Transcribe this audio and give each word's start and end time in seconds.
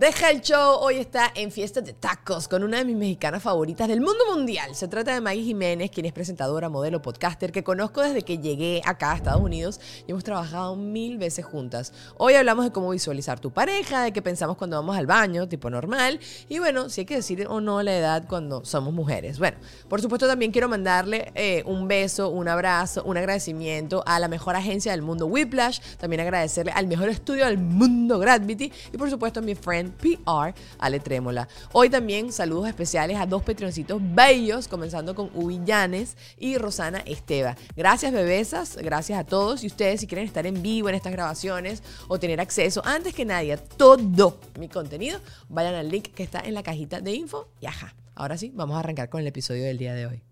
Deja 0.00 0.30
el 0.30 0.40
show, 0.40 0.78
hoy 0.80 0.96
está 0.96 1.30
en 1.34 1.52
Fiesta 1.52 1.82
de 1.82 1.92
Tacos 1.92 2.48
con 2.48 2.64
una 2.64 2.78
de 2.78 2.86
mis 2.86 2.96
mexicanas 2.96 3.42
favoritas 3.42 3.86
del 3.86 4.00
mundo 4.00 4.24
mundial. 4.34 4.74
Se 4.74 4.88
trata 4.88 5.12
de 5.12 5.20
Maggie 5.20 5.44
Jiménez, 5.44 5.90
quien 5.90 6.06
es 6.06 6.14
presentadora, 6.14 6.70
modelo, 6.70 7.02
podcaster, 7.02 7.52
que 7.52 7.62
conozco 7.62 8.00
desde 8.00 8.22
que 8.22 8.38
llegué 8.38 8.80
acá 8.86 9.12
a 9.12 9.16
Estados 9.16 9.42
Unidos 9.42 9.78
y 10.06 10.12
hemos 10.12 10.24
trabajado 10.24 10.74
mil 10.74 11.18
veces 11.18 11.44
juntas. 11.44 11.92
Hoy 12.16 12.32
hablamos 12.32 12.64
de 12.64 12.72
cómo 12.72 12.88
visualizar 12.88 13.40
tu 13.40 13.50
pareja, 13.50 14.02
de 14.02 14.12
qué 14.14 14.22
pensamos 14.22 14.56
cuando 14.56 14.78
vamos 14.78 14.96
al 14.96 15.06
baño, 15.06 15.46
tipo 15.48 15.68
normal, 15.68 16.18
y 16.48 16.60
bueno, 16.60 16.88
si 16.88 17.02
hay 17.02 17.04
que 17.04 17.16
decir 17.16 17.46
o 17.46 17.60
no 17.60 17.82
la 17.82 17.94
edad 17.94 18.24
cuando 18.26 18.64
somos 18.64 18.94
mujeres. 18.94 19.38
Bueno, 19.38 19.58
por 19.86 20.00
supuesto 20.00 20.26
también 20.26 20.50
quiero 20.50 20.70
mandarle 20.70 21.30
eh, 21.34 21.62
un 21.66 21.88
beso, 21.88 22.30
un 22.30 22.48
abrazo, 22.48 23.04
un 23.04 23.18
agradecimiento 23.18 24.02
a 24.06 24.18
la 24.18 24.28
mejor 24.28 24.56
agencia 24.56 24.92
del 24.92 25.02
mundo, 25.02 25.26
Whiplash, 25.26 25.78
también 25.98 26.22
agradecerle 26.22 26.72
al 26.72 26.86
mejor 26.86 27.10
estudio 27.10 27.44
del 27.44 27.58
mundo, 27.58 28.18
Gravity, 28.18 28.72
y 28.94 28.96
por 28.96 29.10
supuesto 29.10 29.40
a 29.40 29.42
mi 29.42 29.54
friend 29.54 29.89
PR, 29.90 30.54
Ale 30.78 31.00
Trémola. 31.00 31.48
Hoy 31.72 31.90
también 31.90 32.32
saludos 32.32 32.68
especiales 32.68 33.18
a 33.18 33.26
dos 33.26 33.42
petroncitos 33.42 34.00
bellos, 34.02 34.68
comenzando 34.68 35.14
con 35.14 35.30
Ubillanes 35.34 36.16
y 36.38 36.56
Rosana 36.58 36.98
Esteva. 37.06 37.56
Gracias, 37.76 38.12
bebesas, 38.12 38.76
gracias 38.76 39.18
a 39.18 39.24
todos. 39.24 39.64
Y 39.64 39.66
ustedes, 39.66 40.00
si 40.00 40.06
quieren 40.06 40.26
estar 40.26 40.46
en 40.46 40.62
vivo 40.62 40.88
en 40.88 40.94
estas 40.94 41.12
grabaciones 41.12 41.82
o 42.08 42.18
tener 42.18 42.40
acceso 42.40 42.82
antes 42.84 43.14
que 43.14 43.24
nadie 43.24 43.54
a 43.54 43.56
todo 43.56 44.38
mi 44.58 44.68
contenido, 44.68 45.20
vayan 45.48 45.74
al 45.74 45.88
link 45.88 46.08
que 46.14 46.22
está 46.22 46.40
en 46.40 46.54
la 46.54 46.62
cajita 46.62 47.00
de 47.00 47.12
info 47.12 47.48
y 47.60 47.66
ajá. 47.66 47.94
Ahora 48.14 48.36
sí, 48.36 48.52
vamos 48.54 48.76
a 48.76 48.80
arrancar 48.80 49.08
con 49.08 49.20
el 49.20 49.26
episodio 49.26 49.64
del 49.64 49.78
día 49.78 49.94
de 49.94 50.06
hoy. 50.06 50.22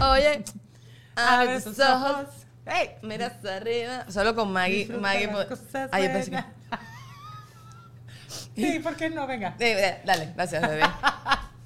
Oye, 0.00 0.44
abre 1.16 1.60
tus 1.60 1.78
ojos. 1.80 2.26
Hey, 2.66 2.90
mira 3.02 3.26
hacia 3.28 3.56
arriba. 3.56 4.04
Solo 4.10 4.34
con 4.34 4.52
Maggie. 4.52 4.78
Disfruta 4.78 5.00
Maggie 5.08 5.26
las 5.28 5.44
po- 5.44 5.48
cosas 5.56 5.88
Ay, 5.92 6.08
pensé 6.08 6.30
que-. 6.30 6.44
Sí, 8.56 8.78
¿por 8.80 8.96
qué 8.96 9.10
no? 9.10 9.26
Venga. 9.26 9.54
Eh, 9.60 10.00
dale, 10.04 10.32
gracias, 10.34 10.62
bebé. 10.62 10.82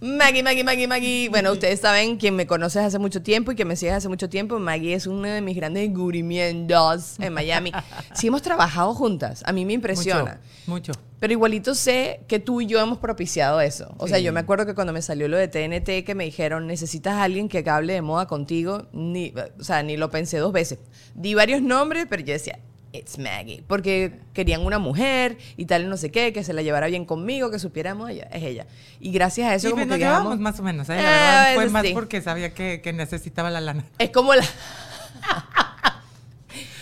Maggie, 0.03 0.43
Maggie, 0.43 0.65
Maggie, 0.65 0.87
Maggie. 0.87 1.29
Bueno, 1.29 1.53
ustedes 1.53 1.81
saben, 1.81 2.17
quien 2.17 2.35
me 2.35 2.47
conoce 2.47 2.79
hace 2.81 2.99
mucho 2.99 3.21
tiempo 3.23 3.53
y 3.53 3.57
que 3.57 3.67
me 3.67 3.77
sigue 3.77 3.93
hace 3.93 4.09
mucho 4.09 4.31
tiempo, 4.31 4.59
Maggie 4.59 4.95
es 4.95 5.07
uno 5.07 5.29
de 5.29 5.43
mis 5.43 5.55
grandes 5.55 5.83
descubrimientos 5.89 7.19
en 7.21 7.33
Miami. 7.35 7.71
Sí 8.15 8.29
hemos 8.29 8.41
trabajado 8.43 8.95
juntas, 8.95 9.43
a 9.47 9.53
mí 9.53 9.65
me 9.67 9.75
impresiona. 9.75 10.41
Mucho. 10.67 10.93
mucho. 10.93 11.01
Pero 11.21 11.33
igualito 11.35 11.75
sé 11.75 12.21
que 12.29 12.39
tú 12.39 12.63
y 12.63 12.67
yo 12.67 12.81
hemos 12.81 12.97
propiciado 12.99 13.61
eso. 13.61 13.95
O 13.99 14.09
sea, 14.09 14.17
Sí. 14.19 14.25
yo 14.25 14.33
me 14.33 14.41
acuerdo 14.41 14.65
que 14.65 14.75
cuando 14.75 14.93
me 14.95 15.03
salió 15.03 15.29
lo 15.29 15.37
de 15.37 15.49
TNT, 15.49 16.03
que 16.05 16.15
me 16.15 16.25
dijeron, 16.25 16.67
necesitas 16.67 17.15
a 17.15 17.25
alguien 17.25 17.49
que 17.51 17.63
hable 17.69 17.93
de 17.93 18.01
moda 18.03 18.27
contigo, 18.27 18.87
ni, 18.93 19.35
o 19.59 19.63
sea, 19.65 19.83
ni 19.83 19.99
lo 19.99 20.11
pensé 20.11 20.39
dos 20.39 20.53
veces. 20.53 20.79
Di 21.15 21.35
varios 21.35 21.61
nombres, 21.61 22.07
pero 22.09 22.23
yo 22.23 22.33
decía, 22.33 22.59
it's 22.93 23.19
Maggie. 23.19 23.63
Porque 23.67 24.21
querían 24.33 24.65
una 24.65 24.79
mujer 24.79 25.39
y 25.57 25.67
tal, 25.67 25.83
y 25.83 25.87
no 25.87 25.97
sé 25.97 26.11
qué, 26.11 26.33
que 26.33 26.43
se 26.45 26.53
la 26.53 26.63
llevara 26.63 26.87
bien 26.89 27.05
conmigo, 27.05 27.51
que 27.51 27.59
supiéramos, 27.59 28.11
ella, 28.11 28.29
es 28.33 28.43
ella. 28.43 28.67
Y 29.01 29.13
gracias 29.13 29.49
a 29.51 29.55
eso, 29.55 29.69
Sí, 29.69 29.73
como 29.73 29.85
nos 29.87 29.97
que 29.97 30.05
llegamos- 30.05 30.39
más 30.41 30.59
o 30.61 30.63
menos, 30.63 30.89
¿eh? 30.89 30.99
Eh, 30.99 31.03
La 31.03 31.09
a 31.09 31.45
verdad, 31.49 31.55
fue 31.55 31.69
más 31.71 31.87
sí. 31.87 31.93
porque 31.95 32.21
sabía 32.23 32.53
que, 32.55 32.81
que 32.83 32.93
necesitaba 32.93 33.51
la 33.51 33.61
lana. 33.61 33.85
Es 33.99 34.11
como 34.11 34.35
la... 34.35 34.43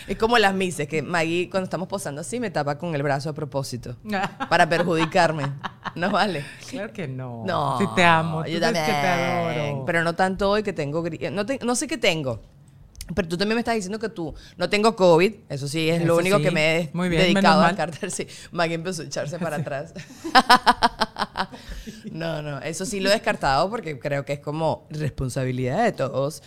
Es 0.07 0.17
como 0.17 0.39
las 0.39 0.55
mises, 0.55 0.87
que 0.87 1.03
Maggie 1.03 1.51
cuando 1.51 1.65
estamos 1.65 1.87
posando 1.87 2.21
así 2.21 2.39
me 2.39 2.49
tapa 2.49 2.79
con 2.79 2.95
el 2.95 3.03
brazo 3.03 3.29
a 3.29 3.33
propósito. 3.33 3.95
Para 4.49 4.67
perjudicarme. 4.67 5.43
No 5.93 6.09
vale. 6.09 6.43
Claro 6.67 6.91
que 6.91 7.07
no. 7.07 7.43
No. 7.45 7.77
Sí 7.77 7.85
te 7.95 8.03
amo. 8.03 8.39
Yo 8.39 8.53
que 8.53 8.53
te 8.53 8.59
también. 8.61 8.85
adoro. 8.95 9.85
Pero 9.85 10.03
no 10.03 10.15
tanto 10.15 10.49
hoy 10.49 10.63
que 10.63 10.73
tengo. 10.73 11.03
No, 11.31 11.45
te- 11.45 11.59
no 11.63 11.75
sé 11.75 11.85
qué 11.85 11.99
tengo. 11.99 12.41
Pero 13.13 13.27
tú 13.27 13.37
también 13.37 13.55
me 13.55 13.61
estás 13.61 13.75
diciendo 13.75 13.99
que 13.99 14.09
tú 14.09 14.33
no 14.57 14.69
tengo 14.69 14.95
COVID. 14.95 15.33
Eso 15.49 15.67
sí, 15.67 15.89
es 15.89 16.03
lo 16.03 16.17
único 16.17 16.37
sí. 16.37 16.43
que 16.43 16.51
me 16.51 16.77
he 16.77 16.89
Muy 16.93 17.09
bien, 17.09 17.23
dedicado 17.23 17.63
a 17.63 17.75
cartar. 17.75 18.11
Sí, 18.11 18.27
Maggie 18.51 18.75
empezó 18.75 19.01
a 19.01 19.05
echarse 19.05 19.39
para 19.39 19.57
atrás. 19.57 19.93
no, 22.11 22.41
no, 22.41 22.59
eso 22.59 22.85
sí 22.85 22.99
lo 22.99 23.09
he 23.09 23.13
descartado 23.13 23.69
porque 23.69 23.99
creo 23.99 24.25
que 24.25 24.33
es 24.33 24.39
como 24.39 24.87
responsabilidad 24.89 25.83
de 25.83 25.91
todos. 25.91 26.43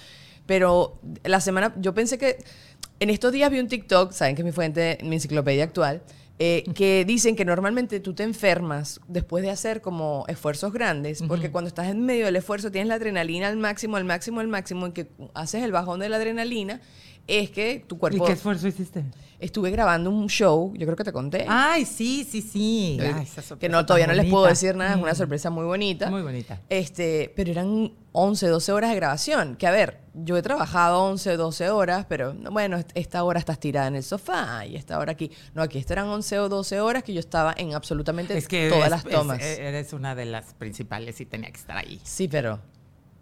Pero 0.47 1.01
la 1.25 1.41
semana, 1.41 1.73
yo 1.77 1.95
pensé 1.95 2.19
que 2.19 2.39
en 3.01 3.11
estos 3.11 3.33
días 3.33 3.51
vi 3.51 3.59
un 3.59 3.69
TikTok, 3.69 4.13
saben 4.13 4.35
que 4.35 4.43
es 4.43 4.47
mi 4.47 4.53
fuente, 4.53 4.99
mi 5.03 5.17
enciclopedia 5.17 5.65
actual, 5.65 6.03
eh, 6.39 6.65
que 6.75 7.05
dicen 7.05 7.37
que 7.37 7.45
normalmente 7.45 8.01
tú 8.01 8.15
te 8.15 8.23
enfermas 8.23 9.01
después 9.07 9.45
de 9.45 9.51
hacer 9.51 9.81
como 9.81 10.25
esfuerzos 10.29 10.73
grandes, 10.73 11.23
porque 11.23 11.51
cuando 11.51 11.69
estás 11.69 11.89
en 11.89 12.05
medio 12.05 12.25
del 12.25 12.37
esfuerzo 12.37 12.71
tienes 12.71 12.89
la 12.89 12.95
adrenalina 12.95 13.49
al 13.49 13.57
máximo, 13.59 13.97
al 13.97 14.05
máximo, 14.05 14.41
al 14.41 14.49
máximo, 14.49 14.87
en 14.87 14.93
que 14.93 15.09
haces 15.35 15.63
el 15.63 15.73
bajón 15.73 16.01
de 16.01 16.09
la 16.09 16.17
adrenalina, 16.17 16.81
es 17.27 17.51
que 17.51 17.85
tu 17.87 17.97
¿Y 17.97 17.99
cuerpo... 17.99 18.25
qué 18.27 18.33
esfuerzo 18.33 18.67
hiciste? 18.69 19.05
Estuve 19.39 19.73
grabando 19.73 20.09
un 20.11 20.29
show, 20.29 20.73
yo 20.77 20.87
creo 20.87 20.95
que 20.97 21.03
te 21.03 21.13
conté. 21.13 21.45
Ay, 21.49 21.85
sí, 21.85 22.25
sí, 22.31 22.41
sí. 22.43 22.97
Ay, 23.01 23.25
esa 23.37 23.59
que 23.59 23.69
no, 23.69 23.85
todavía 23.85 24.07
no 24.07 24.13
les 24.13 24.31
puedo 24.31 24.47
decir 24.47 24.77
nada, 24.77 24.95
es 24.95 25.03
una 25.03 25.17
sorpresa 25.17 25.51
muy 25.51 25.65
bonita. 25.65 26.09
Muy 26.11 26.23
bonita. 26.23 26.61
Este, 26.69 27.33
pero 27.35 27.51
eran 27.51 27.93
11, 28.13 28.47
12 28.47 28.71
horas 28.73 28.91
de 28.91 28.97
grabación. 28.97 29.57
Que 29.57 29.67
a 29.67 29.73
ver, 29.73 29.99
yo 30.15 30.37
he 30.37 30.43
trabajado 30.43 31.03
11, 31.07 31.37
12 31.37 31.71
horas, 31.71 32.07
pero 32.09 32.35
no, 32.35 32.53
bueno, 32.53 32.77
est- 32.77 32.91
esta 32.95 33.25
hora 33.25 33.41
estás 33.41 33.59
tirada 33.59 33.89
en 33.89 33.97
el 33.97 34.05
sofá 34.05 34.65
y 34.65 34.77
esta 34.77 34.97
hora 35.01 35.11
aquí. 35.11 35.33
No, 35.55 35.63
aquí 35.63 35.79
esto 35.79 35.93
eran 35.95 36.07
11 36.07 36.39
o 36.39 36.49
12 36.49 36.81
horas 36.81 37.03
que 37.03 37.13
yo 37.13 37.19
estaba 37.19 37.53
en 37.57 37.75
absolutamente 37.75 38.39
Es 38.39 38.47
que 38.47 38.69
todas 38.69 38.85
es- 38.85 38.91
las 38.93 39.05
es- 39.05 39.11
tomas. 39.11 39.43
eres 39.43 39.93
una 39.93 40.15
de 40.15 40.27
las 40.27 40.55
principales 40.55 41.21
y 41.21 41.27
tenía 41.27 41.51
que 41.51 41.59
estar 41.59 41.77
ahí. 41.77 42.01
sí, 42.05 42.29
pero. 42.29 42.61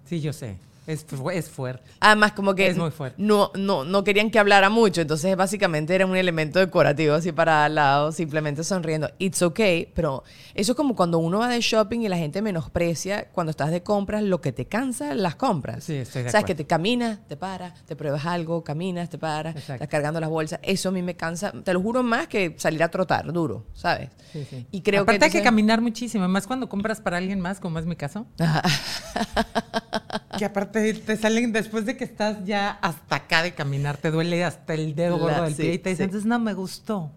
Sí, 0.05 0.21
yo 0.21 0.35
sé. 0.35 0.57
Es, 0.87 1.07
es 1.33 1.49
fuerte. 1.51 1.85
Además, 2.01 2.33
como 2.33 2.55
que 2.55 2.67
Es 2.69 2.77
muy 2.77 2.91
fuerte. 2.91 3.23
No, 3.23 3.53
no, 3.55 3.85
no 3.85 4.03
querían 4.03 4.31
que 4.31 4.39
hablara 4.39 4.71
mucho, 4.71 5.01
entonces 5.03 5.37
básicamente 5.37 5.95
era 5.95 6.07
un 6.07 6.17
elemento 6.17 6.59
decorativo 6.59 7.15
así 7.15 7.31
para 7.33 7.65
al 7.67 7.75
lado, 7.77 8.13
simplemente 8.13 8.65
sonriendo. 8.65 9.09
It's 9.19 9.43
okay, 9.43 9.91
pero 9.95 10.25
eso 10.55 10.73
es 10.73 10.77
como 10.77 10.97
cuando 10.97 11.19
uno 11.19 11.39
va 11.39 11.49
de 11.49 11.61
shopping 11.61 12.01
y 12.01 12.09
la 12.09 12.17
gente 12.17 12.43
menosprecia 12.43 13.29
cuando 13.31 13.51
estás 13.51 13.71
de 13.71 13.83
compras 13.83 14.23
lo 14.23 14.41
que 14.41 14.53
te 14.53 14.67
cansa 14.67 15.15
las 15.15 15.37
compras. 15.37 15.85
Sí, 15.85 15.95
estoy 15.97 16.23
de 16.25 16.31
Sabes 16.31 16.45
acuerdo. 16.45 16.47
que 16.47 16.55
te 16.65 16.67
caminas, 16.67 17.21
te 17.29 17.37
paras, 17.37 17.85
te 17.87 17.95
pruebas 17.95 18.25
algo, 18.27 18.65
caminas, 18.65 19.09
te 19.11 19.19
paras, 19.19 19.55
Exacto. 19.55 19.75
estás 19.75 19.89
cargando 19.89 20.19
las 20.19 20.31
bolsas. 20.31 20.59
Eso 20.63 20.89
a 20.89 20.93
mí 20.93 21.03
me 21.03 21.15
cansa, 21.15 21.53
te 21.65 21.73
lo 21.73 21.81
juro 21.81 22.03
más 22.03 22.27
que 22.27 22.55
salir 22.59 22.83
a 22.83 22.89
trotar 22.91 23.33
duro, 23.33 23.65
¿sabes? 23.75 24.11
Sí, 24.33 24.45
sí. 24.49 24.67
Y 24.71 24.81
creo 24.81 25.03
Aparte 25.03 25.19
que 25.19 25.25
hay 25.27 25.31
que 25.31 25.39
entonces- 25.39 25.45
caminar 25.45 25.81
muchísimo, 25.81 26.27
más 26.27 26.47
cuando 26.47 26.69
compras 26.69 27.01
para 27.01 27.19
alguien 27.19 27.39
más, 27.41 27.61
como 27.61 27.79
es 27.79 27.87
mi 27.87 27.97
caso. 27.97 28.27
que 30.39 30.45
aparte 30.45 30.95
te 30.95 31.17
salen 31.17 31.53
después 31.53 31.87
de 31.87 31.97
que 31.97 32.05
estás 32.05 32.45
ya 32.45 32.71
hasta 32.83 33.17
acá 33.17 33.43
de 33.43 33.55
caminar, 33.55 33.97
te 33.97 34.11
duele 34.11 34.45
hasta 34.45 34.75
el 34.75 34.95
dedo 34.95 35.17
La- 35.17 35.23
gordo 35.23 35.43
del 35.45 35.55
sí, 35.55 35.63
pie 35.63 35.73
y 35.75 35.79
te 35.79 35.91
sí. 35.91 35.93
dicen, 35.95 36.05
entonces 36.07 36.27
no 36.27 36.39
me 36.39 36.55
gustó. 36.55 37.11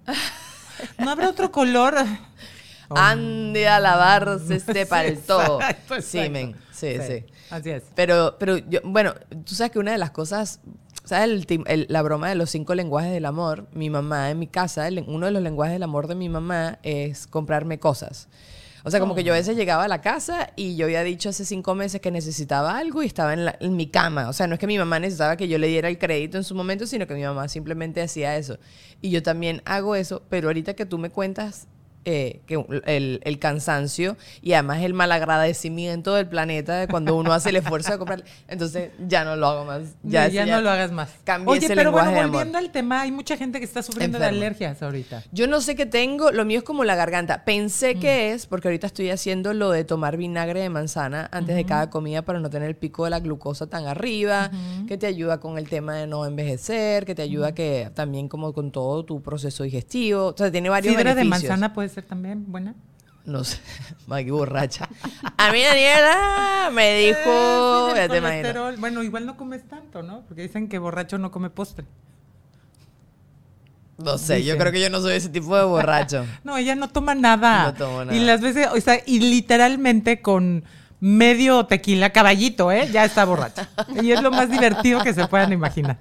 ¿No 0.97 1.09
habrá 1.11 1.29
otro 1.29 1.51
color? 1.51 1.95
Oh. 2.89 2.95
Ande 2.97 3.67
a 3.67 3.79
lavarse 3.79 4.55
este 4.55 4.73
Sí, 4.83 4.89
palto. 4.89 5.59
exacto, 5.61 6.01
Sí, 6.01 6.17
exacto. 6.19 6.31
men, 6.31 6.55
sí, 6.71 6.95
sí. 7.07 7.25
Así 7.49 7.69
es. 7.69 7.83
Pero, 7.95 8.35
pero 8.39 8.57
yo, 8.57 8.79
bueno, 8.83 9.13
tú 9.45 9.53
sabes 9.55 9.71
que 9.71 9.79
una 9.79 9.91
de 9.91 9.97
las 9.99 10.09
cosas, 10.11 10.59
¿sabes? 11.03 11.45
El 11.49 11.63
el- 11.67 11.85
la 11.89 12.01
broma 12.01 12.29
de 12.29 12.35
los 12.35 12.49
cinco 12.49 12.73
lenguajes 12.73 13.11
del 13.11 13.25
amor. 13.25 13.67
Mi 13.73 13.89
mamá 13.91 14.31
en 14.31 14.39
mi 14.39 14.47
casa, 14.47 14.87
el- 14.87 15.03
uno 15.07 15.27
de 15.27 15.31
los 15.31 15.43
lenguajes 15.43 15.73
del 15.73 15.83
amor 15.83 16.07
de 16.07 16.15
mi 16.15 16.29
mamá 16.29 16.79
es 16.81 17.27
comprarme 17.27 17.79
cosas. 17.79 18.27
O 18.85 18.91
sea, 18.91 18.99
como 18.99 19.15
que 19.15 19.23
yo 19.23 19.33
a 19.33 19.37
veces 19.37 19.55
llegaba 19.55 19.85
a 19.85 19.87
la 19.87 20.01
casa 20.01 20.49
y 20.57 20.75
yo 20.75 20.85
había 20.85 21.03
dicho 21.03 21.29
hace 21.29 21.45
cinco 21.45 21.73
meses 21.73 22.01
que 22.01 22.11
necesitaba 22.11 22.77
algo 22.77 23.01
y 23.01 23.05
estaba 23.05 23.33
en, 23.33 23.45
la- 23.45 23.55
en 23.61 23.75
mi 23.77 23.87
cama. 23.87 24.27
O 24.27 24.33
sea, 24.33 24.45
no 24.47 24.55
es 24.55 24.59
que 24.59 24.67
mi 24.67 24.77
mamá 24.77 24.99
necesitaba 24.99 25.37
que 25.37 25.47
yo 25.47 25.57
le 25.57 25.67
diera 25.67 25.87
el 25.87 25.97
crédito 25.97 26.37
en 26.37 26.43
su 26.43 26.53
momento, 26.53 26.85
sino 26.85 27.07
que 27.07 27.13
mi 27.13 27.23
mamá 27.23 27.47
simplemente 27.47 28.01
hacía 28.01 28.35
eso. 28.35 28.57
Y 29.01 29.09
yo 29.09 29.23
también 29.23 29.61
hago 29.65 29.95
eso, 29.95 30.23
pero 30.29 30.49
ahorita 30.49 30.73
que 30.73 30.85
tú 30.85 30.97
me 30.97 31.09
cuentas 31.09 31.67
eh, 32.05 32.41
que 32.45 32.63
el, 32.85 33.21
el 33.23 33.39
cansancio 33.39 34.17
y 34.41 34.53
además 34.53 34.81
el 34.81 34.93
malagradecimiento 34.93 36.13
del 36.15 36.27
planeta 36.27 36.77
de 36.77 36.87
cuando 36.87 37.15
uno 37.15 37.33
hace 37.33 37.49
el 37.49 37.57
esfuerzo 37.57 37.91
de 37.91 37.97
comprar. 37.97 38.23
Entonces 38.47 38.91
ya 39.07 39.23
no 39.23 39.35
lo 39.35 39.47
hago 39.47 39.65
más. 39.65 39.81
Ya, 40.03 40.27
Ya, 40.27 40.45
ya, 40.45 40.55
no 40.57 40.61
lo 40.61 40.69
hagas 40.69 40.91
más. 40.91 41.09
cambié 41.23 41.51
Oye, 41.53 41.65
ese 41.65 41.75
pero 41.75 41.91
bueno, 41.91 42.11
de 42.11 42.25
volviendo 42.25 42.57
al 42.57 42.71
tema, 42.71 43.01
hay 43.01 43.11
mucha 43.11 43.37
gente 43.37 43.59
que 43.59 43.65
está 43.65 43.81
sufriendo 43.83 44.19
de 44.19 44.25
alergias 44.25 44.81
ahorita. 44.81 45.23
Yo 45.31 45.47
no 45.47 45.61
sé 45.61 45.75
qué 45.75 45.85
tengo, 45.85 46.31
lo 46.31 46.45
mío 46.45 46.59
es 46.59 46.63
como 46.63 46.83
la 46.83 46.95
garganta. 46.95 47.43
Pensé 47.45 47.95
Mm. 47.95 47.99
que 47.99 48.31
es, 48.33 48.45
porque 48.47 48.67
ahorita 48.67 48.87
estoy 48.87 49.09
haciendo 49.09 49.53
lo 49.53 49.71
de 49.71 49.83
tomar 49.83 50.17
vinagre 50.17 50.61
de 50.61 50.69
manzana 50.69 51.29
antes 51.31 51.55
de 51.55 51.65
cada 51.65 51.89
comida 51.89 52.21
para 52.23 52.39
no 52.39 52.49
tener 52.49 52.69
el 52.69 52.75
pico 52.75 53.03
de 53.03 53.09
la 53.11 53.19
glucosa 53.19 53.67
tan 53.67 53.85
arriba, 53.87 54.51
que 54.87 54.97
te 54.97 55.05
ayuda 55.07 55.39
con 55.39 55.57
el 55.57 55.69
tema 55.69 55.95
de 55.95 56.07
no 56.07 56.25
envejecer, 56.25 57.05
que 57.05 57.15
te 57.15 57.21
ayuda 57.21 57.53
que 57.53 57.89
también 57.93 58.27
como 58.27 58.53
con 58.53 58.71
todo 58.71 59.03
tu 59.05 59.21
proceso 59.21 59.63
digestivo. 59.63 60.27
O 60.27 60.37
sea, 60.37 60.51
tiene 60.51 60.69
varios 60.69 60.93
¿Sidra 60.95 61.11
de 61.11 61.21
beneficios. 61.23 61.49
manzana 61.49 61.73
puede 61.73 61.89
ser 61.93 62.03
también 62.05 62.51
buena? 62.51 62.75
No 63.25 63.43
sé, 63.45 63.59
Maggie 64.07 64.31
borracha. 64.31 64.89
A 65.37 65.51
mí 65.51 65.61
Daniela 65.61 66.69
me 66.73 66.97
dijo, 67.07 67.19
Eh, 67.19 67.91
sí, 67.91 67.95
ya 67.95 68.01
del 68.01 68.11
te 68.11 68.17
imaginas. 68.17 68.41
colesterol. 68.41 68.75
Bueno, 68.77 69.03
igual 69.03 69.25
no 69.25 69.37
comes 69.37 69.67
tanto, 69.67 70.03
¿no? 70.03 70.21
Porque 70.27 70.41
dicen 70.41 70.67
que 70.67 70.77
borracho 70.77 71.17
no 71.17 71.31
come 71.31 71.49
postre. 71.49 71.85
No 73.97 74.17
sé, 74.17 74.43
yo 74.43 74.57
creo 74.57 74.71
que 74.71 74.81
yo 74.81 74.89
no 74.89 74.99
soy 75.01 75.13
ese 75.13 75.29
tipo 75.29 75.55
de 75.55 75.63
borracho. 75.63 76.25
No, 76.43 76.57
ella 76.57 76.75
no 76.75 76.89
toma 76.89 77.15
nada. 77.15 77.65
No 77.67 77.73
tomo 77.75 78.05
nada. 78.05 78.17
Y 78.17 78.19
las 78.21 78.41
veces, 78.41 78.67
o 78.73 78.81
sea, 78.81 78.99
y 79.05 79.19
literalmente 79.19 80.21
con 80.21 80.63
medio 80.99 81.65
tequila, 81.65 82.09
caballito, 82.11 82.71
¿eh? 82.71 82.89
Ya 82.91 83.05
está 83.05 83.23
borracha. 83.25 83.69
Y 84.01 84.11
es 84.11 84.21
lo 84.21 84.31
más 84.31 84.49
divertido 84.49 85.01
que 85.03 85.13
se 85.13 85.27
puedan 85.27 85.53
imaginar. 85.53 85.97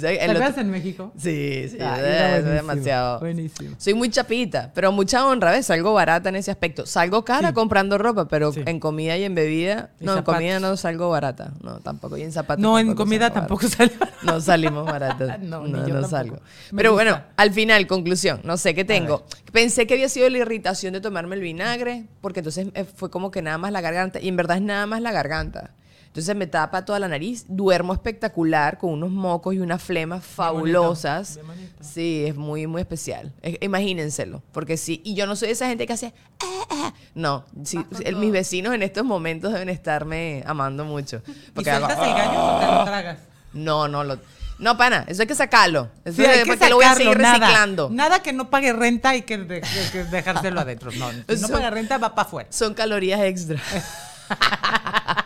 ¿Te 0.00 0.20
acuerdas 0.22 0.58
en 0.58 0.70
México? 0.70 1.12
Sí, 1.16 1.68
sí, 1.70 1.78
Ay, 1.80 2.38
es- 2.38 2.44
demasiado. 2.44 3.20
Buenísimo. 3.20 3.76
Soy 3.78 3.94
muy 3.94 4.10
chapita, 4.10 4.70
pero 4.74 4.92
mucha 4.92 5.26
honra, 5.26 5.50
¿ves? 5.52 5.66
Salgo 5.66 5.92
barata 5.94 6.28
en 6.28 6.36
ese 6.36 6.50
aspecto. 6.50 6.86
Salgo 6.86 7.24
cara 7.24 7.48
Sí. 7.48 7.54
comprando 7.54 7.98
ropa, 7.98 8.26
pero 8.28 8.52
Sí. 8.52 8.62
en 8.66 8.80
comida 8.80 9.16
y 9.16 9.24
en 9.24 9.34
bebida. 9.34 9.90
Y 10.00 10.04
no, 10.04 10.16
en 10.18 10.22
comida 10.24 10.60
no 10.60 10.76
salgo 10.76 11.10
barata. 11.10 11.52
No, 11.62 11.78
tampoco. 11.80 12.16
Y 12.16 12.22
en 12.22 12.32
zapatos. 12.32 12.62
No, 12.62 12.78
en 12.78 12.94
comida 12.94 13.26
salgo 13.28 13.40
tampoco 13.40 13.68
sale. 13.68 13.92
No 14.22 14.40
salimos 14.40 14.84
baratas. 14.86 15.38
No, 15.40 15.60
No, 15.66 15.84
ni 15.84 15.92
no, 15.92 16.06
salgo. 16.08 16.38
Pero 16.74 16.92
bueno, 16.92 17.20
al 17.36 17.52
final, 17.52 17.86
conclusión. 17.86 18.40
No 18.44 18.56
sé 18.56 18.74
qué 18.74 18.84
tengo. 18.84 19.24
Pensé 19.52 19.86
que 19.86 19.94
había 19.94 20.08
sido 20.08 20.28
la 20.30 20.38
irritación 20.38 20.92
de 20.92 21.00
tomarme 21.00 21.36
el 21.36 21.40
vinagre, 21.42 22.04
porque 22.20 22.40
entonces 22.40 22.68
eh, 22.74 22.84
fue 22.84 23.10
como 23.10 23.30
que 23.30 23.42
nada 23.42 23.58
más 23.58 23.70
la 23.72 23.80
garganta. 23.80 24.20
Y 24.20 24.28
en 24.28 24.36
verdad 24.36 24.56
es 24.56 24.62
nada 24.62 24.86
más 24.86 25.00
la 25.00 25.12
garganta. 25.12 25.70
Entonces 26.14 26.36
me 26.36 26.46
tapa 26.46 26.84
toda 26.84 27.00
la 27.00 27.08
nariz, 27.08 27.44
duermo 27.48 27.92
espectacular 27.92 28.78
con 28.78 28.90
unos 28.90 29.10
mocos 29.10 29.52
y 29.52 29.58
unas 29.58 29.82
flemas 29.82 30.24
fabulosas. 30.24 31.34
bien 31.34 31.46
bonito. 31.48 31.74
Sí, 31.82 32.24
es 32.28 32.36
muy, 32.36 32.68
muy 32.68 32.82
especial. 32.82 33.32
Es- 33.42 33.58
imagínenselo, 33.60 34.40
porque 34.52 34.76
sí. 34.76 35.02
Y 35.04 35.14
yo 35.16 35.26
no 35.26 35.34
soy 35.34 35.50
esa 35.50 35.66
gente 35.66 35.88
que 35.88 35.92
hace... 35.92 36.14
"Ah, 36.40 36.66
ah". 36.70 36.92
No, 37.16 37.44
sí, 37.64 37.84
el- 38.04 38.14
mis 38.14 38.30
vecinos 38.30 38.72
en 38.74 38.84
estos 38.84 39.04
momentos 39.04 39.52
deben 39.52 39.68
estarme 39.68 40.44
amando 40.46 40.84
mucho. 40.84 41.20
¿Y 41.26 41.50
Porque 41.50 41.72
hago, 41.72 41.86
sueltas 41.86 42.06
el 42.08 42.14
gallo 42.14 42.44
o 42.44 42.60
te 42.60 42.66
lo 42.66 42.84
tragas? 42.84 43.18
no, 43.52 43.88
no 43.88 44.04
lo. 44.04 44.18
No, 44.60 44.76
pana, 44.76 45.04
eso 45.08 45.22
hay 45.22 45.26
que 45.26 45.34
sacarlo. 45.34 45.88
Eso 46.04 46.22
Sí, 46.22 46.24
hay 46.28 46.44
que 46.44 46.46
porque 46.46 46.68
lo 46.70 46.76
voy 46.76 46.84
a 46.84 46.94
seguir 46.94 47.08
sacarlo, 47.14 47.22
nada. 47.24 47.38
reciclando. 47.40 47.88
Nada 47.90 48.22
que 48.22 48.32
no 48.32 48.50
pague 48.50 48.72
renta 48.72 49.08
hay 49.08 49.22
que, 49.22 49.36
de- 49.38 49.62
que- 49.90 50.04
dejárselo 50.04 50.60
adentro. 50.60 50.92
No, 50.92 51.10
si 51.36 51.42
no 51.42 51.48
paga 51.48 51.70
renta 51.70 51.98
va 51.98 52.14
para 52.14 52.28
afuera. 52.28 52.48
Son 52.52 52.72
calorías 52.72 53.20
extra. 53.22 53.60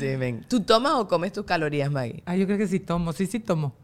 sí, 0.00 0.16
ven. 0.16 0.44
¿Tú 0.48 0.60
tomas 0.62 0.94
o 0.94 1.06
comes 1.08 1.32
tus 1.32 1.44
calorías, 1.44 1.90
Maggie? 1.90 2.22
Ah, 2.26 2.36
yo 2.36 2.46
creo 2.46 2.58
que 2.58 2.66
sí 2.66 2.80
tomo, 2.80 3.12
sí, 3.12 3.26
sí 3.26 3.38
tomo. 3.40 3.74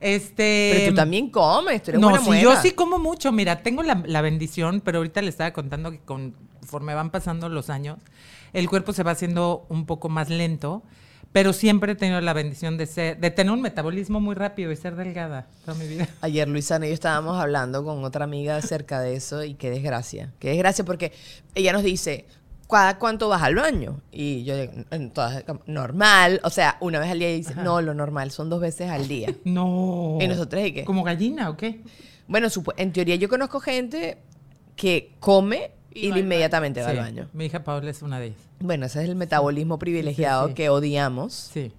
Este. 0.00 0.72
Pero 0.74 0.90
tú 0.90 0.94
también 0.96 1.30
comes, 1.30 1.82
tú 1.82 1.90
eres 1.92 2.00
No, 2.00 2.08
buena 2.08 2.22
sí, 2.22 2.28
muela. 2.28 2.42
yo 2.42 2.56
sí 2.60 2.72
como 2.72 2.98
mucho. 2.98 3.32
Mira, 3.32 3.62
tengo 3.62 3.82
la, 3.82 4.02
la 4.06 4.20
bendición, 4.22 4.80
pero 4.84 4.98
ahorita 4.98 5.22
le 5.22 5.28
estaba 5.28 5.52
contando 5.52 5.90
que 5.90 6.00
conforme 6.00 6.94
van 6.94 7.10
pasando 7.10 7.48
los 7.48 7.70
años, 7.70 7.98
el 8.52 8.68
cuerpo 8.68 8.92
se 8.92 9.02
va 9.02 9.12
haciendo 9.12 9.66
un 9.68 9.86
poco 9.86 10.08
más 10.08 10.28
lento, 10.30 10.82
pero 11.32 11.52
siempre 11.52 11.92
he 11.92 11.94
tenido 11.94 12.20
la 12.20 12.32
bendición 12.32 12.76
de 12.76 12.86
ser, 12.86 13.18
de 13.18 13.30
tener 13.30 13.52
un 13.52 13.60
metabolismo 13.62 14.20
muy 14.20 14.34
rápido 14.34 14.70
y 14.70 14.76
ser 14.76 14.94
delgada 14.94 15.48
toda 15.64 15.76
mi 15.78 15.88
vida. 15.88 16.06
Ayer 16.20 16.48
Luisana 16.48 16.86
y 16.86 16.90
yo 16.90 16.94
estábamos 16.94 17.40
hablando 17.40 17.82
con 17.84 18.04
otra 18.04 18.24
amiga 18.24 18.56
acerca 18.56 19.00
de 19.00 19.16
eso 19.16 19.42
y 19.42 19.54
qué 19.54 19.70
desgracia. 19.70 20.32
Qué 20.38 20.50
desgracia 20.50 20.84
porque 20.84 21.12
ella 21.54 21.72
nos 21.72 21.82
dice, 21.82 22.26
¿cada 22.68 22.98
cuánto 22.98 23.28
vas 23.28 23.42
al 23.42 23.54
baño? 23.54 24.00
Y 24.12 24.44
yo 24.44 24.56
digo, 24.56 24.72
"En 24.90 25.10
todas- 25.10 25.44
normal. 25.66 26.40
O 26.44 26.50
sea, 26.50 26.76
una 26.80 26.98
vez 26.98 27.10
al 27.10 27.18
día 27.18 27.30
y 27.32 27.36
dice, 27.38 27.54
no, 27.56 27.80
lo 27.80 27.94
normal 27.94 28.30
son 28.30 28.48
dos 28.50 28.60
veces 28.60 28.90
al 28.90 29.06
día. 29.08 29.28
No. 29.44 30.18
¿Y 30.20 30.26
nosotros 30.28 30.62
y 30.64 30.72
qué? 30.72 30.84
¿Como 30.84 31.02
gallina 31.02 31.50
o 31.50 31.56
qué? 31.56 31.80
Bueno, 32.26 32.48
en 32.76 32.92
teoría 32.92 33.16
yo 33.16 33.28
conozco 33.28 33.60
gente 33.60 34.18
que 34.76 35.12
come 35.20 35.70
y, 35.92 36.08
inmediatamente 36.08 36.80
va 36.82 36.88
al 36.88 36.94
Sí, 36.96 37.00
baño. 37.00 37.28
Mi 37.32 37.44
hija 37.46 37.62
Paola 37.62 37.90
es 37.90 38.02
una 38.02 38.18
de 38.18 38.26
ellas. 38.28 38.38
Bueno, 38.60 38.86
ese 38.86 39.02
es 39.02 39.08
el 39.08 39.14
metabolismo 39.16 39.78
privilegiado 39.78 40.46
sí, 40.46 40.50
sí. 40.50 40.54
que 40.54 40.68
odiamos. 40.70 41.32
Sí. 41.34 41.70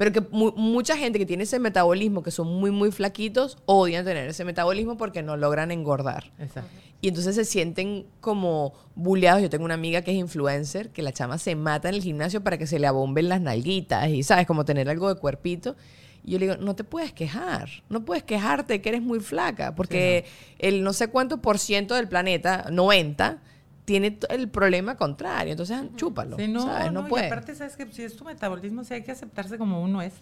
Pero 0.00 0.12
que 0.12 0.22
mu- 0.30 0.52
mucha 0.56 0.96
gente 0.96 1.18
que 1.18 1.26
tiene 1.26 1.42
ese 1.42 1.58
metabolismo, 1.58 2.22
que 2.22 2.30
son 2.30 2.46
muy, 2.48 2.70
muy 2.70 2.90
flaquitos, 2.90 3.58
odian 3.66 4.02
tener 4.02 4.26
ese 4.30 4.46
metabolismo 4.46 4.96
porque 4.96 5.22
no 5.22 5.36
logran 5.36 5.70
engordar. 5.70 6.32
Exacto. 6.38 6.70
Y 7.02 7.08
entonces 7.08 7.34
se 7.36 7.44
sienten 7.44 8.06
como 8.22 8.72
bulleados. 8.94 9.42
Yo 9.42 9.50
tengo 9.50 9.66
una 9.66 9.74
amiga 9.74 10.00
que 10.00 10.12
es 10.12 10.16
influencer, 10.16 10.88
que 10.88 11.02
la 11.02 11.12
chama 11.12 11.36
se 11.36 11.54
mata 11.54 11.90
en 11.90 11.96
el 11.96 12.02
gimnasio 12.02 12.42
para 12.42 12.56
que 12.56 12.66
se 12.66 12.78
le 12.78 12.86
abomben 12.86 13.28
las 13.28 13.42
nalguitas 13.42 14.08
y, 14.08 14.22
¿sabes? 14.22 14.46
Como 14.46 14.64
tener 14.64 14.88
algo 14.88 15.12
de 15.12 15.20
cuerpito. 15.20 15.76
Y 16.24 16.30
yo 16.32 16.38
le 16.38 16.46
digo, 16.46 16.56
no 16.58 16.74
te 16.74 16.82
puedes 16.84 17.12
quejar. 17.12 17.68
No 17.90 18.02
puedes 18.06 18.22
quejarte 18.22 18.80
que 18.80 18.88
eres 18.88 19.02
muy 19.02 19.20
flaca. 19.20 19.74
Porque 19.74 20.24
el 20.58 20.82
no 20.82 20.94
sé 20.94 21.08
cuánto 21.08 21.42
por 21.42 21.58
ciento 21.58 21.94
del 21.94 22.08
planeta, 22.08 22.68
90, 22.72 23.42
tiene 23.90 24.16
el 24.28 24.48
problema 24.48 24.94
contrario. 24.96 25.50
Entonces, 25.50 25.80
chúpalo. 25.96 26.36
Sí, 26.36 26.46
no, 26.46 26.62
¿sabes? 26.62 26.92
No, 26.92 27.02
no, 27.02 27.08
puede. 27.08 27.24
Y 27.24 27.26
aparte, 27.26 27.56
¿sabes 27.56 27.74
que 27.76 27.90
Si 27.90 28.04
es 28.04 28.14
tu 28.14 28.24
metabolismo, 28.24 28.84
sí 28.84 28.94
hay 28.94 29.02
que 29.02 29.10
aceptarse 29.10 29.58
como 29.58 29.82
uno 29.82 30.00
es. 30.00 30.12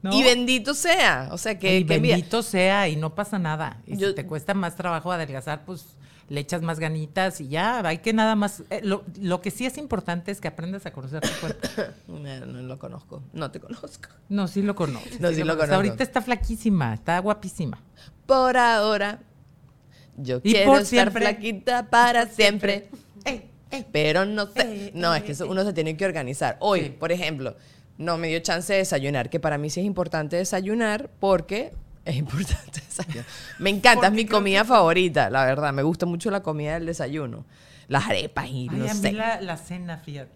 ¿no? 0.00 0.12
Y 0.12 0.22
bendito 0.22 0.74
sea. 0.74 1.30
O 1.32 1.38
sea, 1.38 1.58
que, 1.58 1.78
y 1.78 1.84
que 1.84 1.98
mira, 1.98 2.14
bendito 2.14 2.44
sea 2.44 2.88
y 2.88 2.94
no 2.94 3.16
pasa 3.16 3.40
nada. 3.40 3.78
Y 3.84 3.96
Yo- 3.96 4.10
si 4.10 4.14
te 4.14 4.26
cuesta 4.26 4.54
más 4.54 4.76
trabajo 4.76 5.10
adelgazar, 5.10 5.64
pues 5.64 5.96
le 6.28 6.38
echas 6.40 6.62
más 6.62 6.78
ganitas 6.78 7.40
y 7.40 7.48
ya, 7.48 7.80
hay 7.80 7.98
que 7.98 8.12
nada 8.12 8.36
más. 8.36 8.62
eh, 8.70 8.80
lo, 8.84 9.02
lo 9.20 9.40
que 9.40 9.50
sí 9.50 9.66
es 9.66 9.76
importante 9.76 10.30
es 10.30 10.40
que 10.40 10.46
aprendas 10.46 10.86
a 10.86 10.92
conocer 10.92 11.20
tu 11.20 11.40
cuerpo. 11.40 11.68
No, 12.06 12.46
no 12.46 12.62
lo 12.62 12.78
conozco. 12.78 13.24
No 13.32 13.50
te 13.50 13.58
conozco. 13.58 14.08
No, 14.28 14.46
sí 14.46 14.62
lo 14.62 14.76
conoces. 14.76 15.20
No, 15.20 15.30
sí 15.32 15.42
lo 15.42 15.54
conozco. 15.56 15.74
Ahorita 15.74 16.04
está 16.04 16.22
flaquísima, 16.22 16.94
está 16.94 17.18
guapísima. 17.18 17.78
Por 18.26 18.56
ahora, 18.56 19.18
yo 20.16 20.38
Y 20.42 20.52
quiero 20.52 20.72
estar 20.74 20.86
siempre. 20.86 21.20
flaquita 21.22 21.90
para 21.90 22.26
siempre. 22.26 22.88
Ey, 23.24 23.50
ey. 23.70 23.86
Pero 23.92 24.24
no 24.24 24.46
sé. 24.46 24.60
Eh, 24.88 24.90
No, 24.94 25.14
eh, 25.14 25.18
es 25.18 25.24
que 25.24 25.32
eso 25.32 25.44
eh. 25.44 25.48
uno 25.48 25.64
se 25.64 25.72
tiene 25.72 25.96
que 25.96 26.04
organizar. 26.04 26.56
Hoy, 26.60 26.80
Sí. 26.82 26.88
por 26.90 27.12
ejemplo, 27.12 27.56
no 27.98 28.16
me 28.18 28.28
dio 28.28 28.38
chance 28.40 28.72
de 28.72 28.80
desayunar, 28.80 29.30
que 29.30 29.40
para 29.40 29.58
mí 29.58 29.70
sí 29.70 29.80
es 29.80 29.86
importante 29.86 30.36
desayunar 30.36 31.10
porque 31.20 31.72
es 32.04 32.16
importante 32.16 32.80
desayunar. 32.86 33.24
Me 33.58 33.70
encanta, 33.70 34.08
es 34.08 34.12
mi 34.12 34.26
comida 34.26 34.64
favorita, 34.64 35.30
la 35.30 35.44
verdad. 35.44 35.72
Me 35.72 35.82
gusta 35.82 36.06
mucho 36.06 36.30
la 36.30 36.42
comida 36.42 36.74
del 36.74 36.86
desayuno. 36.86 37.44
Las 37.88 38.06
arepas 38.08 38.46
y 38.48 38.68
Ay, 38.70 38.78
no 38.78 38.84
a 38.90 38.94
mí 38.94 39.00
sé. 39.00 39.12
la, 39.12 39.40
la 39.40 39.56
cena, 39.56 39.98
fíjate. 39.98 40.32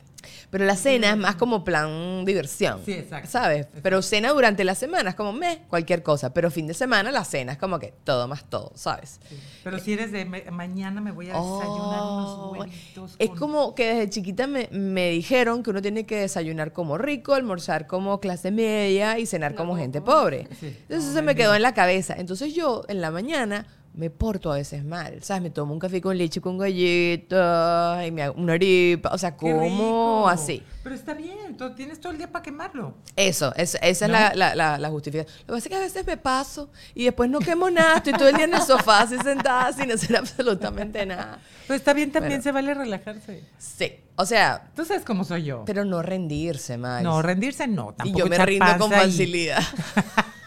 Pero 0.50 0.64
la 0.64 0.76
cena 0.76 1.10
es 1.10 1.16
más 1.16 1.36
como 1.36 1.64
plan 1.64 2.24
diversión. 2.24 2.80
Sí, 2.84 2.92
exacto. 2.92 3.28
¿Sabes? 3.30 3.66
Pero 3.82 4.02
cena 4.02 4.30
durante 4.32 4.64
la 4.64 4.74
semana 4.74 5.10
es 5.10 5.16
como 5.16 5.32
me, 5.32 5.62
cualquier 5.68 6.02
cosa. 6.02 6.32
Pero 6.32 6.50
fin 6.50 6.66
de 6.66 6.74
semana 6.74 7.10
la 7.12 7.24
cena 7.24 7.52
es 7.52 7.58
como 7.58 7.78
que 7.78 7.92
todo 8.04 8.26
más 8.28 8.44
todo, 8.48 8.72
¿sabes? 8.74 9.20
Pero 9.64 9.78
si 9.78 9.92
eres 9.92 10.12
de 10.12 10.24
me- 10.24 10.50
mañana 10.50 11.00
me 11.00 11.10
voy 11.12 11.26
a 11.26 11.34
desayunar 11.34 12.00
Oh, 12.00 12.50
unos 12.52 12.58
huevitos. 12.60 13.16
Es 13.18 13.28
con- 13.30 13.38
como 13.38 13.74
que 13.74 13.86
desde 13.94 14.10
chiquita 14.10 14.46
me, 14.46 14.68
me 14.72 15.10
dijeron 15.10 15.62
que 15.62 15.70
uno 15.70 15.82
tiene 15.82 16.06
que 16.06 16.16
desayunar 16.20 16.72
como 16.72 16.98
rico, 16.98 17.34
almorzar 17.34 17.86
como 17.86 18.20
clase 18.20 18.50
media 18.50 19.18
y 19.18 19.26
cenar 19.26 19.54
como 19.54 19.76
gente 19.76 20.00
pobre. 20.00 20.48
Sí. 20.60 20.66
Entonces 20.66 20.88
No, 20.88 20.96
eso 20.96 21.12
se 21.12 21.22
me 21.22 21.34
quedó 21.34 21.54
en 21.54 21.62
la 21.62 21.74
cabeza. 21.74 22.14
Entonces 22.16 22.54
yo 22.54 22.84
en 22.88 23.00
la 23.00 23.10
mañana 23.10 23.66
me 23.94 24.10
porto 24.10 24.52
a 24.52 24.56
veces 24.56 24.84
mal, 24.84 25.22
¿sabes? 25.22 25.42
Me 25.42 25.50
tomo 25.50 25.72
un 25.72 25.78
café 25.80 26.00
con 26.00 26.16
leche 26.16 26.40
con 26.40 26.56
galletas 26.56 28.06
y 28.06 28.10
me 28.12 28.22
hago 28.22 28.40
una 28.40 28.52
arepa, 28.52 29.10
o 29.12 29.18
sea, 29.18 29.32
¡Qué 29.36 29.52
como 29.52 30.28
así. 30.28 30.62
Pero 30.84 30.94
está 30.94 31.14
bien, 31.14 31.56
tú 31.56 31.74
tienes 31.74 32.00
todo 32.00 32.12
el 32.12 32.18
día 32.18 32.30
para 32.30 32.42
quemarlo. 32.42 32.94
Eso, 33.16 33.52
es- 33.56 33.76
esa 33.82 34.06
¿No? 34.08 34.14
es 34.16 34.20
la, 34.20 34.34
la, 34.34 34.54
la, 34.54 34.78
la 34.78 34.88
justificación. 34.90 35.34
Lo 35.40 35.46
que 35.46 35.52
pasa 35.52 35.58
es 35.58 35.68
que 35.68 35.74
a 35.76 35.80
veces 35.80 36.06
me 36.06 36.16
paso 36.16 36.70
y 36.94 37.04
después 37.04 37.28
no 37.28 37.40
quemo 37.40 37.68
nada, 37.70 37.96
estoy 37.96 38.12
todo 38.12 38.28
el 38.28 38.36
día 38.36 38.44
en 38.44 38.54
el 38.54 38.62
sofá 38.62 39.00
así 39.00 39.18
sentada 39.18 39.72
sin 39.72 39.90
hacer 39.90 40.16
absolutamente 40.18 41.04
nada. 41.04 41.40
Pero 41.66 41.76
está 41.76 41.92
bien 41.92 42.12
también, 42.12 42.34
Bueno. 42.40 42.42
se 42.44 42.52
vale 42.52 42.74
relajarse. 42.74 43.42
Sí, 43.58 43.92
o 44.16 44.24
sea, 44.24 44.70
Tú 44.76 44.84
sabes 44.84 45.04
cómo 45.04 45.24
soy 45.24 45.42
yo. 45.44 45.64
pero 45.66 45.84
no 45.84 46.02
rendirse, 46.02 46.78
Max. 46.78 47.02
no, 47.02 47.20
rendirse 47.20 47.66
no, 47.66 47.90
Y 47.90 47.94
tampoco 47.96 48.18
yo 48.20 48.26
me 48.26 48.38
rindo 48.46 48.78
con 48.78 48.92
y- 48.92 48.94
facilidad. 48.94 49.62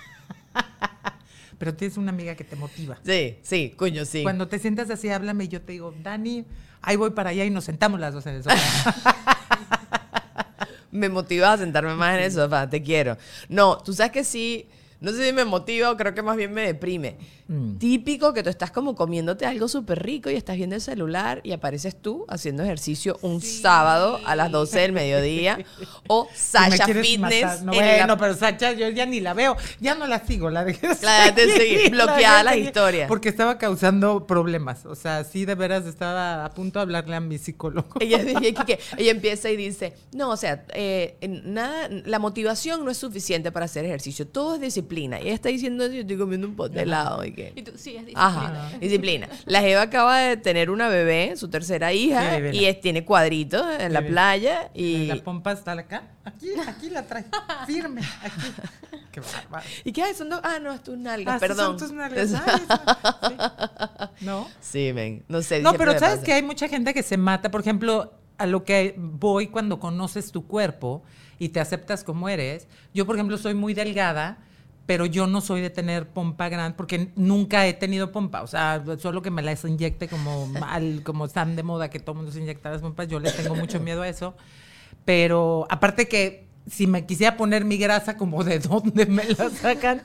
Pero 1.62 1.76
tienes 1.76 1.96
una 1.96 2.10
amiga 2.10 2.34
que 2.34 2.44
te 2.44 2.56
motiva. 2.56 2.98
Sí, 3.06 3.38
sí, 3.44 3.72
coño, 3.78 4.04
sí. 4.04 4.24
Cuando 4.24 4.48
te 4.48 4.58
sientas 4.58 4.90
así, 4.90 5.10
háblame 5.10 5.44
y 5.44 5.48
yo 5.48 5.62
te 5.62 5.74
digo, 5.74 5.94
Dani, 6.02 6.44
ahí 6.82 6.96
voy 6.96 7.12
para 7.12 7.30
allá 7.30 7.46
y 7.46 7.52
nos 7.52 7.66
sentamos 7.66 8.00
las 8.00 8.16
dos 8.16 8.26
en 8.26 8.34
el 8.34 8.44
sofá. 8.44 9.16
Me 10.92 11.08
motiva 11.08 11.54
a 11.54 11.60
sentarme 11.60 11.94
más 11.94 12.18
en 12.18 12.24
el 12.24 12.32
sofá, 12.32 12.68
te 12.68 12.82
quiero. 12.82 13.16
No, 13.48 13.78
tú 13.78 13.94
sabes 13.94 14.12
que 14.12 14.24
sí, 14.24 14.70
no 15.02 15.12
sé 15.12 15.28
si 15.28 15.34
me 15.34 15.44
motiva 15.46 15.92
o 15.92 15.98
creo 15.98 16.14
que 16.14 16.22
más 16.22 16.38
bien 16.38 16.54
me 16.54 16.62
deprime. 16.62 17.18
Mm. 17.48 17.78
Típico 17.80 18.34
que 18.34 18.44
tú 18.44 18.50
estás 18.50 18.72
como 18.72 18.96
comiéndote 18.96 19.46
algo 19.46 19.68
súper 19.68 20.02
rico 20.02 20.30
y 20.30 20.36
estás 20.36 20.56
viendo 20.56 20.76
el 20.76 20.82
celular 20.82 21.42
y 21.44 21.52
apareces 21.52 22.00
tú 22.02 22.24
haciendo 22.30 22.64
ejercicio 22.64 23.18
un 23.24 23.42
sábado 23.42 24.20
a 24.26 24.36
las 24.38 24.50
12 24.52 24.80
del 24.80 24.92
mediodía 24.94 25.60
o 26.08 26.30
Sasha 26.34 26.86
Fitness. 26.88 27.62
No, 27.64 27.74
en 27.74 27.80
la- 27.80 27.98
bueno, 27.98 28.18
pero 28.18 28.36
Sacha, 28.36 28.72
yo 28.72 28.88
ya 28.90 29.06
ni 29.06 29.20
la 29.20 29.34
veo. 29.34 29.58
Ya 29.82 29.96
no 29.96 30.08
la 30.08 30.26
sigo, 30.26 30.50
la 30.50 30.64
dejé 30.64 30.88
de 30.88 30.96
La 31.02 31.14
dejaste 31.26 31.46
de 31.48 31.58
seguir, 31.58 31.96
La 31.96 32.06
bloqueada 32.06 32.44
dejé 32.44 32.54
seguir, 32.54 32.66
historias. 32.68 33.08
Porque 33.10 33.28
estaba 33.30 33.58
causando 33.58 34.28
problemas. 34.28 34.86
O 34.86 34.96
sea, 34.96 35.24
sí, 35.26 35.44
de 35.46 35.56
veras 35.56 35.86
estaba 35.88 36.46
a 36.46 36.52
punto 36.52 36.80
de 36.80 36.84
hablarle 36.84 37.16
a 37.16 37.20
mi 37.20 37.38
psicólogo. 37.38 37.96
Ella, 38.00 38.22
ella- 38.22 38.64
que- 38.66 38.80
ella 38.98 39.12
empieza 39.12 39.50
y 39.50 39.58
dice, 39.58 39.94
no, 40.14 40.30
o 40.30 40.38
sea, 40.38 40.64
eh, 40.74 41.18
nada, 41.44 41.90
la 41.90 42.20
motivación 42.20 42.86
no 42.86 42.92
es 42.92 42.98
suficiente 42.98 43.52
para 43.52 43.66
hacer 43.66 43.84
ejercicio, 43.84 44.28
todo 44.28 44.56
es 44.56 44.62
disciplina. 44.62 44.91
Y 44.92 45.06
ella 45.28 45.34
está 45.34 45.50
diciendo, 45.50 45.88
yo 45.88 46.02
estoy 46.02 46.18
comiendo 46.18 46.48
un 46.48 46.56
pot 46.56 46.72
de 46.72 46.82
helado 46.82 47.24
y 47.24 47.32
que... 47.34 47.54
Y 47.56 47.62
tú, 47.64 47.72
sí, 47.76 47.92
es 47.96 48.06
disciplina. 48.06 48.26
Ajá, 48.28 48.78
disciplina. 48.80 49.30
La 49.46 49.66
Eva 49.66 49.84
acaba 49.84 50.18
de 50.20 50.38
tener 50.38 50.70
una 50.70 50.88
bebé, 50.90 51.36
su 51.38 51.50
tercera 51.50 51.94
hija, 51.94 52.38
Sí, 52.52 52.58
y 52.58 52.66
es- 52.66 52.82
tiene 52.82 53.06
cuadritos 53.06 53.66
en 53.80 53.94
la 53.94 54.02
playa 54.06 54.70
y... 54.74 55.06
La 55.08 55.16
pompa 55.18 55.54
está 55.54 55.72
acá. 55.74 56.04
Aquí, 56.26 56.50
aquí 56.68 56.90
la 56.90 57.04
trae. 57.08 57.26
Firme. 57.66 58.02
Aquí. 58.22 58.42
Qué 59.12 59.20
bárbaro. 59.20 59.66
¿Y 59.84 59.92
qué 59.92 60.04
hay? 60.04 60.14
Son 60.14 60.30
dos... 60.30 60.40
Ah, 60.44 60.58
no, 60.62 60.72
es 60.74 60.82
tus 60.84 60.98
nalgas, 60.98 61.36
Ah, 61.36 61.40
perdón. 61.40 61.78
son 61.78 61.90
tus 61.90 61.92
nalgas. 61.92 62.34
Ay, 62.34 62.62
eso- 62.64 63.28
sí. 63.28 64.26
¿No? 64.26 64.48
Sí, 64.62 64.92
ven, 64.92 65.24
no 65.28 65.42
sé. 65.42 65.62
No, 65.62 65.74
pero 65.74 65.92
sabes 66.00 66.16
pasa. 66.16 66.24
que 66.26 66.34
hay 66.34 66.44
mucha 66.44 66.68
gente 66.68 66.94
que 66.94 67.04
se 67.04 67.18
mata. 67.18 67.52
Por 67.52 67.62
ejemplo, 67.62 68.14
a 68.38 68.46
lo 68.46 68.64
que 68.64 68.96
voy 68.98 69.48
cuando 69.48 69.80
conoces 69.80 70.32
tu 70.32 70.48
cuerpo 70.48 71.04
y 71.40 71.50
te 71.50 71.60
aceptas 71.60 72.04
como 72.04 72.30
eres. 72.30 72.68
Yo, 72.94 73.06
por 73.06 73.16
ejemplo, 73.16 73.38
soy 73.38 73.54
muy 73.54 73.74
delgada, 73.74 74.38
pero 74.92 75.06
yo 75.06 75.26
no 75.26 75.40
soy 75.40 75.62
de 75.62 75.70
tener 75.70 76.10
pompa 76.10 76.50
grande 76.50 76.76
porque 76.76 77.14
nunca 77.16 77.66
he 77.66 77.72
tenido 77.72 78.12
pompa. 78.12 78.42
O 78.42 78.48
sea, 78.48 78.84
solo 78.98 79.22
que 79.22 79.32
me 79.32 79.42
las 79.42 79.64
inyecte 79.64 80.10
como 80.10 80.48
mal, 80.60 81.02
como 81.06 81.24
están 81.24 81.56
de 81.56 81.64
moda 81.64 81.90
que 81.90 82.02
todo 82.02 82.12
el 82.12 82.18
mundo 82.18 82.32
se 82.34 82.42
inyecta 82.42 82.72
las 82.72 82.82
pompas, 82.82 83.08
yo 83.08 83.18
le 83.22 83.32
tengo 83.32 83.56
mucho 83.56 83.80
miedo 83.80 84.02
a 84.02 84.10
eso. 84.10 84.36
Pero 85.06 85.66
aparte 85.70 86.10
que 86.10 86.50
si 86.70 86.88
me 86.88 87.06
quisiera 87.06 87.36
poner 87.38 87.66
mi 87.66 87.78
grasa, 87.78 88.18
como 88.18 88.44
de 88.44 88.60
dónde 88.60 89.06
me 89.06 89.24
la 89.26 89.50
sacan. 89.50 90.04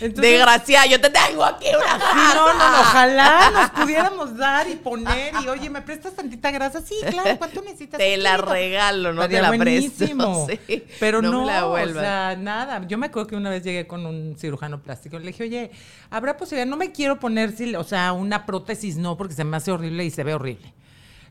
Entonces, 0.00 0.32
Desgraciada, 0.32 0.86
yo 0.86 1.00
te 1.00 1.08
tengo 1.08 1.44
aquí 1.44 1.66
una 1.68 1.94
Sí, 1.98 2.34
no, 2.34 2.52
no, 2.54 2.70
no, 2.72 2.80
ojalá 2.80 3.50
nos 3.52 3.70
pudiéramos 3.70 4.36
dar 4.36 4.68
y 4.68 4.74
poner 4.74 5.32
y 5.40 5.46
oye, 5.48 5.70
¿me 5.70 5.82
prestas 5.82 6.14
tantita 6.14 6.50
grasa? 6.50 6.80
Sí, 6.80 6.96
claro, 7.08 7.38
¿cuánto 7.38 7.62
necesitas? 7.62 7.98
Te 7.98 8.16
la 8.16 8.32
Poquito. 8.32 8.52
regalo, 8.54 9.12
no 9.12 9.22
Estaría 9.22 9.38
te 9.38 9.42
la 9.42 9.48
presto. 9.64 10.04
buenísimo. 10.04 10.46
Sí, 10.66 10.84
Pero 10.98 11.22
no, 11.22 11.44
la 11.46 11.66
o 11.66 11.76
sea, 11.92 12.36
nada. 12.36 12.84
Yo 12.88 12.98
me 12.98 13.06
acuerdo 13.06 13.28
que 13.28 13.36
una 13.36 13.50
vez 13.50 13.62
llegué 13.62 13.86
con 13.86 14.04
un 14.04 14.36
cirujano 14.36 14.82
plástico 14.82 15.16
y 15.16 15.20
le 15.20 15.26
dije, 15.28 15.44
oye, 15.44 15.70
¿habrá 16.10 16.36
posibilidad? 16.36 16.66
No 16.66 16.76
me 16.76 16.90
quiero 16.90 17.20
poner, 17.20 17.54
o 17.76 17.84
sea, 17.84 18.12
una 18.12 18.46
prótesis, 18.46 18.96
no, 18.96 19.16
porque 19.16 19.34
se 19.34 19.44
me 19.44 19.56
hace 19.56 19.70
horrible 19.70 20.04
y 20.04 20.10
se 20.10 20.24
ve 20.24 20.34
horrible. 20.34 20.74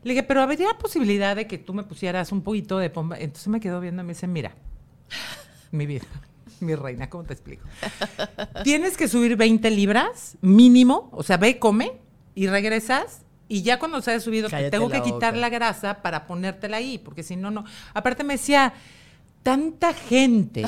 Le 0.04 0.10
dije, 0.10 0.22
pero 0.22 0.42
habría 0.42 0.68
posibilidad 0.78 1.34
de 1.34 1.46
que 1.46 1.58
tú 1.58 1.74
me 1.74 1.82
pusieras 1.82 2.30
un 2.30 2.42
poquito 2.42 2.78
de 2.78 2.90
pompa. 2.90 3.16
Entonces 3.18 3.48
me 3.48 3.58
quedó 3.58 3.80
viendo 3.80 4.02
y 4.02 4.04
me 4.06 4.12
dice, 4.12 4.26
mira, 4.26 4.54
mi 5.70 5.86
vida, 5.86 6.04
mi 6.60 6.74
reina, 6.74 7.08
¿cómo 7.10 7.24
te 7.24 7.32
explico? 7.32 7.66
Tienes 8.62 8.96
que 8.96 9.08
subir 9.08 9.36
20 9.36 9.70
libras 9.70 10.36
mínimo, 10.40 11.08
o 11.12 11.22
sea, 11.22 11.36
ve, 11.38 11.58
come 11.58 11.92
y 12.34 12.46
regresas. 12.46 13.22
Y 13.48 13.62
ya 13.62 13.78
cuando 13.78 14.00
se 14.00 14.10
haya 14.12 14.20
subido, 14.20 14.48
Cállate 14.48 14.70
tengo 14.70 14.88
la 14.88 14.96
que 14.96 15.02
quitar 15.02 15.32
boca. 15.32 15.40
la 15.40 15.48
grasa 15.48 16.02
para 16.02 16.26
ponértela 16.26 16.78
ahí, 16.78 16.98
porque 16.98 17.22
si 17.22 17.36
no, 17.36 17.50
no. 17.50 17.64
Aparte 17.92 18.24
me 18.24 18.34
decía, 18.34 18.72
tanta 19.42 19.92
gente 19.92 20.64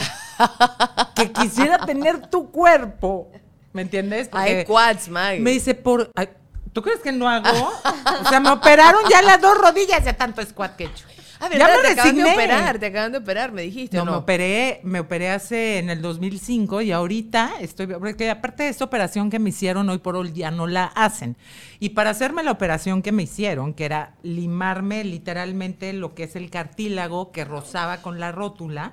que 1.15 1.33
quisiera 1.33 1.85
tener 1.87 2.29
tu 2.29 2.51
cuerpo, 2.51 3.33
¿me 3.73 3.83
entiendes? 3.83 4.29
Hay 4.33 4.51
Porque 4.51 4.65
quads, 4.67 5.09
Maggie. 5.09 5.41
me 5.41 5.51
dice, 5.53 5.75
por, 5.75 6.11
ay, 6.15 6.29
¿tú 6.77 6.83
crees 6.83 7.01
que 7.01 7.11
no 7.11 7.27
hago? 7.27 7.73
O 8.21 8.29
sea, 8.29 8.39
me 8.39 8.51
operaron 8.51 9.01
ya 9.09 9.23
las 9.23 9.41
dos 9.41 9.57
rodillas 9.57 10.05
de 10.05 10.13
tanto 10.13 10.45
squat 10.45 10.77
que 10.77 10.85
he 10.85 10.87
hecho. 10.89 11.07
Ah, 11.41 11.49
ya 11.51 11.67
¿verdad? 11.67 11.77
me 11.77 11.83
te 11.83 11.89
acaban 11.89 12.17
de 12.17 12.25
operar, 12.25 12.79
te 12.79 12.87
acaban 12.87 13.13
de 13.13 13.19
operar, 13.19 13.53
me 13.53 13.63
dijiste, 13.63 13.97
No, 13.97 14.03
¿o 14.03 14.07
me 14.07 14.13
operé, 14.13 14.81
me 14.85 15.01
operé 15.01 15.31
hace 15.31 15.79
en 15.79 15.89
el 15.89 16.03
2005 16.03 16.83
y 16.83 16.93
ahorita 16.93 17.53
estoy, 17.61 17.87
porque 17.87 18.29
aparte 18.29 18.65
de 18.65 18.69
esta 18.69 18.85
operación 18.85 19.31
que 19.31 19.39
me 19.39 19.49
hicieron, 19.49 19.89
hoy 19.89 19.97
por 19.97 20.17
hoy 20.17 20.33
ya 20.35 20.51
no 20.51 20.67
la 20.67 20.85
hacen. 20.85 21.39
Y 21.81 21.91
para 21.91 22.11
hacerme 22.11 22.43
la 22.43 22.51
operación 22.51 23.01
que 23.01 23.11
me 23.11 23.23
hicieron, 23.23 23.73
que 23.73 23.87
era 23.87 24.13
limarme 24.23 25.03
literalmente 25.03 25.95
lo 25.95 26.15
que 26.15 26.25
es 26.25 26.37
el 26.37 26.51
cartílago 26.51 27.33
que 27.33 27.47
rozaba 27.47 28.03
con 28.03 28.21
la 28.21 28.33
rótula, 28.33 28.93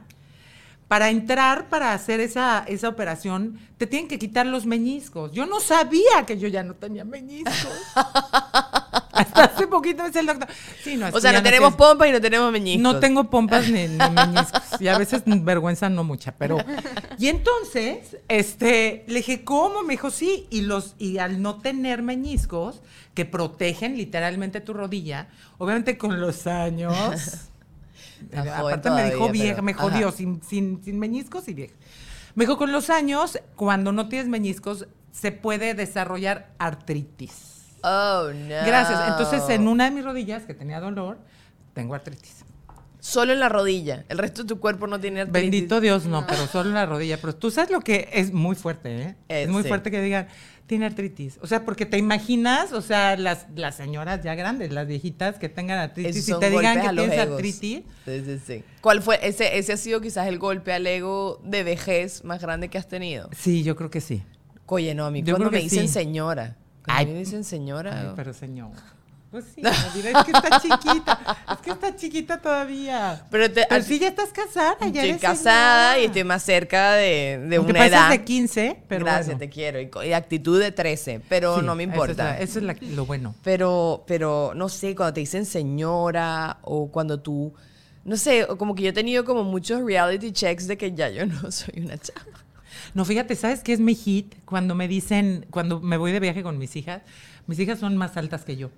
para 0.93 1.09
entrar, 1.09 1.69
para 1.69 1.91
hacer 1.91 2.19
esa, 2.19 2.63
esa 2.67 2.87
operación, 2.87 3.57
te 3.79 3.87
tienen 3.87 4.07
que 4.07 4.19
quitar 4.19 4.45
los 4.45 4.67
meñiscos. 4.67 5.31
Yo 5.31 5.47
no 5.47 5.59
sabía 5.59 6.23
que 6.27 6.37
yo 6.37 6.47
ya 6.47 6.61
no 6.61 6.75
tenía 6.75 7.03
meñiscos. 7.03 7.55
Hasta 9.11 9.45
hace 9.45 9.65
poquito 9.65 10.05
dice 10.05 10.19
el 10.19 10.27
doctor. 10.27 10.47
Sí, 10.83 10.95
no, 10.95 11.07
es 11.07 11.15
O 11.15 11.19
sea, 11.19 11.31
no 11.31 11.41
tenemos 11.41 11.71
tienes- 11.75 11.77
pompa 11.89 12.07
y 12.07 12.11
no 12.11 12.21
tenemos 12.21 12.51
meñiscos. 12.51 12.83
no 12.83 12.99
tengo 12.99 13.27
pompas 13.27 13.67
ni, 13.69 13.87
ni 13.87 13.97
meñiscos. 13.97 14.61
Y 14.79 14.87
a 14.87 14.95
veces 14.99 15.23
vergüenza 15.25 15.89
no 15.89 16.03
mucha, 16.03 16.31
pero. 16.33 16.57
Y 17.17 17.29
entonces, 17.29 18.17
este, 18.27 19.03
le 19.07 19.15
dije, 19.15 19.43
¿cómo? 19.43 19.81
Me 19.81 19.93
dijo, 19.93 20.11
sí. 20.11 20.45
Y 20.51 20.61
los, 20.61 20.93
y 20.99 21.17
al 21.17 21.41
no 21.41 21.55
tener 21.59 22.03
meñiscos, 22.03 22.83
que 23.15 23.25
protegen 23.25 23.97
literalmente 23.97 24.61
tu 24.61 24.73
rodilla, 24.73 25.27
obviamente 25.57 25.97
con 25.97 26.21
los 26.21 26.45
años. 26.45 27.49
Joven 28.31 28.49
aparte 28.49 28.89
me 28.91 29.11
dijo 29.11 29.29
vieja, 29.29 29.51
pero- 29.55 29.63
me 29.63 29.73
jodió, 29.73 30.11
sin, 30.11 30.41
sin, 30.43 30.83
sin 30.83 30.99
meñiscos 30.99 31.47
y 31.47 31.53
vieja. 31.53 31.73
Me 32.35 32.45
dijo, 32.45 32.57
con 32.57 32.71
los 32.71 32.89
años, 32.89 33.39
cuando 33.55 33.91
no 33.91 34.09
tienes 34.09 34.27
meñiscos, 34.27 34.87
se 35.11 35.31
puede 35.31 35.73
desarrollar 35.75 36.49
artritis. 36.57 37.77
Oh, 37.83 38.29
no. 38.33 38.65
Gracias. 38.65 38.99
Entonces, 39.09 39.47
en 39.49 39.67
una 39.67 39.85
de 39.85 39.91
mis 39.91 40.03
rodillas 40.03 40.43
que 40.43 40.53
tenía 40.53 40.79
dolor, 40.79 41.17
tengo 41.73 41.93
artritis. 41.95 42.43
Solo 42.99 43.33
en 43.33 43.39
la 43.41 43.49
rodilla. 43.49 44.05
El 44.07 44.17
resto 44.17 44.43
de 44.43 44.47
tu 44.47 44.59
cuerpo 44.61 44.87
no 44.87 44.97
tiene 44.99 45.21
artritis. 45.21 45.51
Bendito 45.51 45.81
Dios, 45.81 46.05
no, 46.05 46.25
pero 46.25 46.47
solo 46.47 46.69
en 46.69 46.75
la 46.75 46.85
rodilla. 46.85 47.17
Pero 47.19 47.35
tú 47.35 47.51
sabes 47.51 47.69
lo 47.69 47.81
que 47.81 48.09
es 48.13 48.31
muy 48.31 48.55
fuerte, 48.55 49.01
¿eh? 49.01 49.15
Eh, 49.27 49.43
es 49.43 49.49
muy 49.49 49.61
sí. 49.63 49.67
fuerte 49.67 49.91
que 49.91 50.01
digan, 50.01 50.27
tiene 50.67 50.85
artritis. 50.85 51.37
O 51.41 51.47
sea, 51.47 51.65
porque 51.65 51.85
te 51.85 51.97
imaginas, 51.97 52.71
o 52.73 52.81
sea, 52.81 53.17
las, 53.17 53.47
las 53.55 53.75
señoras 53.75 54.23
ya 54.23 54.33
grandes, 54.35 54.71
las 54.71 54.87
viejitas 54.87 55.37
que 55.37 55.49
tengan 55.49 55.77
artritis 55.79 56.15
Esos 56.17 56.37
y 56.37 56.39
te 56.39 56.49
digan 56.49 56.81
que 56.81 56.89
tienes 56.89 57.11
egos. 57.19 57.35
artritis. 57.35 57.81
Sí, 58.05 58.23
sí, 58.25 58.39
sí. 58.45 58.63
¿Cuál 58.81 59.01
fue? 59.01 59.19
Ese, 59.21 59.57
ese 59.57 59.73
ha 59.73 59.77
sido 59.77 59.99
quizás 60.01 60.27
el 60.27 60.39
golpe 60.39 60.71
al 60.73 60.87
ego 60.87 61.41
de 61.43 61.63
vejez 61.63 62.23
más 62.23 62.41
grande 62.41 62.69
que 62.69 62.77
has 62.77 62.87
tenido. 62.87 63.29
Sí, 63.37 63.63
yo 63.63 63.75
creo 63.75 63.89
que 63.89 64.01
sí. 64.01 64.23
Oye, 64.65 64.95
no, 64.95 65.05
a 65.05 65.11
mí 65.11 65.21
Yo 65.21 65.35
cuando 65.35 65.51
me 65.51 65.59
dicen 65.59 65.87
sí. 65.87 65.93
señora. 65.93 66.57
Cuando 66.83 66.99
Ay. 66.99 67.05
me 67.13 67.19
dicen 67.19 67.43
señora. 67.43 68.01
Ay, 68.09 68.13
pero 68.15 68.33
señor. 68.33 68.71
Pues 69.33 69.45
sí, 69.55 69.61
es 69.65 70.23
que 70.25 70.31
está 70.31 70.59
chiquita. 70.61 71.37
Es 71.53 71.57
que 71.57 71.71
está 71.71 71.95
chiquita 71.95 72.39
todavía. 72.39 73.25
Pero 73.31 73.47
te- 73.51 73.65
Pero 73.67 73.75
al- 73.75 73.83
sí, 73.83 73.97
ya 73.97 74.09
estás 74.09 74.29
casada, 74.29 74.77
ya 74.81 74.85
estoy 74.85 75.09
eres 75.09 75.21
casada 75.21 75.93
señora. 75.93 75.99
y 76.01 76.05
estoy 76.05 76.23
más 76.23 76.43
cerca 76.43 76.91
de, 76.93 77.39
de 77.49 77.57
una 77.57 77.73
pareces 77.73 77.91
edad. 77.93 78.09
de 78.11 78.23
15, 78.23 78.83
pero 78.87 79.05
Gracias, 79.05 79.25
bueno. 79.25 79.39
te 79.39 79.49
quiero. 79.49 79.81
Y, 79.81 79.89
y 80.07 80.13
actitud 80.13 80.59
de 80.59 80.71
13, 80.71 81.19
pero 81.27 81.57
Sí, 81.59 81.65
no 81.65 81.73
me 81.73 81.81
esa 81.83 81.91
es 81.91 81.95
importa. 81.95 82.23
la- 82.25 82.37
Eso 82.37 82.59
es, 82.59 82.65
la- 82.65 82.75
lo 82.79 83.07
bueno. 83.07 83.33
Pero, 83.43 84.03
pero, 84.05 84.53
no 84.55 84.69
sé, 84.69 84.95
cuando 84.95 85.15
te 85.15 85.21
dicen 85.21 85.47
señora 85.47 86.59
o 86.61 86.91
cuando 86.91 87.19
tú, 87.19 87.55
no 88.05 88.15
sé, 88.17 88.45
como 88.59 88.75
que 88.75 88.83
yo 88.83 88.89
he 88.89 88.93
tenido 88.93 89.25
como 89.25 89.43
muchos 89.43 89.81
reality 89.83 90.31
checks 90.31 90.67
de 90.67 90.77
que 90.77 90.93
ya 90.93 91.09
yo 91.09 91.25
no 91.25 91.51
soy 91.51 91.81
una 91.83 91.97
chava. 91.97 92.21
No, 92.93 93.03
fíjate, 93.03 93.35
¿sabes 93.35 93.61
qué 93.63 93.73
es 93.73 93.79
mi 93.79 93.95
hit? 93.95 94.35
Cuando 94.45 94.75
me 94.75 94.87
dicen, 94.87 95.47
cuando 95.49 95.79
me 95.81 95.97
voy 95.97 96.11
de 96.11 96.19
viaje 96.19 96.43
con 96.43 96.59
mis 96.59 96.75
hijas, 96.75 97.01
mis 97.47 97.57
hijas 97.57 97.79
son 97.79 97.97
más 97.97 98.15
altas 98.15 98.45
que 98.45 98.57
yo. 98.57 98.69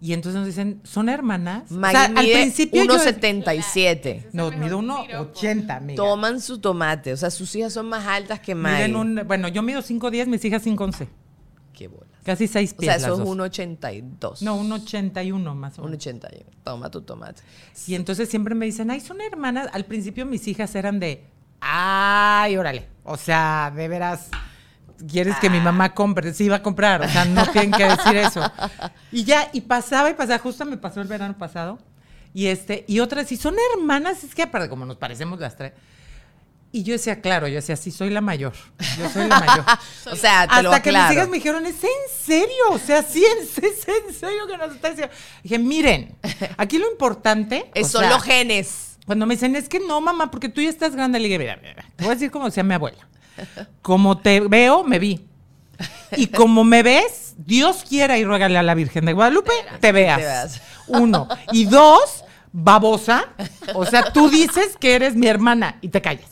Y 0.00 0.12
entonces 0.12 0.38
nos 0.38 0.46
dicen, 0.46 0.80
¿son 0.84 1.08
hermanas? 1.08 1.64
O 1.64 1.68
sea, 1.68 1.78
Maggie 1.78 1.98
al 1.98 2.24
mide 2.24 2.32
principio 2.34 2.84
yo... 2.84 2.94
1,77. 2.94 4.26
No, 4.32 4.50
mido 4.52 4.80
1,80, 4.80 5.76
amiga. 5.76 5.96
Toman 5.96 6.40
su 6.40 6.60
tomate. 6.60 7.12
O 7.12 7.16
sea, 7.16 7.30
sus 7.30 7.54
hijas 7.56 7.72
son 7.72 7.88
más 7.88 8.06
altas 8.06 8.38
que 8.38 8.54
Maggie. 8.54 8.88
Miden 8.88 8.96
un, 8.96 9.26
bueno, 9.26 9.48
yo 9.48 9.62
mido 9.62 9.82
5'10, 9.82 10.26
mis 10.26 10.44
hijas 10.44 10.64
5'11. 10.64 11.08
Qué 11.72 11.88
bolas. 11.88 12.08
Casi 12.24 12.46
6 12.46 12.74
O 12.74 12.76
pies 12.76 12.92
sea, 12.92 12.94
las 12.94 13.18
eso 13.18 13.22
es 13.22 13.28
dos. 13.28 13.38
1,82. 13.38 14.42
No, 14.42 14.62
1,81 14.62 15.54
más 15.54 15.78
o 15.78 15.84
menos. 15.84 15.98
1,81. 15.98 16.44
Toma 16.62 16.90
tu 16.90 17.00
tomate. 17.00 17.42
Y 17.86 17.94
entonces 17.94 18.28
siempre 18.28 18.54
me 18.54 18.66
dicen, 18.66 18.90
ay, 18.90 19.00
son 19.00 19.20
hermanas. 19.20 19.68
Al 19.72 19.84
principio 19.84 20.26
mis 20.26 20.46
hijas 20.46 20.74
eran 20.74 21.00
de, 21.00 21.24
ay, 21.60 22.56
órale. 22.56 22.86
O 23.04 23.16
sea, 23.16 23.72
de 23.74 23.88
veras, 23.88 24.28
quieres 25.06 25.36
que 25.36 25.50
mi 25.50 25.60
mamá 25.60 25.94
compre. 25.94 26.32
Sí, 26.34 26.44
iba 26.44 26.56
a 26.56 26.62
comprar. 26.62 27.02
O 27.02 27.08
sea, 27.08 27.24
no 27.24 27.46
tienen 27.52 27.72
que 27.72 27.84
decir 27.84 28.16
eso. 28.16 28.42
Y 29.12 29.24
ya, 29.24 29.48
y 29.52 29.62
pasaba 29.62 30.10
y 30.10 30.14
pasaba. 30.14 30.38
Justo 30.38 30.64
me 30.64 30.76
pasó 30.76 31.00
el 31.00 31.08
verano 31.08 31.36
pasado. 31.36 31.78
Y 32.34 32.46
este, 32.46 32.84
y 32.86 33.00
otras, 33.00 33.28
si 33.28 33.36
son 33.36 33.56
hermanas, 33.74 34.22
es 34.24 34.34
que 34.34 34.42
aparte, 34.42 34.68
como 34.68 34.84
nos 34.84 34.96
parecemos 34.96 35.40
las 35.40 35.56
tres. 35.56 35.72
Y 36.70 36.82
yo 36.82 36.92
decía, 36.92 37.22
claro, 37.22 37.48
yo 37.48 37.54
decía, 37.54 37.76
sí, 37.76 37.90
soy 37.90 38.10
la 38.10 38.20
mayor. 38.20 38.52
Yo 38.98 39.08
soy 39.08 39.26
la 39.26 39.40
mayor. 39.40 39.64
o 40.12 40.16
sea, 40.16 40.46
te 40.46 40.62
lo 40.62 40.70
Hasta 40.70 40.82
que 40.82 40.92
mis 40.92 41.12
hijas 41.12 41.28
me 41.28 41.36
dijeron, 41.38 41.64
¿es 41.64 41.82
en 41.82 41.90
serio? 42.14 42.70
O 42.70 42.78
sea, 42.78 43.02
sí, 43.02 43.24
es, 43.24 43.56
es 43.56 43.88
en 43.88 44.12
serio 44.12 44.46
que 44.46 44.58
nos 44.58 44.74
está 44.74 44.90
diciendo. 44.90 45.14
Dije, 45.42 45.58
miren, 45.58 46.16
aquí 46.58 46.76
lo 46.76 46.90
importante. 46.90 47.70
Eh, 47.74 47.82
o 47.84 47.88
son 47.88 48.02
sea, 48.02 48.20
genes. 48.20 48.98
Cuando 49.06 49.24
me 49.24 49.34
dicen, 49.34 49.56
es 49.56 49.66
que 49.66 49.80
no, 49.80 50.02
mamá, 50.02 50.30
porque 50.30 50.50
tú 50.50 50.60
ya 50.60 50.68
estás 50.68 50.94
grande, 50.94 51.18
le 51.18 51.28
dije, 51.28 51.38
mira, 51.38 51.58
mira, 51.62 51.86
te 51.96 52.04
voy 52.04 52.12
a 52.12 52.14
decir 52.14 52.30
como 52.30 52.44
decía 52.44 52.62
mi 52.62 52.74
abuela. 52.74 53.08
Como 53.82 54.18
te 54.18 54.40
veo, 54.40 54.84
me 54.84 54.98
vi. 54.98 55.24
Y 56.16 56.28
como 56.28 56.64
me 56.64 56.82
ves, 56.82 57.34
Dios 57.36 57.84
quiera 57.88 58.18
y 58.18 58.24
ruégale 58.24 58.58
a 58.58 58.62
la 58.62 58.74
Virgen 58.74 59.04
de 59.04 59.12
Guadalupe, 59.12 59.52
te 59.80 59.92
veas. 59.92 60.18
Te 60.18 60.24
veas. 60.24 60.62
Uno. 60.88 61.28
Y 61.52 61.66
dos, 61.66 62.24
babosa. 62.52 63.26
O 63.74 63.84
sea, 63.84 64.12
tú 64.12 64.28
dices 64.28 64.76
que 64.78 64.94
eres 64.94 65.14
mi 65.14 65.26
hermana 65.26 65.78
y 65.80 65.88
te 65.88 66.00
callas. 66.00 66.28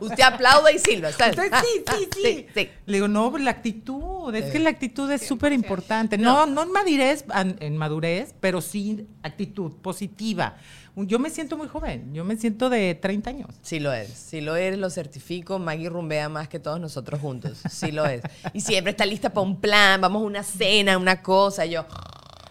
Usted 0.00 0.22
aplauda 0.22 0.70
y 0.72 0.78
silba. 0.78 1.12
¿sabes? 1.12 1.36
Usted 1.36 1.52
sí, 1.60 1.84
sí, 1.86 2.08
sí. 2.14 2.20
sí, 2.22 2.46
sí. 2.54 2.70
Le 2.86 2.94
digo, 2.94 3.08
no, 3.08 3.36
la 3.38 3.50
actitud, 3.50 4.34
es 4.34 4.52
que 4.52 4.58
la 4.58 4.70
actitud 4.70 5.10
es 5.10 5.26
súper 5.26 5.52
importante. 5.52 6.18
No, 6.18 6.46
no 6.46 6.62
en 6.62 6.72
madurez, 6.72 7.24
en 7.34 7.76
madurez, 7.76 8.34
pero 8.40 8.60
sí 8.60 9.06
actitud 9.22 9.72
positiva. 9.82 10.56
Yo 11.06 11.18
me 11.18 11.30
siento 11.30 11.56
muy 11.56 11.68
joven, 11.68 12.12
yo 12.12 12.24
me 12.24 12.36
siento 12.36 12.68
de 12.70 12.94
30 12.94 13.30
años. 13.30 13.48
Sí 13.62 13.78
lo 13.78 13.92
es, 13.92 14.08
sí 14.08 14.40
lo 14.40 14.56
eres, 14.56 14.78
lo 14.78 14.90
certifico. 14.90 15.58
Maggie 15.58 15.88
rumbea 15.88 16.28
más 16.28 16.48
que 16.48 16.58
todos 16.58 16.80
nosotros 16.80 17.20
juntos, 17.20 17.60
sí 17.70 17.92
lo 17.92 18.04
es. 18.04 18.22
Y 18.52 18.60
siempre 18.60 18.90
está 18.90 19.06
lista 19.06 19.30
para 19.30 19.46
un 19.46 19.60
plan, 19.60 20.00
vamos 20.00 20.22
a 20.22 20.24
una 20.24 20.42
cena, 20.42 20.98
una 20.98 21.22
cosa. 21.22 21.66
yo, 21.66 21.86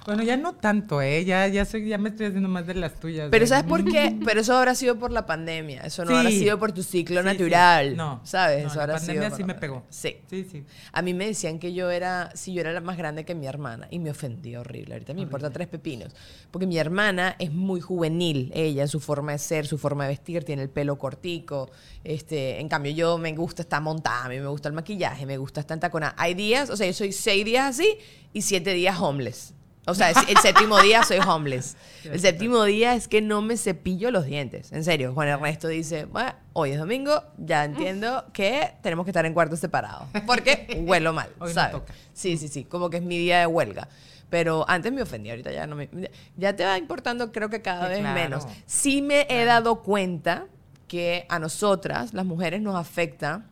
Bueno, 0.08 0.24
ya 0.24 0.38
no 0.38 0.56
tanto, 0.56 1.02
¿eh? 1.02 1.26
Ya, 1.26 1.48
ya, 1.48 1.66
soy, 1.66 1.88
ya 1.90 1.98
me 1.98 2.08
estoy 2.10 2.28
haciendo 2.28 2.48
más 2.48 2.66
de 2.66 2.74
las 2.76 2.94
tuyas. 2.98 3.28
Pero 3.30 3.44
¿eh? 3.44 3.48
¿sabes 3.48 3.66
por 3.66 3.84
qué? 3.84 4.18
Pero 4.26 4.40
eso 4.40 4.56
habrá 4.56 4.74
sido 4.74 4.98
por 4.98 5.12
la 5.12 5.26
pandemia. 5.26 5.82
Eso 5.82 6.06
no 6.06 6.12
Sí. 6.12 6.18
habrá 6.18 6.30
sido 6.32 6.58
por 6.60 6.72
tu 6.72 6.82
ciclo 6.82 7.22
Sí, 7.22 7.28
sí. 7.28 7.34
natural. 7.34 7.98
No, 7.98 8.22
¿Sabes? 8.24 8.64
no, 8.64 8.70
eso 8.72 8.80
la 8.88 8.94
pandemia 8.94 9.24
sido 9.26 9.36
sí 9.36 9.44
me 9.44 9.54
pegó. 9.56 9.84
Sí. 9.90 10.16
Sí, 10.30 10.48
sí. 10.50 10.64
A 10.94 11.02
mí 11.02 11.14
me 11.14 11.28
decían 11.28 11.60
que 11.60 11.74
yo 11.74 11.92
era, 11.92 12.32
si 12.36 12.54
yo 12.54 12.62
era 12.62 12.72
la 12.72 12.80
más 12.80 12.98
grande 12.98 13.26
que 13.26 13.36
mi 13.36 13.48
hermana 13.48 13.88
y 13.92 14.00
me 14.00 14.10
ofendí 14.12 14.56
horrible. 14.56 14.94
Ahorita 14.96 15.14
me 15.14 15.20
importa 15.22 15.50
tres 15.52 15.68
pepinos. 15.68 16.16
Porque 16.52 16.66
mi 16.66 16.78
hermana 16.78 17.36
es 17.38 17.52
muy 17.52 17.82
juvenil, 17.82 18.50
ella 18.56 18.84
en 18.84 18.88
su 18.88 19.02
forma 19.02 19.34
de 19.34 19.40
ser, 19.40 19.68
su 19.68 19.78
forma 19.78 20.06
de 20.06 20.12
vestir, 20.12 20.46
tiene 20.46 20.62
el 20.64 20.70
pelo 20.70 20.98
cortico. 20.98 21.70
Este, 22.06 22.62
en 22.62 22.70
cambio, 22.70 22.94
yo 22.94 23.18
me 23.18 23.34
gusta 23.36 23.62
estar 23.64 23.82
montada, 23.82 24.24
a 24.24 24.30
mí 24.30 24.40
me 24.40 24.48
gusta 24.48 24.70
el 24.70 24.74
maquillaje, 24.74 25.26
me 25.26 25.36
gusta 25.38 25.60
estar 25.60 25.78
taconada. 25.82 26.16
Hay 26.18 26.34
días, 26.34 26.70
o 26.70 26.78
sea, 26.78 26.88
yo 26.88 26.94
soy 26.94 27.12
seis 27.12 27.44
días 27.44 27.66
así 27.66 27.98
y 28.32 28.42
siete 28.44 28.72
días 28.74 28.98
homeless. 28.98 29.54
O 29.88 29.96
sea, 29.96 30.10
el 30.12 30.38
séptimo 30.38 30.77
día 30.82 31.01
soy 31.03 31.17
homeless. 31.20 31.75
El 32.03 32.20
séptimo 32.20 32.63
día 32.65 32.94
es 32.94 33.08
que 33.08 33.22
no 33.22 33.41
me 33.41 33.58
cepillo 33.58 34.12
los 34.12 34.25
dientes. 34.25 34.72
En 34.72 34.84
serio, 34.84 35.13
Juan 35.13 35.29
Ernesto 35.29 35.67
dice, 35.70 36.06
bueno, 36.06 36.34
hoy 36.53 36.72
es 36.72 36.77
domingo, 36.79 37.24
ya 37.38 37.63
entiendo 37.63 38.25
que 38.34 38.74
tenemos 38.84 39.06
que 39.06 39.12
estar 39.12 39.25
en 39.25 39.34
cuartos 39.34 39.60
separados. 39.60 40.08
Porque 40.25 40.84
huelo 40.86 41.13
mal, 41.13 41.29
Hoy 41.39 41.50
no 41.50 41.53
¿sabes? 41.53 41.72
toca. 41.72 41.94
Sí, 42.13 42.38
sí, 42.38 42.48
sí, 42.50 42.65
como 42.65 42.89
que 42.89 42.98
es 42.98 43.03
mi 43.03 43.17
día 43.17 43.39
de 43.39 43.48
huelga. 43.48 43.88
Pero 44.29 44.65
antes 44.67 44.91
me 44.91 45.01
ofendía, 45.01 45.32
ahorita 45.32 45.51
ya 45.53 45.65
no 45.67 45.77
me... 45.77 45.89
Ya 46.36 46.53
te 46.53 46.65
va 46.65 46.77
importando, 46.77 47.32
creo 47.32 47.50
que 47.50 47.62
cada 47.62 47.86
Sí, 47.86 47.89
vez 47.91 48.00
claro. 48.01 48.13
menos. 48.20 48.48
Sí 48.65 49.01
me 49.01 49.25
he 49.29 49.46
dado 49.46 49.82
cuenta 49.84 50.48
que 50.89 51.25
a 51.29 51.39
nosotras, 51.39 52.13
las 52.13 52.25
mujeres, 52.25 52.62
nos 52.62 52.75
afecta, 52.75 53.46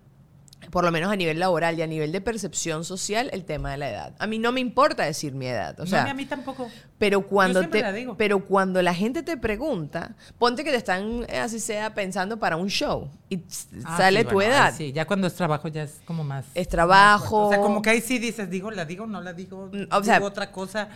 por 0.71 0.83
lo 0.83 0.91
menos 0.91 1.11
a 1.11 1.15
nivel 1.15 1.39
laboral 1.39 1.77
y 1.77 1.81
a 1.81 1.87
nivel 1.87 2.11
de 2.11 2.21
percepción 2.21 2.83
social, 2.85 3.29
el 3.33 3.45
tema 3.45 3.71
de 3.71 3.77
la 3.77 3.89
edad. 3.89 4.13
A 4.19 4.27
mí 4.27 4.39
no 4.39 4.51
me 4.51 4.59
importa 4.59 5.03
decir 5.03 5.33
mi 5.33 5.45
edad. 5.47 5.79
O 5.79 5.83
No, 5.83 5.89
sea, 5.89 6.03
a 6.09 6.13
mí 6.13 6.25
tampoco. 6.25 6.69
pero 6.97 7.21
cuando 7.21 7.67
te, 7.67 7.81
la 7.81 7.91
digo. 7.91 8.15
pero 8.17 8.45
cuando 8.45 8.81
la 8.81 8.93
gente 8.93 9.23
te 9.23 9.37
pregunta, 9.37 10.15
ponte 10.37 10.63
que 10.63 10.71
te 10.71 10.77
están 10.77 11.25
eh, 11.27 11.37
así 11.39 11.59
sea 11.59 11.93
pensando 11.93 12.37
para 12.39 12.57
un 12.57 12.69
show 12.69 13.09
y 13.29 13.41
Ah, 13.83 13.97
sale 13.97 14.21
sí, 14.21 14.27
tu 14.27 14.33
bueno, 14.35 14.51
edad. 14.53 14.73
Sí, 14.75 14.91
ya 14.91 15.05
cuando 15.05 15.27
es 15.27 15.33
trabajo 15.35 15.67
ya 15.67 15.83
es 15.83 16.01
como 16.05 16.23
más. 16.23 16.45
Es 16.55 16.67
trabajo. 16.69 17.47
O 17.47 17.49
sea, 17.49 17.59
como 17.59 17.81
que 17.81 17.89
ahí 17.91 18.01
sí 18.01 18.19
dices, 18.19 18.49
digo, 18.49 18.71
la 18.71 18.85
digo, 18.85 19.05
no 19.07 19.21
la 19.21 19.33
digo, 19.33 19.67
Mm, 19.71 19.83
o 19.91 20.01
digo 20.01 20.03
sea- 20.03 20.21
otra 20.23 20.51
cosa. 20.51 20.89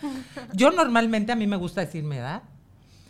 Yo 0.52 0.70
normalmente 0.70 1.32
a 1.32 1.36
mí 1.36 1.46
me 1.46 1.56
gusta 1.56 1.80
decir 1.82 2.02
mi 2.04 2.16
edad. 2.16 2.42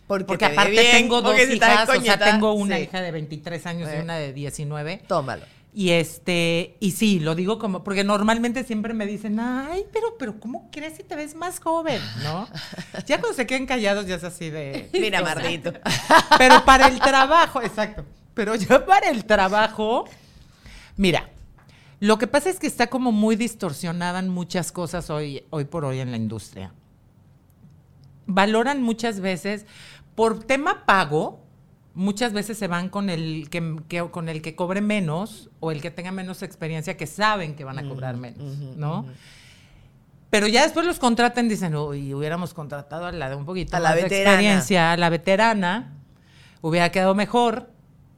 Porque, 0.06 0.24
Porque 0.24 0.46
te 0.46 0.52
aparte 0.52 0.70
bien, 0.72 0.90
tengo 0.90 1.22
dos 1.22 1.32
porque 1.36 1.54
hijas, 1.54 1.88
o 1.88 2.00
sea, 2.00 2.18
tengo 2.18 2.52
una 2.54 2.76
sí. 2.76 2.82
hija 2.82 3.00
de 3.00 3.12
23 3.12 3.64
años 3.66 3.88
Eh. 3.88 3.98
y 3.98 4.02
una 4.02 4.16
de 4.16 4.32
19. 4.32 5.02
Tómalo. 5.06 5.44
Y 5.72 5.90
este, 5.90 6.76
y 6.80 6.92
sí, 6.92 7.20
lo 7.20 7.36
digo 7.36 7.60
como, 7.60 7.84
porque 7.84 8.02
normalmente 8.02 8.64
siempre 8.64 8.92
me 8.92 9.06
dicen, 9.06 9.38
ay, 9.38 9.84
pero, 9.92 10.16
pero, 10.18 10.40
¿cómo 10.40 10.68
crees 10.72 10.96
si 10.96 11.04
te 11.04 11.14
ves 11.14 11.36
más 11.36 11.60
joven? 11.60 12.00
¿No? 12.24 12.48
Ya 13.06 13.20
cuando 13.20 13.36
se 13.36 13.46
queden 13.46 13.66
callados 13.66 14.06
ya 14.06 14.16
es 14.16 14.24
así 14.24 14.50
de. 14.50 14.88
Mira, 14.92 15.20
o 15.20 15.24
sea, 15.24 15.34
Mardito. 15.34 15.72
Pero 16.38 16.64
para 16.64 16.88
el 16.88 16.98
trabajo, 16.98 17.62
exacto. 17.62 18.04
Pero 18.34 18.54
ya 18.54 18.84
para 18.84 19.08
el 19.10 19.24
trabajo, 19.24 20.06
mira, 20.96 21.30
lo 22.00 22.18
que 22.18 22.26
pasa 22.26 22.50
es 22.50 22.58
que 22.58 22.66
está 22.66 22.88
como 22.88 23.12
muy 23.12 23.36
distorsionadas 23.36 24.24
muchas 24.24 24.72
cosas 24.72 25.10
hoy, 25.10 25.44
hoy 25.50 25.64
por 25.64 25.84
hoy 25.84 26.00
en 26.00 26.10
la 26.10 26.16
industria. 26.16 26.72
Valoran 28.26 28.82
muchas 28.82 29.20
veces, 29.20 29.66
por 30.14 30.42
tema 30.44 30.84
pago, 30.86 31.40
muchas 32.00 32.32
veces 32.32 32.56
se 32.58 32.66
van 32.66 32.88
con 32.88 33.10
el 33.10 33.48
que, 33.50 33.76
que- 33.88 34.08
con 34.10 34.28
el 34.28 34.40
que 34.42 34.54
cobre 34.56 34.80
menos 34.80 35.50
o 35.60 35.70
el 35.70 35.80
que 35.82 35.90
tenga 35.90 36.10
menos 36.12 36.42
experiencia, 36.42 36.96
que 36.96 37.06
saben 37.06 37.54
que 37.54 37.64
van 37.64 37.78
a 37.78 37.82
cobrar 37.88 38.16
menos, 38.16 38.56
¿no? 38.76 39.04
Pero 40.30 40.46
ya 40.46 40.62
después 40.62 40.86
los 40.86 40.98
contratan, 40.98 41.48
dicen, 41.48 41.74
uy, 41.76 42.14
hubiéramos 42.14 42.54
contratado 42.54 43.06
a 43.06 43.12
la 43.12 43.28
de 43.28 43.34
un 43.36 43.44
poquito 43.44 43.76
A 43.76 43.80
la 43.80 43.90
más 43.90 43.96
de 43.96 44.02
experiencia, 44.30 44.92
a 44.92 44.96
la 44.96 45.08
veterana, 45.10 45.92
hubiera 46.62 46.90
quedado 46.90 47.14
mejor 47.14 47.68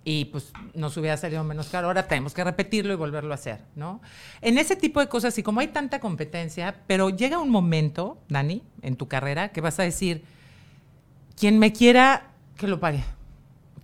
y 0.05 0.27
pues 0.27 0.53
nos 0.75 0.97
hubiera 0.97 1.17
salido 1.17 1.43
menos 1.43 1.69
caro. 1.69 1.87
Ahora 1.87 2.07
tenemos 2.09 2.35
que 2.35 2.45
repetirlo 2.45 2.93
y 2.93 2.97
volverlo 2.97 3.33
a 3.33 3.37
hacer, 3.37 3.61
¿no? 3.77 4.01
En 4.43 4.59
ese 4.59 4.77
tipo 4.77 5.01
de 5.01 5.09
cosas, 5.09 5.37
y 5.39 5.43
como 5.43 5.61
hay 5.61 5.69
tanta 5.69 6.01
competencia, 6.01 6.77
pero 6.87 7.09
llega 7.11 7.39
un 7.39 7.51
momento, 7.51 8.21
Dani, 8.29 8.62
en 8.83 8.97
tu 8.97 9.09
carrera, 9.09 9.49
que 9.53 9.61
vas 9.61 9.79
a 9.81 9.83
decir, 9.85 10.25
quien 11.37 11.59
me 11.59 11.73
quiera, 11.73 12.29
que 12.59 12.67
lo 12.69 12.79
pague. 12.79 13.03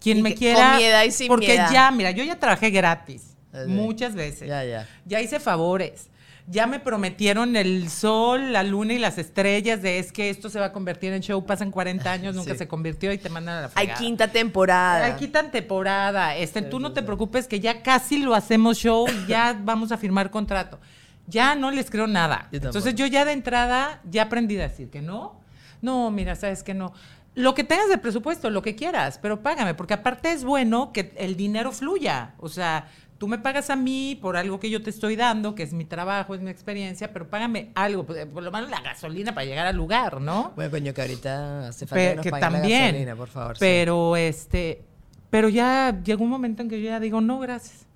Quien 0.01 0.19
Y 0.19 0.23
me 0.23 0.35
quiera. 0.35 0.71
con 0.71 0.77
miedad 0.79 1.05
y 1.05 1.11
sin 1.11 1.29
Porque 1.29 1.49
miedad. 1.49 1.71
ya, 1.73 1.91
mira, 1.91 2.11
yo 2.13 2.23
ya 2.25 2.39
trabajé 2.39 2.71
gratis. 2.71 3.37
Muchas 3.67 4.15
veces. 4.15 4.49
Ya, 4.49 4.65
ya. 4.65 4.87
Ya 5.07 5.21
hice 5.21 5.41
favores. 5.41 6.09
Ya 6.51 6.67
me 6.67 6.81
prometieron 6.81 7.57
el 7.57 7.91
sol, 7.91 8.53
la 8.55 8.63
luna 8.63 8.95
y 8.95 8.99
las 8.99 9.19
estrellas 9.19 9.83
de 9.83 9.99
es 9.99 10.13
que 10.13 10.31
esto 10.31 10.49
se 10.49 10.59
va 10.59 10.67
a 10.67 10.73
convertir 10.73 11.13
en 11.13 11.21
show. 11.21 11.45
Pasan 11.45 11.71
40 11.71 12.11
años, 12.13 12.35
nunca 12.35 12.53
Sí. 12.53 12.59
se 12.59 12.69
convirtió 12.69 13.13
y 13.13 13.19
te 13.19 13.29
mandan 13.29 13.57
a 13.57 13.61
la 13.63 13.67
Hay 13.75 13.87
fregada. 13.87 13.99
quinta 14.01 14.29
temporada. 14.29 15.05
Hay 15.05 15.13
quinta 15.15 15.51
temporada. 15.51 16.37
Este, 16.37 16.63
tú 16.63 16.81
no 16.81 16.93
te 16.93 17.03
preocupes 17.03 17.47
que 17.49 17.61
ya 17.61 17.83
casi 17.83 18.19
lo 18.19 18.35
hacemos 18.35 18.79
show 18.79 19.07
y 19.09 19.27
ya 19.27 19.59
vamos 19.63 19.93
a 19.93 19.99
firmar 19.99 20.31
contrato. 20.31 20.79
Ya 21.27 21.55
no 21.55 21.71
les 21.71 21.91
creo 21.91 22.07
nada. 22.07 22.49
Yo. 22.51 22.57
Entonces 22.63 22.95
yo 22.95 23.05
ya 23.07 23.27
de 23.27 23.33
entrada 23.33 24.01
ya 24.09 24.23
aprendí 24.23 24.57
a 24.59 24.63
decir 24.69 24.89
que 24.89 25.03
no. 25.03 25.39
No, 25.83 26.11
mira, 26.11 26.35
sabes 26.35 26.63
que 26.63 26.73
no. 26.73 26.93
Lo 27.39 27.55
que 27.55 27.63
tengas 27.65 27.89
de 27.89 27.99
presupuesto, 27.99 28.51
lo 28.51 28.63
que 28.63 28.75
quieras, 28.75 29.19
pero 29.23 29.43
págame, 29.43 29.75
porque 29.75 29.95
aparte 29.95 30.33
es 30.33 30.43
bueno 30.45 30.93
que 30.93 31.13
el 31.17 31.37
dinero 31.37 31.71
fluya. 31.73 32.35
O 32.39 32.49
sea, 32.49 32.89
tú 33.19 33.29
me 33.29 33.39
pagas 33.39 33.71
a 33.71 33.77
mí 33.77 34.19
por 34.21 34.37
algo 34.37 34.59
que 34.59 34.71
yo 34.71 34.83
te 34.83 34.91
estoy 34.91 35.15
dando, 35.15 35.55
que 35.55 35.63
es 35.63 35.73
mi 35.73 35.85
trabajo, 35.85 36.35
es 36.35 36.41
mi 36.41 36.51
experiencia, 36.51 37.13
pero 37.13 37.29
págame 37.31 37.71
algo, 37.77 38.05
pues, 38.05 38.27
por 38.27 38.43
lo 38.43 38.51
menos 38.51 38.69
la 38.71 38.81
gasolina 38.81 39.33
para 39.35 39.45
llegar 39.47 39.67
al 39.67 39.77
lugar, 39.77 40.21
¿no? 40.21 40.53
Bueno, 40.57 40.71
coño, 40.73 40.93
que 40.93 41.01
ahorita 41.01 41.69
hace 41.69 41.87
falta 41.87 42.03
Pe- 42.05 42.11
que 42.11 42.17
nos 42.17 42.23
que 42.25 42.31
paguen 42.31 42.53
la 42.53 42.59
también. 42.59 42.85
gasolina, 42.87 43.15
por 43.17 43.29
favor. 43.29 43.57
sí. 43.57 43.61
pero 43.61 44.17
este, 44.17 44.83
pero 45.31 45.49
ya 45.49 46.01
llegó 46.05 46.25
un 46.25 46.31
momento 46.31 46.63
en 46.63 46.69
que 46.69 46.81
yo 46.83 46.89
ya 46.91 46.99
digo, 47.01 47.21
no, 47.21 47.39
gracias. 47.39 47.87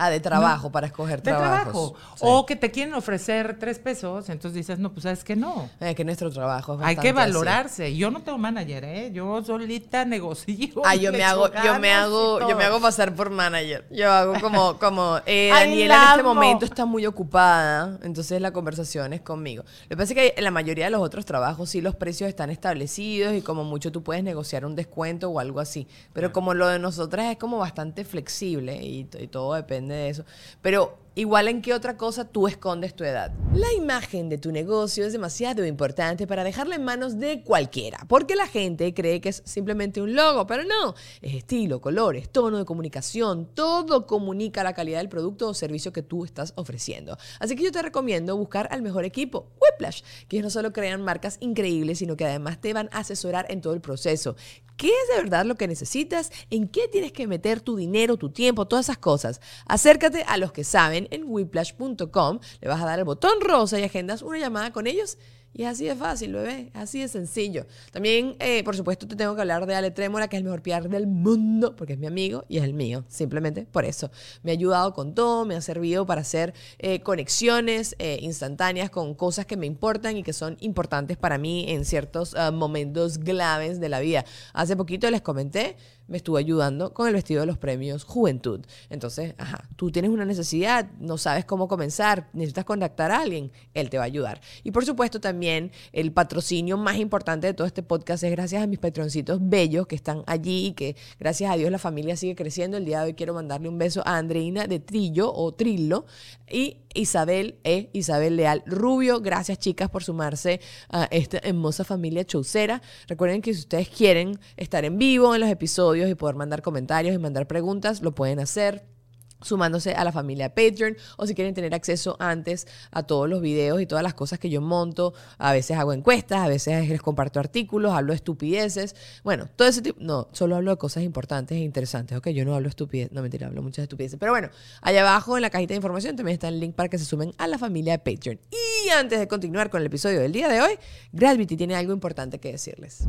Ah, 0.00 0.10
de 0.10 0.20
trabajo, 0.20 0.70
para 0.70 0.86
escoger 0.86 1.20
De 1.22 1.32
trabajos. 1.32 1.92
trabajo. 1.92 1.94
Sí. 2.14 2.20
O 2.24 2.46
que 2.46 2.54
te 2.54 2.70
quieren 2.70 2.94
ofrecer 2.94 3.58
tres 3.58 3.80
pesos, 3.80 4.28
entonces 4.28 4.54
dices, 4.54 4.78
no, 4.78 4.92
pues 4.92 5.02
sabes 5.02 5.24
que 5.24 5.34
no. 5.34 5.68
Es 5.80 5.96
que 5.96 6.04
nuestro 6.04 6.30
trabajo 6.30 6.74
es 6.76 6.86
Hay 6.86 6.94
que 6.94 7.08
así. 7.08 7.16
valorarse. 7.16 7.96
Yo 7.96 8.10
no 8.12 8.22
tengo 8.22 8.38
manager, 8.38 8.84
¿eh? 8.84 9.10
Yo 9.12 9.42
solita 9.42 10.04
negocio. 10.04 10.82
Ah, 10.84 10.94
yo 10.94 11.10
me 11.10 11.24
hago, 11.24 11.48
yo 11.64 11.80
me 11.80 11.90
hago, 11.92 12.48
yo 12.48 12.56
me 12.56 12.62
hago 12.64 12.80
pasar 12.80 13.12
por 13.12 13.30
manager. 13.30 13.84
Yo 13.90 14.10
hago 14.10 14.40
como, 14.40 14.78
como, 14.78 15.18
eh, 15.26 15.50
Daniela 15.52 15.96
la 15.96 16.02
en 16.04 16.10
este 16.10 16.22
momento 16.22 16.64
está 16.64 16.84
muy 16.86 17.04
ocupada, 17.04 17.98
entonces 18.02 18.40
la 18.40 18.52
conversación 18.52 19.12
es 19.12 19.20
conmigo. 19.20 19.64
Lo 19.64 19.88
que 19.88 19.96
pasa 19.96 20.12
es 20.12 20.14
que 20.14 20.34
en 20.36 20.44
la 20.44 20.52
mayoría 20.52 20.84
de 20.84 20.90
los 20.92 21.00
otros 21.02 21.24
trabajos 21.24 21.70
sí 21.70 21.80
los 21.80 21.96
precios 21.96 22.28
están 22.28 22.50
establecidos 22.50 23.34
y 23.34 23.42
como 23.42 23.64
mucho 23.64 23.90
tú 23.90 24.02
puedes 24.04 24.22
negociar 24.22 24.64
un 24.64 24.76
descuento 24.76 25.28
o 25.28 25.40
algo 25.40 25.58
así. 25.58 25.88
Pero 26.12 26.32
como 26.32 26.54
lo 26.54 26.68
de 26.68 26.78
nosotras 26.78 27.32
es 27.32 27.36
como 27.36 27.58
bastante 27.58 28.04
flexible 28.04 28.76
y, 28.82 29.08
y 29.18 29.26
todo 29.26 29.54
depende 29.54 29.87
de 29.94 30.08
eso. 30.08 30.24
Pero 30.62 30.98
Igual 31.18 31.48
en 31.48 31.62
qué 31.62 31.74
otra 31.74 31.96
cosa 31.96 32.26
tú 32.26 32.46
escondes 32.46 32.94
tu 32.94 33.02
edad. 33.02 33.32
La 33.52 33.72
imagen 33.72 34.28
de 34.28 34.38
tu 34.38 34.52
negocio 34.52 35.04
es 35.04 35.12
demasiado 35.12 35.66
importante 35.66 36.28
para 36.28 36.44
dejarla 36.44 36.76
en 36.76 36.84
manos 36.84 37.18
de 37.18 37.42
cualquiera, 37.42 37.98
porque 38.06 38.36
la 38.36 38.46
gente 38.46 38.94
cree 38.94 39.20
que 39.20 39.30
es 39.30 39.42
simplemente 39.44 40.00
un 40.00 40.14
logo, 40.14 40.46
pero 40.46 40.62
no, 40.62 40.94
es 41.20 41.34
estilo, 41.34 41.80
colores, 41.80 42.30
tono 42.30 42.58
de 42.58 42.64
comunicación, 42.64 43.48
todo 43.52 44.06
comunica 44.06 44.62
la 44.62 44.74
calidad 44.74 44.98
del 44.98 45.08
producto 45.08 45.48
o 45.48 45.54
servicio 45.54 45.92
que 45.92 46.04
tú 46.04 46.24
estás 46.24 46.52
ofreciendo. 46.54 47.18
Así 47.40 47.56
que 47.56 47.64
yo 47.64 47.72
te 47.72 47.82
recomiendo 47.82 48.36
buscar 48.36 48.68
al 48.70 48.82
mejor 48.82 49.04
equipo, 49.04 49.48
Whiplash, 49.60 50.02
que 50.28 50.36
ellos 50.36 50.44
no 50.44 50.50
solo 50.50 50.72
crean 50.72 51.02
marcas 51.02 51.38
increíbles, 51.40 51.98
sino 51.98 52.16
que 52.16 52.26
además 52.26 52.60
te 52.60 52.72
van 52.72 52.90
a 52.92 52.98
asesorar 52.98 53.46
en 53.48 53.60
todo 53.60 53.74
el 53.74 53.80
proceso. 53.80 54.36
¿Qué 54.78 54.86
es 54.86 55.08
de 55.10 55.24
verdad 55.24 55.44
lo 55.44 55.56
que 55.56 55.66
necesitas? 55.66 56.30
¿En 56.50 56.68
qué 56.68 56.86
tienes 56.86 57.10
que 57.10 57.26
meter 57.26 57.60
tu 57.60 57.74
dinero, 57.74 58.16
tu 58.16 58.30
tiempo, 58.30 58.68
todas 58.68 58.86
esas 58.86 58.98
cosas? 58.98 59.40
Acércate 59.66 60.22
a 60.28 60.36
los 60.36 60.52
que 60.52 60.62
saben 60.62 61.07
en 61.10 61.24
whiplash.com, 61.26 62.40
le 62.60 62.68
vas 62.68 62.82
a 62.82 62.86
dar 62.86 62.98
el 62.98 63.04
botón 63.04 63.40
rosa 63.40 63.78
y 63.78 63.84
agendas 63.84 64.22
una 64.22 64.38
llamada 64.38 64.72
con 64.72 64.86
ellos. 64.86 65.18
Y 65.54 65.62
es 65.62 65.68
así 65.68 65.86
de 65.86 65.96
fácil, 65.96 66.34
bebé, 66.34 66.70
así 66.74 67.00
de 67.00 67.08
sencillo. 67.08 67.66
También, 67.90 68.36
eh, 68.38 68.62
por 68.64 68.76
supuesto, 68.76 69.08
te 69.08 69.16
tengo 69.16 69.34
que 69.34 69.40
hablar 69.40 69.66
de 69.66 69.74
Ale 69.74 69.90
Trémora, 69.90 70.28
que 70.28 70.36
es 70.36 70.40
el 70.40 70.44
mejor 70.44 70.62
PR 70.62 70.88
del 70.88 71.06
mundo, 71.06 71.74
porque 71.74 71.94
es 71.94 71.98
mi 71.98 72.06
amigo 72.06 72.44
y 72.48 72.58
es 72.58 72.64
el 72.64 72.74
mío, 72.74 73.04
simplemente 73.08 73.66
por 73.66 73.84
eso. 73.84 74.10
Me 74.42 74.52
ha 74.52 74.54
ayudado 74.54 74.92
con 74.92 75.14
todo, 75.14 75.44
me 75.46 75.56
ha 75.56 75.60
servido 75.60 76.06
para 76.06 76.20
hacer 76.20 76.54
eh, 76.78 77.00
conexiones 77.00 77.96
eh, 77.98 78.18
instantáneas 78.20 78.90
con 78.90 79.14
cosas 79.14 79.46
que 79.46 79.56
me 79.56 79.66
importan 79.66 80.16
y 80.16 80.22
que 80.22 80.32
son 80.32 80.56
importantes 80.60 81.16
para 81.16 81.38
mí 81.38 81.64
en 81.68 81.84
ciertos 81.84 82.34
ah, 82.36 82.50
momentos 82.50 83.18
claves 83.18 83.80
de 83.80 83.88
la 83.88 84.00
vida. 84.00 84.24
Hace 84.52 84.76
poquito 84.76 85.10
les 85.10 85.22
comenté, 85.22 85.76
me 86.08 86.16
estuvo 86.16 86.36
ayudando 86.36 86.92
con 86.92 87.06
el 87.06 87.14
vestido 87.14 87.40
de 87.40 87.46
los 87.46 87.58
premios 87.58 88.04
Juventud. 88.04 88.60
Entonces, 88.90 89.34
ajá, 89.38 89.68
tú 89.76 89.90
tienes 89.90 90.10
una 90.10 90.24
necesidad, 90.24 90.90
no 90.98 91.18
sabes 91.18 91.44
cómo 91.44 91.68
comenzar, 91.68 92.28
necesitas 92.32 92.64
contactar 92.64 93.12
a 93.12 93.20
alguien, 93.20 93.52
él 93.74 93.90
te 93.90 93.98
va 93.98 94.04
a 94.04 94.06
ayudar. 94.06 94.40
Y 94.64 94.72
por 94.72 94.84
supuesto 94.84 95.20
también 95.20 95.70
el 95.92 96.12
patrocinio 96.12 96.76
más 96.76 96.96
importante 96.96 97.46
de 97.46 97.54
todo 97.54 97.66
este 97.66 97.82
podcast 97.82 98.24
es 98.24 98.30
gracias 98.30 98.62
a 98.62 98.66
mis 98.66 98.78
patroncitos 98.78 99.38
bellos 99.40 99.86
que 99.86 99.94
están 99.94 100.24
allí 100.26 100.66
y 100.66 100.72
que 100.72 100.96
gracias 101.20 101.50
a 101.50 101.56
Dios 101.56 101.70
la 101.70 101.78
familia 101.78 102.16
sigue 102.16 102.34
creciendo. 102.34 102.76
El 102.76 102.84
día 102.84 103.00
de 103.00 103.06
hoy 103.06 103.14
quiero 103.14 103.34
mandarle 103.34 103.68
un 103.68 103.78
beso 103.78 104.02
a 104.06 104.16
Andreina 104.16 104.66
de 104.66 104.80
Trillo 104.80 105.32
o 105.32 105.52
Trillo 105.52 106.06
y 106.50 106.78
Isabel 106.98 107.58
e 107.64 107.90
Isabel 107.92 108.36
Leal 108.36 108.62
Rubio. 108.66 109.20
Gracias, 109.20 109.58
chicas, 109.58 109.88
por 109.88 110.02
sumarse 110.02 110.60
a 110.90 111.04
esta 111.04 111.38
hermosa 111.38 111.84
familia 111.84 112.24
chaucera. 112.24 112.82
Recuerden 113.06 113.40
que 113.40 113.54
si 113.54 113.60
ustedes 113.60 113.88
quieren 113.88 114.38
estar 114.56 114.84
en 114.84 114.98
vivo 114.98 115.34
en 115.34 115.40
los 115.40 115.50
episodios 115.50 116.10
y 116.10 116.14
poder 116.14 116.36
mandar 116.36 116.62
comentarios 116.62 117.14
y 117.14 117.18
mandar 117.18 117.46
preguntas, 117.46 118.02
lo 118.02 118.14
pueden 118.14 118.40
hacer 118.40 118.97
sumándose 119.42 119.92
a 119.94 120.04
la 120.04 120.12
familia 120.12 120.54
Patreon 120.54 120.96
o 121.16 121.26
si 121.26 121.34
quieren 121.34 121.54
tener 121.54 121.74
acceso 121.74 122.16
antes 122.18 122.66
a 122.90 123.02
todos 123.02 123.28
los 123.28 123.40
videos 123.40 123.80
y 123.80 123.86
todas 123.86 124.02
las 124.02 124.14
cosas 124.14 124.38
que 124.38 124.50
yo 124.50 124.60
monto, 124.60 125.14
a 125.38 125.52
veces 125.52 125.76
hago 125.76 125.92
encuestas, 125.92 126.40
a 126.40 126.48
veces 126.48 126.88
les 126.88 127.02
comparto 127.02 127.40
artículos, 127.40 127.92
hablo 127.92 128.12
de 128.12 128.16
estupideces, 128.16 128.96
bueno, 129.24 129.48
todo 129.56 129.68
ese 129.68 129.82
tipo, 129.82 129.98
no, 130.00 130.28
solo 130.32 130.56
hablo 130.56 130.72
de 130.72 130.76
cosas 130.76 131.02
importantes 131.02 131.56
e 131.56 131.60
interesantes, 131.60 132.16
ok, 132.18 132.28
yo 132.28 132.44
no 132.44 132.54
hablo 132.54 132.68
estupideces, 132.68 133.12
no 133.12 133.22
mentira, 133.22 133.46
hablo 133.46 133.62
muchas 133.62 133.84
estupideces, 133.84 134.18
pero 134.18 134.32
bueno, 134.32 134.50
allá 134.82 135.02
abajo 135.02 135.36
en 135.36 135.42
la 135.42 135.50
cajita 135.50 135.74
de 135.74 135.76
información 135.76 136.16
también 136.16 136.34
está 136.34 136.48
el 136.48 136.60
link 136.60 136.74
para 136.74 136.88
que 136.88 136.98
se 136.98 137.04
sumen 137.04 137.32
a 137.38 137.46
la 137.46 137.58
familia 137.58 137.98
de 137.98 137.98
Patreon. 137.98 138.40
Y 138.50 138.90
antes 138.90 139.18
de 139.18 139.28
continuar 139.28 139.70
con 139.70 139.80
el 139.80 139.86
episodio 139.86 140.20
del 140.20 140.32
día 140.32 140.48
de 140.48 140.60
hoy, 140.60 140.78
Gravity 141.12 141.56
tiene 141.56 141.74
algo 141.74 141.92
importante 141.92 142.38
que 142.38 142.52
decirles. 142.52 143.06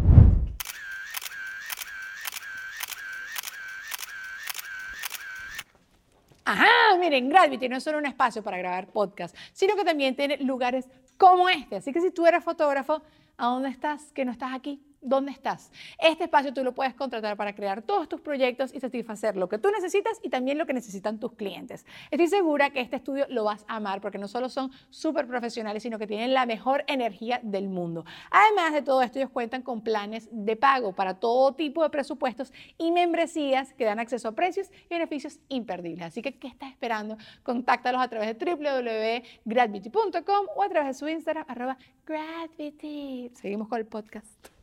Ajá, 6.52 6.98
miren, 7.00 7.30
Gravity 7.30 7.70
no 7.70 7.78
es 7.78 7.84
solo 7.84 8.00
un 8.00 8.08
espacio 8.08 8.42
para 8.42 8.58
grabar 8.58 8.88
podcast, 8.88 9.38
sino 9.54 9.76
que 9.76 9.86
también 9.86 10.16
tiene 10.16 10.38
lugares 10.38 10.90
como 11.16 11.48
este. 11.48 11.76
Así 11.76 11.94
que 11.94 12.02
si 12.02 12.10
tú 12.10 12.26
eres 12.26 12.44
fotógrafo, 12.44 13.04
¿a 13.38 13.46
dónde 13.46 13.70
estás? 13.70 14.12
Que 14.14 14.26
no 14.26 14.32
estás 14.32 14.56
aquí. 14.56 14.82
¿Dónde 15.02 15.32
estás? 15.32 15.72
Este 15.98 16.26
espacio 16.26 16.54
tú 16.54 16.62
lo 16.62 16.76
puedes 16.76 16.94
contratar 16.94 17.38
para 17.38 17.56
crear 17.56 17.82
todos 17.82 18.10
tus 18.10 18.20
proyectos 18.20 18.74
y 18.74 18.82
satisfacer 18.82 19.38
lo 19.38 19.48
que 19.48 19.58
tú 19.58 19.72
necesitas 19.72 20.20
y 20.24 20.30
también 20.30 20.58
lo 20.58 20.66
que 20.66 20.74
necesitan 20.74 21.20
tus 21.22 21.32
clientes. 21.34 21.86
Estoy 22.12 22.28
segura 22.28 22.72
que 22.72 22.82
este 22.82 22.98
estudio 22.98 23.26
lo 23.30 23.46
vas 23.46 23.64
a 23.70 23.78
amar 23.78 24.02
porque 24.02 24.18
no 24.18 24.28
solo 24.28 24.50
son 24.50 24.72
súper 24.90 25.26
profesionales, 25.26 25.84
sino 25.84 25.98
que 26.00 26.08
tienen 26.08 26.34
la 26.34 26.46
mejor 26.46 26.84
energía 26.88 27.40
del 27.44 27.70
mundo. 27.70 28.04
Además 28.30 28.74
de 28.74 28.82
todo 28.82 29.02
esto, 29.02 29.20
ellos 29.20 29.32
cuentan 29.32 29.62
con 29.62 29.82
planes 29.82 30.28
de 30.32 30.58
pago 30.58 30.92
para 30.94 31.14
todo 31.14 31.54
tipo 31.54 31.82
de 31.82 31.90
presupuestos 31.90 32.52
y 32.78 32.92
membresías 32.92 33.74
que 33.74 33.86
dan 33.86 34.00
acceso 34.00 34.28
a 34.28 34.34
precios 34.34 34.70
y 34.90 34.96
beneficios 34.96 35.40
imperdibles. 35.48 36.08
Así 36.08 36.22
que, 36.22 36.38
¿qué 36.38 36.50
estás 36.50 36.72
esperando? 36.72 37.18
Contáctalos 37.44 38.02
a 38.02 38.10
través 38.10 38.38
de 38.38 38.54
www.gravity.com 38.54 40.48
o 40.56 40.64
a 40.64 40.68
través 40.68 40.88
de 40.90 40.94
su 41.00 41.08
Instagram, 41.08 41.46
arroba 41.48 41.78
Gravity. 42.06 43.32
Seguimos 43.34 43.70
con 43.70 43.80
el 43.80 43.86
podcast. 43.86 44.59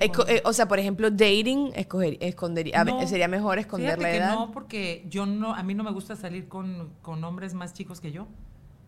Eh, 0.00 0.42
o 0.44 0.52
sea, 0.52 0.68
por 0.68 0.78
ejemplo, 0.78 1.10
dating, 1.10 1.72
escoger, 1.74 2.18
ver, 2.18 3.08
sería 3.08 3.28
mejor 3.28 3.58
esconder 3.58 3.98
la 3.98 4.10
que 4.10 4.16
edad. 4.16 4.34
No, 4.34 4.50
porque 4.50 5.04
yo 5.08 5.26
no, 5.26 5.54
a 5.54 5.62
mí 5.62 5.74
no 5.74 5.84
me 5.84 5.92
gusta 5.92 6.16
salir 6.16 6.48
con, 6.48 6.90
con 7.02 7.22
hombres 7.24 7.54
más 7.54 7.72
chicos 7.74 8.00
que 8.00 8.12
yo. 8.12 8.26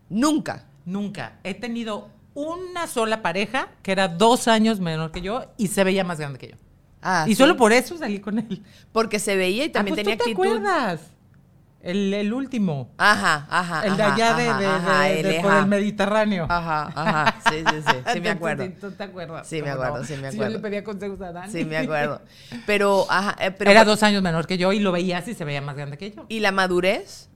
Nunca. 0.09 0.65
Nunca. 0.85 1.39
He 1.43 1.53
tenido 1.53 2.09
una 2.33 2.87
sola 2.87 3.21
pareja 3.21 3.69
que 3.81 3.91
era 3.91 4.07
dos 4.07 4.47
años 4.47 4.79
menor 4.79 5.11
que 5.11 5.21
yo 5.21 5.45
y 5.57 5.67
se 5.67 5.83
veía 5.83 6.03
más 6.03 6.19
grande 6.19 6.39
que 6.39 6.49
yo. 6.49 6.55
Ah, 7.01 7.25
y 7.27 7.31
sí. 7.31 7.35
solo 7.35 7.57
por 7.57 7.73
eso 7.73 7.97
salí 7.97 8.19
con 8.19 8.39
él. 8.39 8.63
Porque 8.91 9.19
se 9.19 9.35
veía 9.35 9.65
y 9.65 9.69
también 9.69 9.93
Ah, 9.93 9.95
pues, 9.95 10.03
tenía 10.05 10.17
¿tú 10.17 10.23
te 10.23 10.31
actitud. 10.31 10.45
acuerdas? 10.57 11.01
El, 11.83 12.13
el 12.13 12.31
último. 12.31 12.91
Ajá, 12.97 13.47
ajá. 13.49 13.85
el 13.87 13.97
de 13.97 14.03
ajá, 14.03 14.13
allá 14.13 14.33
de, 14.35 14.47
ajá, 14.49 14.59
de- 14.59 14.65
ajá, 14.67 15.01
de- 15.03 15.19
el 15.19 15.27
de- 15.27 15.39
por 15.41 15.53
el 15.53 15.65
Mediterráneo. 15.65 16.45
Ajá, 16.47 16.91
ajá. 16.95 17.35
Sí, 17.49 17.63
sí, 17.67 17.75
sí. 17.87 17.95
Sí, 18.13 18.21
me 18.21 18.29
acuerdo. 18.29 18.63
sí, 18.65 18.69
¿Tú 18.79 18.91
te 18.91 19.03
acuerdas? 19.03 19.47
Sí, 19.47 19.61
me 19.63 19.71
¿Cómo 19.71 19.83
acuerdo, 19.83 20.05
sí, 20.05 20.13
me 20.17 20.31
Si 20.31 20.37
yo 20.37 20.43
acuerdo. 20.43 20.53
le 20.57 20.59
pedía 20.59 20.83
consejos 20.83 21.21
a 21.21 21.31
Dani. 21.31 21.51
Sí, 21.51 21.65
me 21.65 21.77
acuerdo. 21.77 22.21
Pero, 22.67 23.05
ajá. 23.09 23.35
eh, 23.43 23.51
pero, 23.51 23.71
Era 23.71 23.83
dos 23.83 24.03
años 24.03 24.21
menor 24.21 24.45
que 24.45 24.57
yo 24.59 24.71
y 24.73 24.79
lo 24.79 24.91
veía 24.91 25.17
así, 25.17 25.33
se 25.33 25.43
veía 25.43 25.61
más 25.61 25.75
grande 25.75 25.97
que 25.97 26.11
yo. 26.11 26.25
¿Y 26.29 26.39
la 26.39 26.51
madurez? 26.51 27.29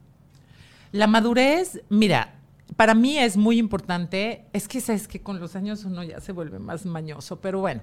La 0.92 1.06
madurez, 1.08 1.80
mira, 1.88 2.34
para 2.76 2.94
mí 2.94 3.18
es 3.18 3.36
muy 3.36 3.58
importante. 3.58 4.44
Es 4.52 4.68
que 4.68 4.80
sabes 4.80 5.08
que 5.08 5.20
con 5.22 5.40
los 5.40 5.56
años 5.56 5.84
uno 5.84 6.02
ya 6.04 6.20
se 6.20 6.30
vuelve 6.32 6.58
más 6.60 6.86
mañoso, 6.86 7.40
pero 7.40 7.58
bueno. 7.60 7.82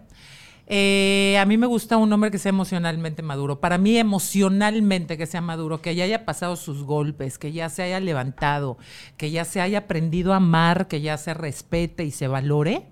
Eh, 0.68 1.38
a 1.40 1.46
mí 1.46 1.58
me 1.58 1.68
gusta 1.68 1.98
un 1.98 2.12
hombre 2.14 2.32
que 2.32 2.38
sea 2.38 2.50
emocionalmente 2.50 3.22
maduro. 3.22 3.60
Para 3.60 3.78
mí, 3.78 3.98
emocionalmente 3.98 5.18
que 5.18 5.26
sea 5.26 5.42
maduro, 5.42 5.82
que 5.82 5.94
ya 5.96 6.06
haya 6.06 6.26
pasado 6.26 6.56
sus 6.56 6.84
golpes, 6.84 7.38
que 7.38 7.52
ya 7.52 7.70
se 7.70 7.84
haya 7.84 8.00
levantado, 8.00 8.78
que 9.18 9.30
ya 9.32 9.44
se 9.46 9.60
haya 9.62 9.80
aprendido 9.80 10.34
a 10.34 10.38
amar, 10.38 10.88
que 10.88 11.02
ya 11.02 11.18
se 11.18 11.34
respete 11.34 12.06
y 12.06 12.12
se 12.12 12.28
valore, 12.28 12.86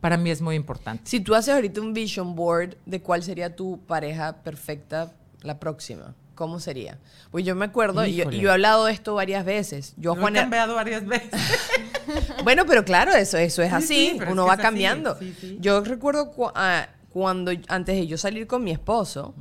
para 0.00 0.16
mí 0.16 0.30
es 0.30 0.40
muy 0.40 0.54
importante. 0.56 1.02
Si 1.04 1.20
tú 1.20 1.34
haces 1.34 1.54
ahorita 1.54 1.80
un 1.80 1.92
vision 1.92 2.34
board 2.34 2.76
de 2.86 3.02
cuál 3.02 3.22
sería 3.22 3.54
tu 3.54 3.78
pareja 3.86 4.36
perfecta 4.42 5.12
la 5.42 5.58
próxima, 5.60 6.14
¿cómo 6.34 6.60
sería? 6.60 6.98
Pues 7.30 7.44
yo 7.44 7.54
me 7.54 7.66
acuerdo, 7.66 8.06
y 8.06 8.14
yo, 8.14 8.22
Híjole. 8.22 8.36
y 8.36 8.40
yo 8.40 8.48
he 8.48 8.52
hablado 8.52 8.86
de 8.86 8.92
esto 8.92 9.14
varias 9.14 9.44
veces. 9.44 9.92
Yo, 9.98 10.14
Lo 10.14 10.18
he 10.18 10.22
Juan, 10.22 10.34
cambiado 10.34 10.74
varias 10.76 11.04
veces. 11.06 11.30
Bueno, 12.42 12.64
pero 12.66 12.86
claro, 12.86 13.12
eso, 13.12 13.36
eso 13.36 13.62
es 13.62 13.68
Sí, 13.68 13.74
así. 13.74 14.10
sí, 14.12 14.20
Uno 14.30 14.44
es 14.44 14.48
va 14.48 14.56
cambiando. 14.56 15.18
sí, 15.18 15.34
sí. 15.38 15.58
Yo 15.60 15.82
recuerdo 15.82 16.30
cu- 16.30 16.50
ah, 16.54 16.88
cuando, 17.10 17.52
antes 17.68 17.96
de 17.96 18.06
yo 18.06 18.18
salir 18.18 18.46
con 18.46 18.62
mi 18.62 18.70
esposo, 18.70 19.34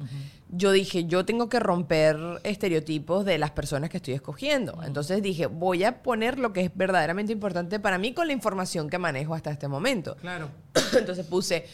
yo 0.50 0.72
dije, 0.72 1.06
yo 1.06 1.26
tengo 1.26 1.50
que 1.50 1.60
romper 1.60 2.18
estereotipos 2.44 3.26
de 3.26 3.38
las 3.38 3.52
personas 3.52 3.90
que 3.90 3.98
estoy 3.98 4.14
escogiendo. 4.14 4.82
Entonces 4.84 5.22
dije, 5.22 5.48
voy 5.48 5.84
a 5.84 6.02
poner 6.02 6.40
lo 6.40 6.54
que 6.54 6.62
es 6.62 6.72
verdaderamente 6.74 7.34
importante 7.34 7.80
para 7.80 7.98
mí 7.98 8.14
con 8.14 8.28
la 8.28 8.34
información 8.34 8.90
que 8.90 8.98
manejo 8.98 9.36
hasta 9.36 9.52
este 9.52 9.68
momento. 9.68 10.16
Claro. 10.18 10.50
Entonces 10.98 11.26
puse 11.26 11.66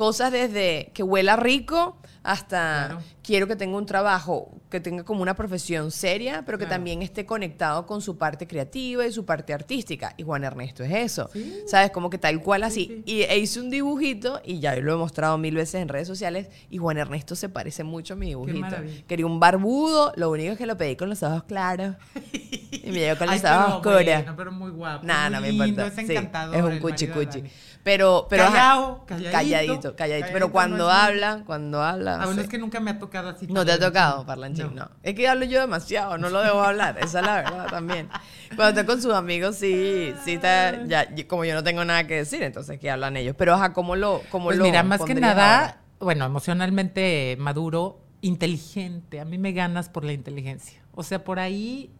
cosas 0.00 0.32
desde 0.32 0.90
que 0.94 1.02
huela 1.02 1.36
rico 1.36 1.98
hasta 2.22 2.86
Claro. 2.88 3.02
quiero 3.22 3.46
que 3.46 3.54
tenga 3.54 3.76
un 3.76 3.84
trabajo, 3.84 4.50
que 4.70 4.80
tenga 4.80 5.04
como 5.04 5.20
una 5.20 5.34
profesión 5.34 5.90
seria, 5.90 6.42
pero 6.46 6.56
que 6.56 6.64
Claro. 6.64 6.76
también 6.76 7.02
esté 7.02 7.26
conectado 7.26 7.84
con 7.86 8.00
su 8.00 8.16
parte 8.16 8.46
creativa 8.46 9.06
y 9.06 9.12
su 9.12 9.26
parte 9.26 9.52
artística. 9.52 10.14
Y 10.16 10.22
Juan 10.22 10.44
Ernesto 10.44 10.82
es 10.84 10.90
eso. 10.92 11.28
¿Sabes? 11.66 11.90
Como 11.90 12.08
que 12.08 12.16
tal 12.16 12.40
cual 12.42 12.62
así. 12.62 13.02
Y 13.04 13.22
e 13.22 13.38
hice 13.38 13.60
un 13.60 13.68
dibujito 13.68 14.40
y 14.42 14.58
ya 14.58 14.74
lo 14.76 14.94
he 14.94 14.96
mostrado 14.96 15.36
mil 15.36 15.54
veces 15.54 15.82
en 15.82 15.88
redes 15.88 16.08
sociales 16.08 16.48
y 16.70 16.78
Juan 16.78 16.96
Ernesto 16.96 17.34
se 17.36 17.50
parece 17.50 17.84
mucho 17.84 18.14
a 18.14 18.16
mi 18.16 18.28
dibujito. 18.28 18.76
Quería 19.06 19.26
un 19.26 19.38
barbudo, 19.38 20.12
lo 20.16 20.30
único 20.30 20.52
es 20.52 20.56
que 20.58 20.64
lo 20.66 20.78
pedí 20.78 20.96
con 20.96 21.10
los 21.10 21.22
ojos 21.22 21.44
claros 21.44 21.96
y 22.32 22.90
me 22.90 23.00
llegó 23.00 23.18
con 23.18 23.26
los 23.28 23.44
Ay, 23.44 23.50
ojos 23.50 23.80
pero 23.82 23.96
oscuros. 23.96 24.04
bueno, 24.04 24.34
pero 24.36 24.52
muy 24.52 24.70
guapo. 24.70 25.04
Muy 25.06 25.30
no 25.30 25.40
me 25.42 25.50
importa. 25.50 25.86
Es 25.88 25.98
encantador. 25.98 26.56
es 26.56 26.62
un 26.62 26.78
cuchi 26.78 27.06
cuchi. 27.08 27.42
Pero, 27.82 28.26
pero 28.28 28.44
Callao, 28.44 29.06
calladito, 29.06 29.32
calladito, 29.32 29.96
calladito. 29.96 30.28
Pero 30.34 30.52
cuando 30.52 30.76
no 30.76 30.84
muy- 30.84 30.92
habla, 30.92 31.42
cuando 31.46 31.82
habla. 31.82 32.20
Ah, 32.20 32.28
sí. 32.34 32.40
es 32.40 32.46
que 32.48 32.58
nunca 32.58 32.78
me 32.78 32.90
ha 32.90 32.98
tocado 32.98 33.30
así. 33.30 33.46
No 33.46 33.64
te 33.64 33.72
ha 33.72 33.78
tocado 33.78 34.26
parlanchín, 34.26 34.74
no. 34.74 34.90
Es 35.02 35.14
que 35.14 35.26
hablo 35.26 35.46
yo 35.46 35.60
demasiado, 35.60 36.18
no 36.18 36.28
lo 36.28 36.42
debo 36.42 36.60
hablar, 36.62 36.98
esa 36.98 37.20
es 37.20 37.26
la 37.26 37.34
verdad 37.36 37.66
también. 37.70 38.08
Cuando 38.54 38.78
estoy 38.80 38.84
con 38.94 39.00
sus 39.02 39.14
amigos, 39.14 39.56
sí, 39.56 40.12
sí 40.24 40.32
está, 40.32 40.84
ya, 40.86 41.08
y 41.16 41.24
como 41.24 41.46
yo 41.46 41.54
no 41.54 41.62
tengo 41.64 41.82
nada 41.84 42.06
que 42.06 42.16
decir, 42.16 42.42
entonces 42.42 42.78
que 42.78 42.90
hablan 42.90 43.16
ellos. 43.16 43.34
Pero 43.38 43.54
ajá, 43.54 43.72
¿cómo 43.72 43.96
lo, 43.96 44.20
cómo 44.30 44.46
Pues 44.46 44.58
lo 44.58 44.64
mira, 44.64 44.82
más 44.82 45.00
que 45.02 45.14
nada, 45.14 45.60
ahora? 45.60 45.80
bueno, 46.00 46.26
emocionalmente 46.26 47.36
maduro, 47.38 47.98
inteligente. 48.20 49.20
A 49.20 49.24
mí 49.24 49.38
me 49.38 49.52
ganas 49.52 49.88
por 49.88 50.04
la 50.04 50.12
inteligencia. 50.12 50.82
O 50.94 51.02
sea, 51.02 51.24
por 51.24 51.38
ahí 51.38 51.90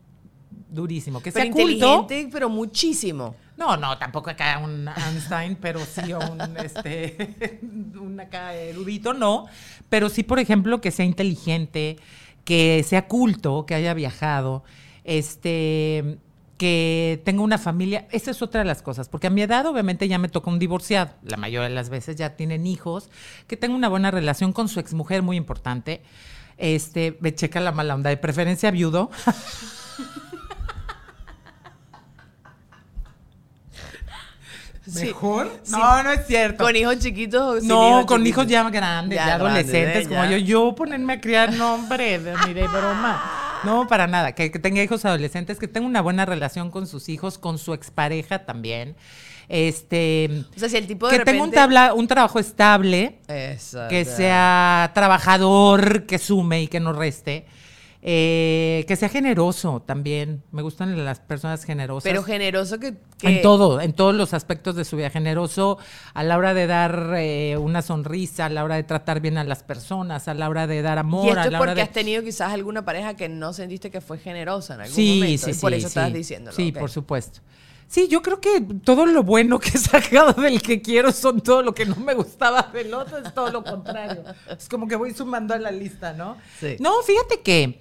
durísimo. 0.69 1.21
Que 1.23 1.33
Pero 1.33 1.45
sea 1.45 1.53
culto. 1.53 1.71
inteligente, 1.71 2.29
pero 2.33 2.49
muchísimo. 2.51 3.35
No, 3.61 3.77
no, 3.77 3.99
tampoco 3.99 4.31
acá 4.31 4.59
un 4.59 4.88
Einstein, 4.88 5.55
pero 5.61 5.81
sí 5.81 6.14
un 6.14 6.57
este 6.57 7.61
un 8.01 8.18
acá 8.18 8.55
erudito, 8.55 9.12
no. 9.12 9.49
Pero 9.90 10.09
sí, 10.09 10.23
por 10.23 10.38
ejemplo, 10.38 10.81
que 10.81 10.90
sea 10.90 11.05
inteligente, 11.05 11.99
que 12.46 12.83
sea 12.88 13.07
culto, 13.07 13.66
que 13.66 13.75
haya 13.75 13.92
viajado, 13.92 14.64
este 15.05 16.18
que 16.57 17.20
tenga 17.25 17.42
una 17.42 17.59
familia, 17.59 18.07
esa 18.12 18.31
es 18.31 18.42
otra 18.42 18.61
de 18.61 18.66
las 18.66 18.83
cosas, 18.83 19.09
porque 19.09 19.27
a 19.27 19.31
mi 19.31 19.40
edad 19.42 19.64
obviamente 19.66 20.09
ya 20.09 20.18
me 20.18 20.29
toca 20.29 20.51
un 20.51 20.59
divorciado, 20.59 21.12
la 21.23 21.38
mayoría 21.38 21.68
de 21.70 21.75
las 21.75 21.88
veces 21.88 22.16
ya 22.16 22.37
tienen 22.37 22.66
hijos, 22.66 23.09
que 23.46 23.57
tenga 23.57 23.75
una 23.75 23.88
buena 23.88 24.11
relación 24.11 24.53
con 24.53 24.68
su 24.68 24.79
exmujer, 24.79 25.23
muy 25.23 25.38
importante, 25.38 26.03
este, 26.59 27.16
me 27.20 27.35
checa 27.35 27.61
la 27.61 27.73
mala 27.73 27.94
onda, 27.94 28.11
de 28.11 28.18
preferencia 28.18 28.70
viudo, 28.70 29.11
¿Mejor? 34.87 35.51
Sí. 35.62 35.73
No, 35.73 36.03
no 36.03 36.11
es 36.11 36.27
cierto. 36.27 36.64
Con 36.64 36.75
hijos 36.75 36.99
chiquitos 36.99 37.57
o 37.57 37.61
sin 37.61 37.69
no, 37.69 38.05
con 38.07 38.19
chiquitos? 38.23 38.27
hijos 38.29 38.47
ya 38.47 38.69
grandes, 38.71 39.16
Ya 39.16 39.35
adolescentes, 39.35 40.09
como 40.09 40.25
Ya. 40.25 40.31
yo. 40.33 40.37
Yo 40.38 40.75
ponerme 40.75 41.14
a 41.14 41.21
criar, 41.21 41.53
no, 41.53 41.75
hombre, 41.75 42.19
de 42.19 42.33
broma. 42.73 43.61
No, 43.62 43.87
para 43.87 44.07
nada. 44.07 44.33
Que, 44.33 44.51
que 44.51 44.59
tenga 44.59 44.83
hijos 44.83 45.05
adolescentes, 45.05 45.59
que 45.59 45.69
tenga 45.69 45.87
una 45.87 46.01
buena 46.01 46.25
relación 46.25 46.71
con 46.71 46.87
sus 46.87 47.09
hijos, 47.11 47.37
con 47.38 47.59
su 47.59 47.75
expareja 47.75 48.45
también. 48.47 48.97
Este. 49.49 50.45
O 50.57 50.59
sea, 50.59 50.69
si 50.69 50.77
el 50.77 50.87
tipo 50.87 51.09
de 51.09 51.19
Que 51.19 51.25
tenga 51.25 51.43
un, 51.43 51.51
tabla, 51.51 51.93
un 51.93 52.07
trabajo 52.07 52.38
estable, 52.38 53.19
Exacto. 53.29 53.88
que 53.90 54.05
sea 54.05 54.93
trabajador, 54.95 56.07
que 56.07 56.19
sume 56.19 56.62
y 56.62 56.69
que 56.69 56.81
no 56.81 56.93
reste. 56.93 57.47
Eh, 58.02 58.86
que 58.88 58.96
sea 58.96 59.10
generoso 59.10 59.82
también. 59.84 60.42
Me 60.52 60.62
gustan 60.62 61.04
las 61.04 61.20
personas 61.20 61.64
generosas. 61.64 62.08
Pero 62.10 62.22
generoso 62.22 62.78
que... 62.78 62.94
que- 63.18 63.28
En 63.28 63.42
todo, 63.42 63.78
en 63.80 63.92
todos 63.92 64.14
los 64.14 64.32
aspectos 64.32 64.74
de 64.74 64.86
su 64.86 64.96
vida. 64.96 65.10
Generoso 65.10 65.76
a 66.14 66.22
la 66.22 66.38
hora 66.38 66.54
de 66.54 66.66
dar 66.66 67.12
eh, 67.18 67.58
una 67.58 67.82
sonrisa, 67.82 68.46
a 68.46 68.48
la 68.48 68.64
hora 68.64 68.76
de 68.76 68.84
tratar 68.84 69.20
bien 69.20 69.36
a 69.36 69.44
las 69.44 69.62
personas, 69.62 70.28
a 70.28 70.34
la 70.34 70.48
hora 70.48 70.66
de 70.66 70.80
dar 70.80 70.96
amor, 70.98 71.26
Y 71.26 71.28
esto 71.28 71.40
a 71.40 71.44
es 71.44 71.52
la 71.52 71.58
hora 71.60 71.66
porque 71.72 71.74
de... 71.74 71.82
has 71.82 71.92
tenido 71.92 72.22
quizás 72.22 72.52
alguna 72.52 72.84
pareja 72.86 73.14
que 73.14 73.28
no 73.28 73.52
sentiste 73.52 73.90
que 73.90 74.00
fue 74.00 74.16
generosa 74.18 74.74
en 74.76 74.80
algún 74.80 74.94
Sí, 74.96 75.16
momento. 75.20 75.44
sí, 75.44 75.50
y 75.50 75.54
sí. 75.54 75.60
por 75.60 75.74
eso 75.74 75.80
sí. 75.82 75.86
estabas 75.88 76.12
diciéndolo. 76.14 76.56
Sí, 76.56 76.72
por 76.72 76.90
supuesto. 76.90 77.40
Sí, 77.90 78.07
yo 78.07 78.22
creo 78.22 78.40
que 78.40 78.61
todo 78.85 79.05
lo 79.05 79.24
bueno 79.24 79.59
que 79.59 79.70
he 79.74 79.79
sacado 79.79 80.40
del 80.40 80.62
que 80.62 80.81
quiero 80.81 81.11
son 81.11 81.40
todo 81.40 81.61
lo 81.61 81.74
que 81.74 81.85
no 81.85 81.96
me 81.96 82.14
gustaba 82.14 82.62
del 82.72 82.94
otro, 82.94 83.18
es 83.18 83.35
todo 83.35 83.50
lo 83.50 83.64
contrario. 83.64 84.22
Es 84.48 84.68
como 84.68 84.87
que 84.87 84.94
voy 84.94 85.12
sumando 85.12 85.55
a 85.55 85.59
la 85.59 85.72
lista, 85.72 86.12
¿no? 86.12 86.37
Sí. 86.61 86.76
No, 86.79 87.03
fíjate 87.03 87.40
que 87.40 87.81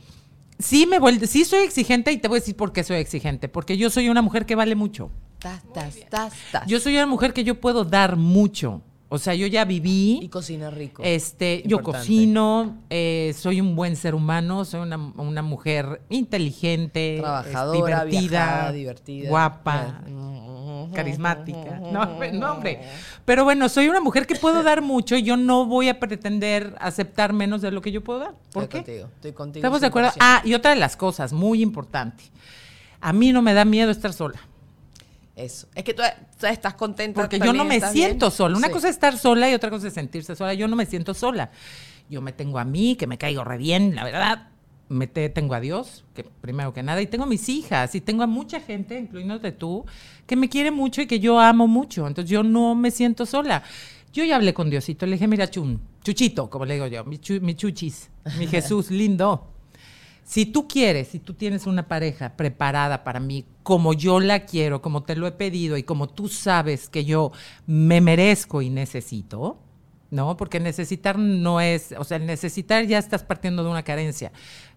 sí 0.57 0.87
me 0.87 0.97
vuelvo, 0.97 1.27
sí 1.27 1.45
soy 1.45 1.59
exigente 1.59 2.11
y 2.11 2.17
te 2.17 2.27
voy 2.27 2.37
a 2.37 2.39
decir 2.39 2.55
por 2.55 2.73
qué 2.73 2.83
soy 2.83 2.97
exigente, 2.97 3.49
porque 3.49 3.77
yo 3.77 3.91
soy 3.91 4.09
una 4.09 4.23
mujer 4.23 4.47
que 4.47 4.55
vale 4.55 4.73
mucho. 4.73 5.11
Tas, 5.37 5.61
tas, 5.73 5.95
tas, 6.09 6.33
tas. 6.51 6.65
Yo 6.65 6.79
soy 6.79 6.95
una 6.95 7.05
mujer 7.05 7.31
que 7.31 7.43
yo 7.43 7.61
puedo 7.61 7.85
dar 7.85 8.15
mucho. 8.15 8.81
O 9.11 9.17
sea, 9.17 9.33
yo 9.33 9.47
ya 9.47 9.65
viví. 9.65 10.19
Y 10.21 10.29
cocina 10.29 10.69
rico. 10.69 11.01
Este, 11.03 11.63
yo 11.65 11.81
cocino, 11.81 12.77
eh, 12.91 13.33
soy 13.35 13.59
un 13.59 13.75
buen 13.75 13.95
ser 13.95 14.13
humano, 14.13 14.65
soy 14.65 14.81
una, 14.81 14.97
una 14.97 15.41
mujer 15.41 16.03
inteligente, 16.09 17.17
Trabajadora, 17.19 18.05
divertida, 18.05 18.19
viajada, 18.29 18.71
divertida. 18.71 19.29
guapa, 19.29 20.01
carismática. 20.93 21.79
No, 21.89 22.05
no, 22.33 22.51
hombre. 22.51 22.81
Pero 23.25 23.43
bueno, 23.43 23.67
soy 23.67 23.87
una 23.87 23.99
mujer 23.99 24.27
que 24.27 24.35
puedo 24.35 24.61
dar 24.61 24.81
mucho 24.83 25.15
y 25.15 25.23
yo 25.23 25.37
no 25.37 25.65
voy 25.65 25.89
a 25.89 25.99
pretender 25.99 26.75
aceptar 26.79 27.33
menos 27.33 27.61
de 27.63 27.71
lo 27.71 27.81
que 27.81 27.91
yo 27.91 28.03
puedo 28.03 28.19
dar. 28.19 28.35
¿Por 28.53 28.63
Estoy 28.63 28.81
qué? 28.81 28.85
contigo, 28.85 29.09
estoy 29.15 29.31
contigo. 29.33 29.61
¿Estamos 29.61 29.81
de 29.81 29.87
acuerdo? 29.87 30.09
100%. 30.11 30.17
Ah, 30.19 30.41
y 30.45 30.53
otra 30.53 30.71
de 30.71 30.77
las 30.79 30.95
cosas 30.95 31.33
muy 31.33 31.63
importante. 31.63 32.25
A 33.01 33.11
mí 33.11 33.31
no 33.31 33.41
me 33.41 33.53
da 33.55 33.65
miedo 33.65 33.89
estar 33.89 34.13
sola. 34.13 34.39
Eso. 35.39 35.67
Es 35.73 35.83
que 35.85 35.93
tú, 35.93 36.03
tú 36.39 36.45
estás 36.47 36.73
contenta. 36.73 37.21
Porque 37.21 37.39
yo 37.39 37.53
no 37.53 37.63
me 37.63 37.75
¿estás 37.77 37.93
siento 37.93 38.25
bien? 38.27 38.31
sola. 38.37 38.57
Una 38.57 38.67
Sí. 38.67 38.73
cosa 38.73 38.89
es 38.89 38.95
estar 38.95 39.17
sola 39.17 39.49
y 39.49 39.53
otra 39.53 39.69
cosa 39.69 39.87
es 39.87 39.93
sentirse 39.93 40.35
sola. 40.35 40.53
Yo 40.53 40.67
no 40.67 40.75
me 40.75 40.85
siento 40.85 41.13
sola. 41.13 41.49
Yo 42.09 42.21
me 42.21 42.33
tengo 42.33 42.59
a 42.59 42.65
mí, 42.65 42.95
que 42.97 43.07
me 43.07 43.17
caigo 43.17 43.43
re 43.45 43.57
bien, 43.57 43.95
la 43.95 44.03
verdad. 44.03 44.49
Me 44.89 45.07
te- 45.07 45.29
tengo 45.29 45.53
a 45.53 45.59
Dios, 45.61 46.03
que 46.15 46.23
primero 46.23 46.73
que 46.73 46.81
nada, 46.83 46.99
y 47.01 47.05
tengo 47.07 47.23
a 47.23 47.27
mis 47.27 47.47
hijas, 47.47 47.93
y 47.95 48.01
tengo 48.01 48.23
a 48.23 48.27
mucha 48.27 48.59
gente, 48.59 48.97
incluyéndote 48.99 49.51
tú, 49.51 49.85
que 50.25 50.35
me 50.35 50.49
quiere 50.49 50.71
mucho 50.71 51.01
y 51.01 51.05
que 51.07 51.19
yo 51.19 51.39
amo 51.39 51.67
mucho. 51.67 52.05
Entonces 52.07 52.29
yo 52.29 52.43
no 52.43 52.73
me 52.75 52.89
siento 52.91 53.25
sola. 53.27 53.63
Yo 54.11 54.25
ya 54.25 54.35
hablé 54.35 54.53
con 54.55 54.69
Diosito, 54.69 55.05
le 55.05 55.13
dije, 55.13 55.27
mira, 55.27 55.47
chun, 55.49 55.79
chuchito, 56.03 56.49
como 56.49 56.65
le 56.65 56.73
digo 56.73 56.87
yo, 56.87 57.05
mi, 57.05 57.17
chu- 57.19 57.39
mi 57.39 57.53
chuchis, 57.55 58.09
mi 58.39 58.47
Jesús 58.47 58.89
lindo. 58.91 59.47
Si 60.29 60.45
tú 60.45 60.67
quieres, 60.67 61.07
si 61.07 61.17
tú 61.17 61.33
tienes 61.33 61.65
una 61.65 61.87
pareja 61.87 62.37
preparada 62.37 63.03
para 63.03 63.19
mí, 63.19 63.45
como 63.63 63.93
yo 63.93 64.19
la 64.19 64.45
quiero, 64.45 64.79
como 64.79 65.01
te 65.01 65.15
lo 65.15 65.25
he 65.25 65.31
pedido 65.31 65.75
y 65.75 65.81
como 65.81 66.07
tú 66.07 66.27
sabes 66.27 66.87
que 66.87 67.03
yo 67.03 67.31
me 67.65 67.99
merezco 67.99 68.61
y 68.61 68.69
necesito, 68.69 69.57
¿no? 70.11 70.37
Porque 70.37 70.59
necesitar 70.59 71.17
no 71.17 71.61
es, 71.61 71.95
o 71.97 72.03
sea, 72.03 72.17
el 72.17 72.27
necesitar 72.27 72.85
ya 72.85 72.99
estás 72.99 73.23
partiendo 73.23 73.63
de 73.63 73.71
una 73.71 73.81
carencia, 73.81 74.31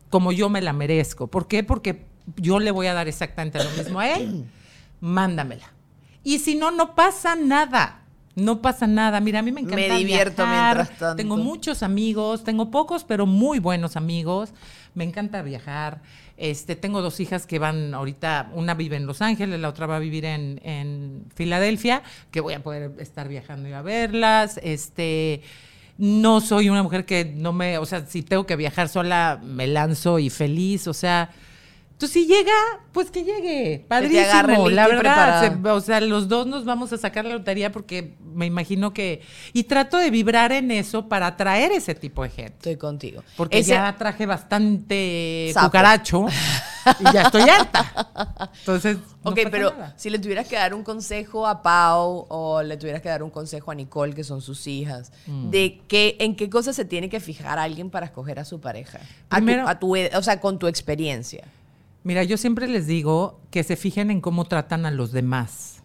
como 0.09 0.33
yo 0.33 0.49
me 0.49 0.63
la 0.63 0.73
merezco. 0.73 1.27
¿Por 1.27 1.47
qué? 1.47 1.63
Porque 1.63 2.07
yo 2.37 2.59
le 2.59 2.71
voy 2.71 2.87
a 2.87 2.95
dar 2.95 3.07
exactamente 3.07 3.63
lo 3.63 3.69
mismo 3.73 4.01
a 4.01 4.09
él. 4.11 4.47
Mándamela. 5.01 5.71
Y 6.25 6.39
si 6.39 6.55
no, 6.55 6.71
no 6.71 6.95
pasa 6.95 7.37
nada. 7.37 7.99
No 8.35 8.63
pasa 8.63 8.87
nada. 8.87 9.21
Mira, 9.21 9.41
a 9.41 9.43
mí 9.43 9.53
me 9.53 9.61
encanta 9.61 9.77
Me 9.77 9.99
divierto 9.99 10.45
viajar. 10.45 10.77
mientras 10.77 10.99
tanto. 10.99 11.17
Tengo 11.17 11.37
muchos 11.37 11.83
amigos, 11.83 12.43
tengo 12.43 12.71
pocos, 12.71 13.05
pero 13.05 13.27
muy 13.27 13.59
buenos 13.59 13.97
amigos. 13.97 14.55
Me 14.95 15.05
encanta 15.05 15.43
viajar. 15.43 16.03
Este, 16.37 16.77
tengo 16.77 17.03
dos 17.03 17.21
hijas 17.21 17.47
que 17.47 17.59
van 17.59 17.95
ahorita, 17.95 18.51
una 18.55 18.75
vive 18.75 18.97
en 18.97 19.07
Los 19.07 19.23
Ángeles, 19.23 19.59
la 19.61 19.69
otra 19.69 19.87
va 19.87 19.97
a 19.97 20.01
vivir 20.01 20.25
en, 20.25 20.61
en 20.65 21.25
Filadelfia, 21.35 22.03
que 22.31 22.41
voy 22.41 22.55
a 22.55 22.63
poder 22.63 22.93
estar 22.99 23.29
viajando 23.29 23.69
y 23.69 23.73
a 23.73 23.83
verlas. 23.83 24.61
Este, 24.63 25.43
no 25.99 26.41
soy 26.41 26.69
una 26.69 26.83
mujer 26.83 27.05
que 27.05 27.25
no 27.25 27.53
me, 27.53 27.79
o 27.79 27.87
sea, 27.87 28.07
si 28.07 28.23
tengo 28.23 28.47
que 28.47 28.57
viajar 28.57 28.89
sola, 28.89 29.41
me 29.43 29.67
lanzo 29.67 30.19
y 30.19 30.31
feliz, 30.31 30.87
o 30.89 30.95
sea, 30.95 31.31
entonces 32.03 32.21
si 32.23 32.27
llega, 32.27 32.53
pues 32.91 33.13
que 33.13 33.23
llegue, 33.23 33.85
padrísimo, 33.87 34.69
la 34.71 34.89
verdad, 34.89 35.53
se- 35.63 35.69
o 35.71 35.81
sea, 35.81 36.01
los 36.01 36.27
dos 36.27 36.49
nos 36.49 36.65
vamos 36.65 36.93
a 36.93 36.99
sacar 36.99 37.25
la 37.25 37.35
lotería 37.35 37.71
porque 37.71 38.17
me 38.35 38.47
imagino 38.47 38.93
que, 38.93 39.23
y 39.53 39.65
trato 39.65 39.99
de 39.99 40.11
vibrar 40.11 40.51
en 40.51 40.73
eso 40.73 41.09
para 41.09 41.29
atraer 41.29 41.71
ese 41.71 41.95
tipo 41.95 42.25
de 42.25 42.31
gente. 42.31 42.55
Estoy 42.55 42.77
contigo. 42.77 43.23
Porque 43.37 43.61
Ese- 43.61 43.71
ya 43.71 43.95
traje 43.97 44.27
bastante 44.27 45.51
Sapo. 45.55 45.69
cucaracho 45.69 46.27
y 46.99 47.13
ya 47.13 47.23
estoy 47.23 47.43
harta. 47.49 48.51
Entonces, 48.59 48.97
no 49.25 49.31
ok, 49.31 49.39
pero 49.51 49.71
nada. 49.71 49.95
si 49.97 50.11
le 50.11 50.19
tuvieras 50.19 50.49
que 50.49 50.57
dar 50.57 50.75
un 50.75 50.83
consejo 50.83 51.47
a 51.47 51.63
Pau 51.63 52.27
o 52.29 52.63
le 52.63 52.77
tuvieras 52.77 53.01
que 53.01 53.09
dar 53.11 53.23
un 53.23 53.31
consejo 53.31 53.71
a 53.71 53.75
Nicole, 53.77 54.13
que 54.15 54.25
son 54.25 54.43
sus 54.43 54.67
hijas, 54.67 55.13
Mm. 55.27 55.51
de 55.51 55.81
qué, 55.87 56.17
en 56.19 56.35
qué 56.35 56.51
cosas 56.51 56.75
se 56.75 56.85
tiene 56.85 57.09
que 57.09 57.21
fijar 57.21 57.61
alguien 57.61 57.91
para 57.91 58.07
escoger 58.07 58.41
a 58.41 58.45
su 58.45 58.61
pareja. 58.61 58.99
A 59.31 59.39
tu- 59.39 59.45
Primero- 59.45 59.69
a 59.69 59.79
tu, 59.79 59.95
ed- 59.95 60.17
o 60.17 60.23
sea, 60.23 60.41
con 60.41 60.59
tu 60.59 60.67
experiencia. 60.67 61.45
Mira, 62.05 62.25
yo 62.25 62.37
siempre 62.37 62.67
les 62.67 62.87
digo 62.87 63.41
que 63.51 63.63
se 63.63 63.77
fijen 63.77 64.11
en 64.11 64.21
cómo 64.21 64.45
tratan 64.45 64.87
a 64.87 64.91
los 64.91 65.13
demás. 65.13 65.83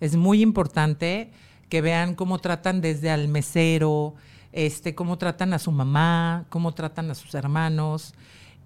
Es 0.00 0.16
muy 0.16 0.40
importante 0.40 1.30
que 1.68 1.80
vean 1.82 2.14
cómo 2.14 2.38
tratan 2.38 2.80
desde 2.80 3.10
al 3.10 3.28
mesero, 3.28 4.14
este, 4.52 4.94
cómo 4.94 5.18
tratan 5.18 5.52
a 5.52 5.58
su 5.58 5.70
mamá, 5.70 6.46
cómo 6.48 6.72
tratan 6.72 7.10
a 7.10 7.14
sus 7.14 7.34
hermanos, 7.34 8.14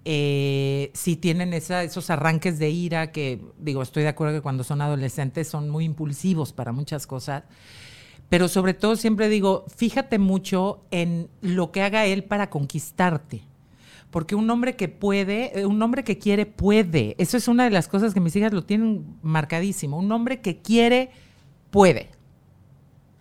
eh, 0.07 0.91
si 0.93 1.15
tienen 1.15 1.53
esos 1.53 2.09
arranques 2.11 2.59
de 2.59 2.69
ira, 2.69 3.11
que 3.11 3.41
digo, 3.57 3.81
estoy 3.81 4.03
de 4.03 4.09
acuerdo 4.09 4.35
que 4.35 4.41
cuando 4.41 4.63
son 4.63 4.81
adolescentes 4.81 5.47
son 5.47 5.69
muy 5.71 5.83
impulsivos 5.83 6.53
para 6.53 6.71
muchas 6.71 7.07
cosas, 7.07 7.43
pero 8.29 8.47
sobre 8.47 8.75
todo 8.75 8.95
siempre 8.95 9.29
digo, 9.29 9.65
fíjate 9.75 10.19
mucho 10.19 10.85
en 10.91 11.27
lo 11.41 11.71
que 11.71 11.81
haga 11.81 12.05
él 12.05 12.23
para 12.23 12.51
conquistarte. 12.51 13.41
Porque 14.15 14.33
un 14.33 14.49
hombre 14.49 14.77
que 14.77 14.87
puede, 14.87 15.59
eh, 15.59 15.65
un 15.65 15.81
hombre 15.81 16.05
que 16.05 16.17
quiere, 16.17 16.45
puede. 16.45 17.17
Eso 17.17 17.35
es 17.35 17.49
una 17.49 17.65
de 17.65 17.69
las 17.69 17.89
cosas 17.89 18.13
que 18.13 18.21
mis 18.21 18.33
hijas 18.37 18.53
lo 18.53 18.63
tienen 18.63 19.05
marcadísimo. 19.21 19.99
Un 19.99 20.09
hombre 20.09 20.39
que 20.39 20.61
quiere, 20.61 21.09
puede. 21.69 22.11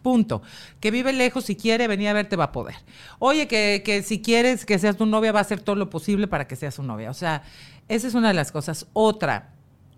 Punto. 0.02 0.42
Que 0.78 0.92
vive 0.92 1.12
lejos, 1.12 1.46
si 1.46 1.56
quiere 1.56 1.88
venir 1.88 2.06
a 2.06 2.12
verte, 2.12 2.36
va 2.36 2.44
a 2.44 2.52
poder. 2.52 2.76
Oye, 3.18 3.48
que, 3.48 3.82
que 3.84 4.04
si 4.04 4.22
quieres 4.22 4.64
que 4.64 4.78
seas 4.78 4.96
tu 4.96 5.04
novia, 5.04 5.32
va 5.32 5.40
a 5.40 5.42
hacer 5.42 5.58
todo 5.58 5.74
lo 5.74 5.90
posible 5.90 6.28
para 6.28 6.46
que 6.46 6.54
seas 6.54 6.76
su 6.76 6.84
novia. 6.84 7.10
O 7.10 7.14
sea, 7.14 7.42
esa 7.88 8.06
es 8.06 8.14
una 8.14 8.28
de 8.28 8.34
las 8.34 8.52
cosas. 8.52 8.86
Otra, 8.92 9.52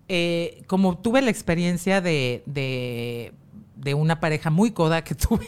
eh, 0.08 0.62
como 0.66 0.96
tuve 0.96 1.20
la 1.20 1.30
experiencia 1.30 2.00
de, 2.00 2.42
de, 2.46 3.34
de 3.76 3.92
una 3.92 4.18
pareja 4.18 4.48
muy 4.48 4.70
coda 4.70 5.04
que 5.04 5.14
tuve, 5.14 5.46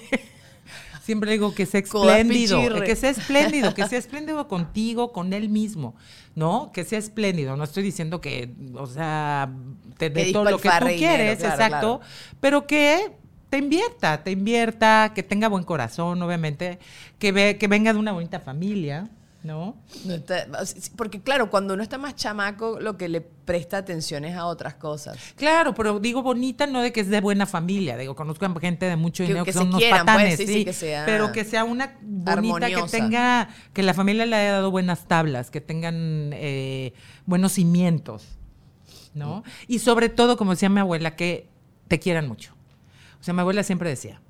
siempre 1.09 1.33
digo 1.33 1.55
que 1.55 1.65
sea 1.65 1.81
espléndido, 1.81 2.61
que 2.85 2.95
sea 2.95 3.09
espléndido, 3.09 3.73
que 3.73 3.87
sea 3.89 3.99
espléndido 3.99 4.47
contigo, 4.47 5.11
con 5.11 5.33
él 5.33 5.49
mismo, 5.49 5.95
¿no? 6.35 6.71
Que 6.71 6.85
sea 6.85 6.99
espléndido. 6.99 7.57
No 7.57 7.65
estoy 7.65 7.83
diciendo 7.83 8.21
que, 8.21 8.53
o 8.75 8.87
sea, 8.87 9.51
te 9.97 10.11
dé 10.11 10.35
todo 10.35 10.45
lo 10.45 10.59
que 10.59 10.69
tú 10.69 10.85
quieres, 10.99 11.39
claro, 11.39 11.55
exacto, 11.55 12.01
pero 12.41 12.67
que 12.67 13.13
te 13.49 13.57
invierta, 13.57 14.23
te 14.23 14.33
invierta, 14.33 15.13
que 15.15 15.23
tenga 15.23 15.49
buen 15.49 15.65
corazón, 15.65 16.21
obviamente, 16.21 16.79
que, 17.19 17.33
ve, 17.33 17.57
que 17.57 17.69
venga 17.69 17.95
de 17.95 17.99
una 17.99 18.13
bonita 18.13 18.39
familia, 18.39 19.09
¿no? 19.43 19.77
No 20.05 20.15
está- 20.15 20.47
porque 20.97 21.21
claro, 21.23 21.49
cuando 21.51 21.75
uno 21.75 21.83
está 21.83 21.97
más 21.97 22.17
chamaco, 22.17 22.81
lo 22.81 22.97
que 22.97 23.09
le 23.09 23.21
presta 23.21 23.79
atención 23.79 24.25
es 24.25 24.37
a 24.37 24.47
otras 24.47 24.75
cosas. 24.75 25.17
Claro, 25.37 25.75
pero 25.75 26.01
digo 26.01 26.23
bonita 26.23 26.67
no 26.67 26.83
de 26.83 26.93
que 26.93 27.01
es 27.01 27.09
de 27.09 27.21
buena 27.21 27.47
familia, 27.47 27.97
digo, 27.97 28.17
conozco 28.17 28.45
a 28.45 28.61
gente 28.61 28.87
de 28.87 28.97
mucho 28.97 29.23
dinero 29.23 29.45
que, 29.45 29.53
son 29.53 29.69
unos 29.69 29.81
quieran, 29.81 30.05
pues, 30.05 30.17
patanes, 30.17 30.37
sí, 30.37 30.47
sí, 30.47 30.53
sí, 30.55 30.65
que 30.65 30.73
sea 30.73 31.07
pero 31.07 31.33
que 31.33 31.45
sea 31.45 31.65
una 31.65 31.97
bonita, 32.03 32.33
armoniosa. 32.33 32.85
que 32.85 32.91
tenga, 32.91 33.49
que 33.73 33.83
la 33.83 33.95
familia 33.95 34.27
le 34.27 34.37
haya 34.37 34.53
dado 34.53 34.71
buenas 34.71 35.07
tablas, 35.07 35.51
que 35.51 35.61
tengan 35.61 36.31
eh, 36.35 36.93
buenos 37.25 37.53
cimientos, 37.53 38.27
¿no? 39.15 39.45
Y 39.67 39.79
sobre 39.79 40.09
todo, 40.09 40.37
como 40.37 40.53
decía 40.53 40.69
mi 40.69 40.81
abuela, 40.81 41.17
que 41.17 41.49
te 41.87 41.99
quieran 41.99 42.29
mucho. 42.29 42.55
O 43.21 43.25
sea, 43.25 43.35
mi 43.35 43.41
abuela 43.41 43.63
siempre 43.63 43.89
decía, 43.89 44.21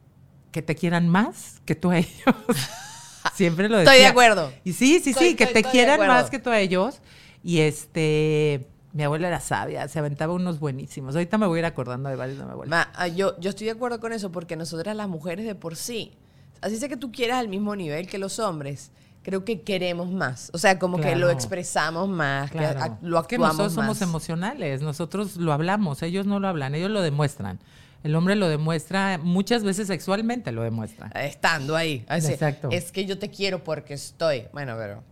que 0.53 0.63
te 0.63 0.75
quieran 0.75 1.09
más 1.09 1.61
que 1.65 1.75
tú 1.75 1.91
a 1.91 1.99
ellos. 1.99 2.13
siempre 3.35 3.69
lo 3.69 3.77
decía. 3.79 3.93
Estoy 3.93 4.03
de 4.05 4.07
acuerdo. 4.11 4.53
Y 4.65 4.73
sí, 4.73 5.01
sí, 5.01 5.11
Estoy- 5.11 5.29
sí, 5.31 5.35
que 5.37 5.45
estoy- 5.45 5.55
te 5.55 5.59
estoy 5.61 5.73
quieran 5.73 6.07
más 6.07 6.31
que 6.31 6.39
tú 6.39 6.51
a 6.51 6.59
ellos. 6.61 7.01
Y 7.45 7.61
este, 7.61 8.67
mi 8.93 9.05
abuela 9.05 9.29
era 9.29 9.41
sabia, 9.41 9.87
se 9.89 9.99
aventaba 9.99 10.33
unos 10.35 10.59
buenísimos. 10.59 11.15
Ahorita 11.15 11.39
me 11.39 11.47
voy 11.47 11.59
a 11.59 11.61
ir 11.61 11.67
acordando 11.67 12.09
de 12.09 12.17
varios 12.17 12.39
de 12.39 12.45
mi 12.45 12.51
abuela. 12.51 12.91
Ma, 12.97 13.07
yo, 13.09 13.39
yo 13.41 13.51
estoy 13.51 13.67
de 13.67 13.73
acuerdo 13.73 14.01
con 14.01 14.13
eso 14.13 14.31
porque 14.33 14.57
nosotras 14.57 14.97
las 14.97 15.09
mujeres 15.09 15.47
de 15.47 15.55
por 15.55 15.77
sí, 15.77 16.13
así 16.61 16.77
sea 16.79 16.89
que 16.89 16.97
tú 16.97 17.13
quieras 17.13 17.39
al 17.39 17.49
mismo 17.49 17.77
nivel 17.77 18.09
que 18.09 18.19
los 18.19 18.39
hombres, 18.39 18.91
creo 19.23 19.45
que 19.45 19.61
queremos 19.63 20.11
más. 20.11 20.51
O 20.55 20.59
sea, 20.59 20.79
como 20.79 20.99
que 20.99 21.15
lo 21.15 21.31
expresamos 21.31 22.09
más, 22.09 22.51
que 22.51 22.59
Claro. 22.59 22.81
ac- 22.81 22.99
lo 23.03 23.23
que 23.25 23.39
nosotros 23.39 23.73
somos 23.75 24.01
emocionales, 24.03 24.81
nosotros 24.83 25.37
lo 25.37 25.53
hablamos, 25.53 26.03
ellos 26.03 26.27
no 26.27 26.41
lo 26.41 26.49
hablan, 26.49 26.75
ellos 26.75 26.91
lo 26.91 27.03
demuestran. 27.03 27.59
El 28.05 28.15
hombre 28.15 28.37
lo 28.37 28.49
demuestra, 28.49 29.19
muchas 29.19 29.65
veces 29.65 29.89
sexualmente 29.89 30.53
lo 30.53 30.63
demuestra. 30.63 31.09
Estando 31.15 31.75
ahí. 31.77 32.05
Así, 32.09 32.33
Exacto. 32.33 32.69
Es 32.71 32.93
que 32.93 33.05
yo 33.07 33.19
te 33.19 33.29
quiero 33.31 33.65
porque 33.65 33.95
estoy. 33.95 34.45
Bueno, 34.53 34.75
pero. 34.79 35.03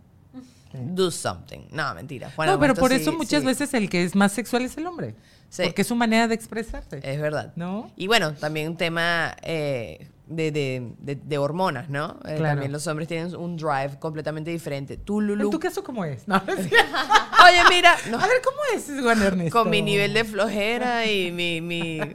do 0.72 1.10
something. 1.10 1.60
No, 1.72 1.94
mentira. 1.94 2.30
No, 2.46 2.58
pero 2.60 2.74
por 2.74 2.90
sí- 2.90 2.96
eso 2.96 3.12
muchas 3.12 3.40
sí, 3.40 3.46
veces 3.46 3.74
el 3.74 3.88
que 3.90 4.04
es 4.04 4.14
más 4.14 4.32
sexual 4.32 4.62
es 4.64 4.76
el 4.76 4.86
hombre. 4.86 5.14
Porque 5.56 5.82
es 5.82 5.88
su 5.88 5.94
manera 5.96 6.28
de 6.28 6.34
expresarse. 6.34 7.00
Es 7.02 7.20
verdad. 7.20 7.52
¿No? 7.56 7.90
Y 7.96 8.06
bueno, 8.08 8.34
también 8.34 8.68
un 8.68 8.76
tema 8.76 9.34
eh, 9.42 10.08
de, 10.26 10.50
de- 10.50 10.92
de- 10.98 11.14
de 11.14 11.38
hormonas, 11.38 11.88
¿no? 11.88 12.18
Eh, 12.24 12.34
Claro. 12.36 12.44
También 12.56 12.72
los 12.72 12.86
hombres 12.88 13.08
tienen 13.08 13.34
un 13.36 13.56
drive 13.56 13.98
completamente 13.98 14.50
diferente. 14.50 14.96
Tú, 14.96 15.20
¿En 15.20 15.28
Lulu. 15.28 15.50
tu 15.50 15.58
caso 15.60 15.82
cómo 15.84 16.04
es? 16.04 16.26
No, 16.28 16.36
Oye, 16.46 17.60
mira. 17.70 17.94
no. 18.10 18.18
A 18.18 18.26
ver, 18.26 18.42
¿cómo 18.44 18.58
es, 18.74 19.02
Juan 19.02 19.22
Ernesto? 19.22 19.58
Con 19.62 19.70
mi 19.70 19.82
nivel 19.82 20.12
de 20.14 20.24
flojera 20.24 21.06
y 21.06 21.30
mi... 21.32 21.60
mi... 21.60 22.00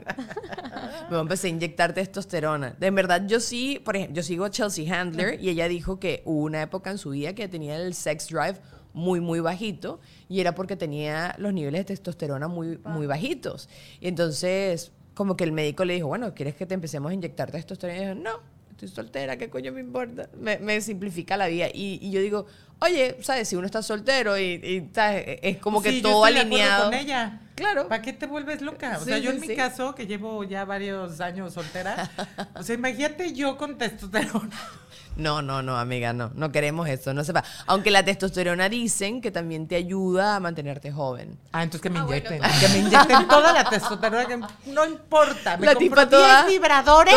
Me 1.12 1.20
empecé 1.20 1.48
a 1.48 1.50
inyectar 1.50 1.92
testosterona. 1.92 2.74
De 2.78 2.90
verdad, 2.90 3.26
yo 3.26 3.40
sí, 3.40 3.80
por 3.84 3.96
ejemplo, 3.96 4.16
yo 4.16 4.22
sigo 4.22 4.44
a 4.44 4.50
Chelsea 4.50 4.92
Handler 4.92 5.40
y 5.42 5.50
ella 5.50 5.68
dijo 5.68 5.98
que 6.00 6.22
hubo 6.24 6.42
una 6.44 6.62
época 6.62 6.90
en 6.90 6.98
su 6.98 7.10
vida 7.10 7.34
que 7.34 7.48
tenía 7.48 7.76
el 7.76 7.94
sex 7.94 8.28
drive 8.28 8.60
muy, 8.92 9.20
muy 9.20 9.40
bajito 9.40 10.00
y 10.28 10.40
era 10.40 10.54
porque 10.54 10.76
tenía 10.76 11.34
los 11.38 11.52
niveles 11.52 11.82
de 11.82 11.84
testosterona 11.86 12.48
muy, 12.48 12.78
muy 12.84 13.06
bajitos. 13.06 13.68
Y 14.00 14.08
entonces, 14.08 14.92
como 15.14 15.36
que 15.36 15.44
el 15.44 15.52
médico 15.52 15.84
le 15.84 15.94
dijo, 15.94 16.08
bueno, 16.08 16.34
¿quieres 16.34 16.54
que 16.54 16.66
te 16.66 16.74
empecemos 16.74 17.10
a 17.10 17.14
inyectar 17.14 17.50
testosterona? 17.50 17.98
Y 17.98 18.06
dijo, 18.06 18.14
no, 18.14 18.51
estoy 18.84 19.04
soltera, 19.04 19.36
¿qué 19.36 19.48
coño 19.48 19.72
me 19.72 19.80
importa? 19.80 20.28
Me, 20.38 20.58
me 20.58 20.80
simplifica 20.80 21.36
la 21.36 21.46
vida. 21.46 21.68
Y, 21.72 21.98
y 22.02 22.10
yo 22.10 22.20
digo, 22.20 22.46
oye, 22.80 23.16
¿sabes? 23.20 23.48
Si 23.48 23.56
uno 23.56 23.66
está 23.66 23.82
soltero 23.82 24.38
y, 24.38 24.44
y, 24.54 24.90
¿sabes? 24.94 25.38
es 25.42 25.58
como 25.58 25.80
que 25.82 25.90
Sí, 25.90 26.02
yo 26.02 26.10
todo 26.10 26.26
estoy 26.26 26.34
de 26.34 26.46
acuerdo 26.46 26.64
alineado. 26.64 26.84
con 26.90 26.94
ella. 26.94 27.40
Claro. 27.54 27.88
¿Para 27.88 28.02
qué 28.02 28.12
te 28.12 28.26
vuelves 28.26 28.62
loca? 28.62 28.96
O 28.96 29.00
Sí, 29.04 29.10
sea, 29.10 29.18
yo 29.18 29.30
sí, 29.30 29.36
en 29.36 29.46
mi 29.48 29.54
caso, 29.56 29.94
que 29.94 30.06
llevo 30.06 30.42
ya 30.44 30.64
varios 30.64 31.20
años 31.20 31.52
soltera, 31.54 32.10
o 32.54 32.62
sea, 32.62 32.74
imagínate 32.74 33.32
yo 33.34 33.56
con 33.56 33.78
testosterona. 33.78 34.50
No, 35.16 35.42
no, 35.42 35.62
no, 35.62 35.76
amiga, 35.78 36.12
no. 36.12 36.30
No 36.34 36.50
queremos 36.52 36.88
eso, 36.88 37.12
no 37.12 37.22
sepa. 37.24 37.44
Aunque 37.66 37.90
la 37.90 38.04
testosterona 38.04 38.68
dicen 38.68 39.20
que 39.20 39.30
también 39.30 39.68
te 39.68 39.76
ayuda 39.76 40.36
a 40.36 40.40
mantenerte 40.40 40.90
joven. 40.90 41.38
Ah, 41.52 41.62
entonces 41.62 41.82
que 41.82 41.90
me 41.90 41.98
Ah, 41.98 42.04
bueno. 42.04 42.26
inyecten. 42.28 42.50
Que 42.60 42.68
me 42.68 42.78
inyecten 42.78 43.28
toda 43.28 43.52
la 43.52 43.68
testosterona. 43.68 44.26
Que 44.26 44.40
no 44.70 44.86
importa. 44.86 45.56
Me 45.58 45.66
La 45.66 45.74
compro 45.74 45.78
tipa 46.06 46.08
toda- 46.08 46.44
10 46.44 46.46
vibradores. 46.58 47.14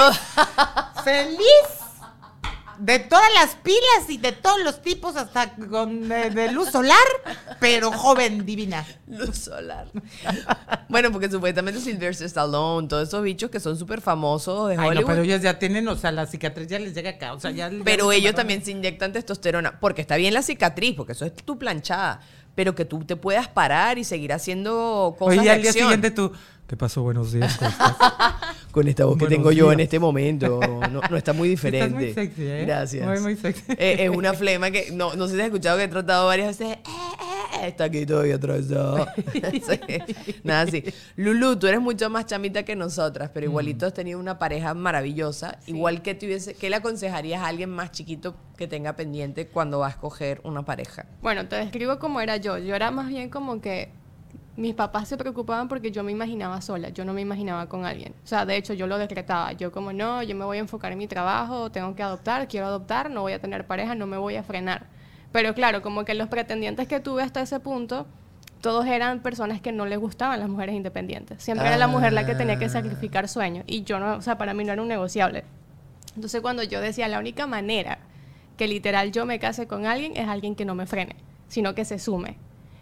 Feliz. 1.04 1.40
De 2.80 3.00
todas 3.00 3.32
las 3.34 3.56
pilas 3.56 4.10
y 4.10 4.18
de 4.18 4.32
todos 4.32 4.60
los 4.64 4.82
tipos, 4.82 5.16
hasta 5.16 5.54
con 5.56 6.08
de, 6.10 6.30
de 6.30 6.52
luz 6.52 6.70
solar, 6.72 6.98
pero 7.60 7.92
joven, 7.92 8.46
divina. 8.46 8.86
Luz 9.08 9.38
solar. 9.38 9.88
bueno, 10.90 11.12
porque 11.12 11.30
supuestamente 11.30 11.80
Sylvester 11.80 12.28
Stallone, 12.28 12.88
todos 12.88 13.08
esos 13.08 13.24
bichos 13.24 13.50
que 13.50 13.60
son 13.60 13.78
súper 13.78 14.02
famosos 14.02 14.70
de 14.70 14.76
Ay, 14.78 14.88
Hollywood. 14.90 15.02
no, 15.02 15.08
pero 15.08 15.22
ellos 15.24 15.42
ya 15.42 15.58
tienen, 15.60 15.88
o 15.88 15.96
sea, 15.96 16.12
la 16.12 16.26
cicatriz 16.26 16.68
ya 16.68 16.80
les 16.80 16.94
llega 16.94 17.12
acá. 17.12 17.34
O 17.34 17.40
sea, 17.40 17.52
ya, 17.52 17.70
Pero 17.84 18.12
ellos 18.12 18.36
también 18.36 18.64
se 18.64 18.72
inyectan 18.72 19.14
testosterona, 19.14 19.80
porque 19.80 20.02
está 20.02 20.16
bien 20.18 20.34
la 20.34 20.42
cicatriz, 20.42 20.96
porque 20.96 21.14
eso 21.14 21.26
es 21.26 21.34
tu 21.34 21.58
planchada, 21.58 22.22
pero 22.56 22.76
que 22.76 22.86
tú 22.86 23.04
te 23.06 23.16
puedas 23.16 23.48
parar 23.48 23.98
y 23.98 24.04
seguir 24.04 24.34
haciendo 24.34 25.16
cosas 25.20 25.40
Oye, 25.40 25.48
de 25.50 25.56
al 25.56 25.62
día 25.62 25.70
acción. 25.72 25.88
siguiente 25.90 26.12
tú. 26.12 26.32
¿Qué 26.68 26.76
pasó? 26.76 27.04
Buenos 27.04 27.32
días. 27.32 27.60
Con 28.76 28.90
esta 28.90 29.06
voz 29.06 29.18
que 29.18 29.28
tengo 29.28 29.54
yo 29.54 29.72
en 29.72 29.80
este 29.80 30.00
momento, 30.00 30.60
no, 30.60 31.00
no 31.10 31.16
está 31.16 31.32
muy 31.32 31.48
diferente. 31.48 32.10
Estás 32.10 32.18
muy 32.18 32.28
sexy, 32.28 32.42
¿eh? 32.46 32.66
Gracias. 32.66 33.08
Muy, 33.08 33.20
muy 33.22 33.36
sexy. 33.38 33.64
Eh, 33.70 33.96
es 34.04 34.10
una 34.10 34.34
flema 34.34 34.70
que, 34.70 34.92
no, 34.92 35.16
no 35.16 35.30
sé 35.30 35.36
si 35.36 35.40
has 35.40 35.46
escuchado 35.46 35.78
que 35.78 35.86
he 35.86 35.88
tratado 35.88 36.28
varias 36.28 36.58
veces. 36.60 36.76
eh, 36.80 36.82
eh, 37.62 37.68
está 37.70 37.86
aquí 37.86 38.06
todavía 38.06 38.36
atravesado. 38.36 39.08
Sí, 39.32 39.80
Nada 40.44 40.64
así. 40.64 40.84
Lulu, 41.16 41.56
tú 41.56 41.68
eres 41.68 41.80
mucho 41.80 42.10
más 42.10 42.26
chamita 42.26 42.64
que 42.64 42.76
nosotras, 42.76 43.32
pero 43.34 43.46
igualito 43.46 43.86
has 43.86 43.94
tenido 43.94 44.20
una 44.20 44.38
pareja 44.40 44.74
maravillosa. 44.74 45.58
Igual 45.68 46.02
que 46.02 46.14
tuviese, 46.14 46.54
¿qué 46.56 46.70
le 46.70 46.76
aconsejarías 46.76 47.42
a 47.44 47.48
alguien 47.48 47.70
más 47.70 47.92
chiquito 47.92 48.36
que 48.58 48.68
tenga 48.68 48.98
pendiente 48.98 49.48
cuando 49.48 49.80
va 49.80 49.88
a 49.88 49.92
escoger 49.92 50.42
una 50.44 50.66
pareja? 50.66 51.06
Bueno, 51.22 51.48
te 51.48 51.56
describo 51.56 51.98
cómo 51.98 52.20
era 52.20 52.36
yo. 52.36 52.58
Yo 52.58 52.76
era 52.76 52.92
más 52.92 53.08
bien 53.08 53.30
como 53.30 53.62
que 53.62 53.90
mis 54.58 54.74
papás 54.74 55.10
se 55.10 55.18
preocupaban 55.18 55.68
porque 55.68 55.92
yo 55.92 56.04
me 56.04 56.12
imaginaba 56.12 56.62
sola, 56.62 56.90
yo 56.90 57.04
no 57.04 57.14
me 57.14 57.22
imaginaba 57.22 57.68
con 57.68 57.86
alguien. 57.86 58.14
O 58.24 58.28
sea, 58.28 58.46
de 58.46 58.56
hecho 58.56 58.74
yo 58.74 58.88
lo 58.88 58.98
decretaba. 58.98 59.52
Yo 59.54 59.72
como 59.72 59.92
no, 59.92 60.24
yo 60.24 60.36
me 60.36 60.46
voy 60.46 60.58
a 60.58 60.62
enfocar 60.62 60.92
en 60.94 60.98
mi 60.98 61.08
trabajo, 61.08 61.70
tengo 61.72 61.96
que 61.96 62.04
adoptar, 62.04 62.48
quiero 62.48 62.68
adoptar, 62.68 63.10
no 63.10 63.22
voy 63.22 63.34
a 63.34 63.40
tener 63.40 63.68
pareja, 63.68 63.96
no 63.96 64.08
me 64.08 64.18
voy 64.18 64.36
a 64.36 64.44
frenar. 64.44 64.88
Pero 65.32 65.54
claro, 65.54 65.82
como 65.82 66.06
que 66.06 66.14
los 66.14 66.30
pretendientes 66.30 66.88
que 66.88 67.02
tuve 67.02 67.22
hasta 67.22 67.42
ese 67.42 67.60
punto, 67.60 68.08
todos 68.62 68.86
eran 68.86 69.20
personas 69.20 69.60
que 69.60 69.74
no 69.74 69.86
les 69.86 70.00
gustaban 70.00 70.40
las 70.40 70.48
mujeres 70.48 70.76
independientes. 70.76 71.44
Siempre 71.44 71.68
era 71.68 71.78
la 71.78 71.88
mujer 71.88 72.14
la 72.14 72.26
que 72.26 72.36
tenía 72.36 72.58
que 72.58 72.70
sacrificar 72.70 73.28
sueños 73.28 73.66
y 73.68 73.84
yo 73.84 74.00
no, 74.00 74.16
o 74.16 74.22
sea, 74.22 74.38
para 74.38 74.54
mí 74.54 74.64
no 74.64 74.72
era 74.72 74.82
un 74.82 74.88
negociable. 74.88 75.44
Entonces 76.16 76.42
cuando 76.42 76.64
yo 76.64 76.80
decía 76.80 77.10
la 77.10 77.20
única 77.20 77.46
manera 77.46 78.00
que 78.56 78.68
literal 78.70 79.12
yo 79.12 79.26
me 79.26 79.38
case 79.38 79.68
con 79.68 79.86
alguien 79.86 80.16
es 80.16 80.30
alguien 80.30 80.56
que 80.56 80.64
no 80.64 80.76
me 80.76 80.86
frene, 80.86 81.18
sino 81.50 81.76
que 81.76 81.84
se 81.84 82.00
sume. 82.00 82.38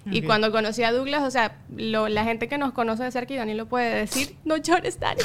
Y 0.05 0.19
Ok. 0.19 0.25
cuando 0.25 0.51
conocí 0.51 0.83
a 0.83 0.91
Douglas, 0.91 1.23
o 1.23 1.31
sea, 1.31 1.57
lo- 1.75 2.09
la 2.09 2.23
gente 2.23 2.47
que 2.47 2.57
nos 2.57 2.73
conoce 2.73 3.03
de 3.03 3.11
cerca 3.11 3.33
y 3.33 3.37
Dani 3.37 3.53
lo 3.53 3.67
puede 3.67 3.93
decir, 3.95 4.35
no 4.45 4.57
llores, 4.57 4.99
Dani. 4.99 5.21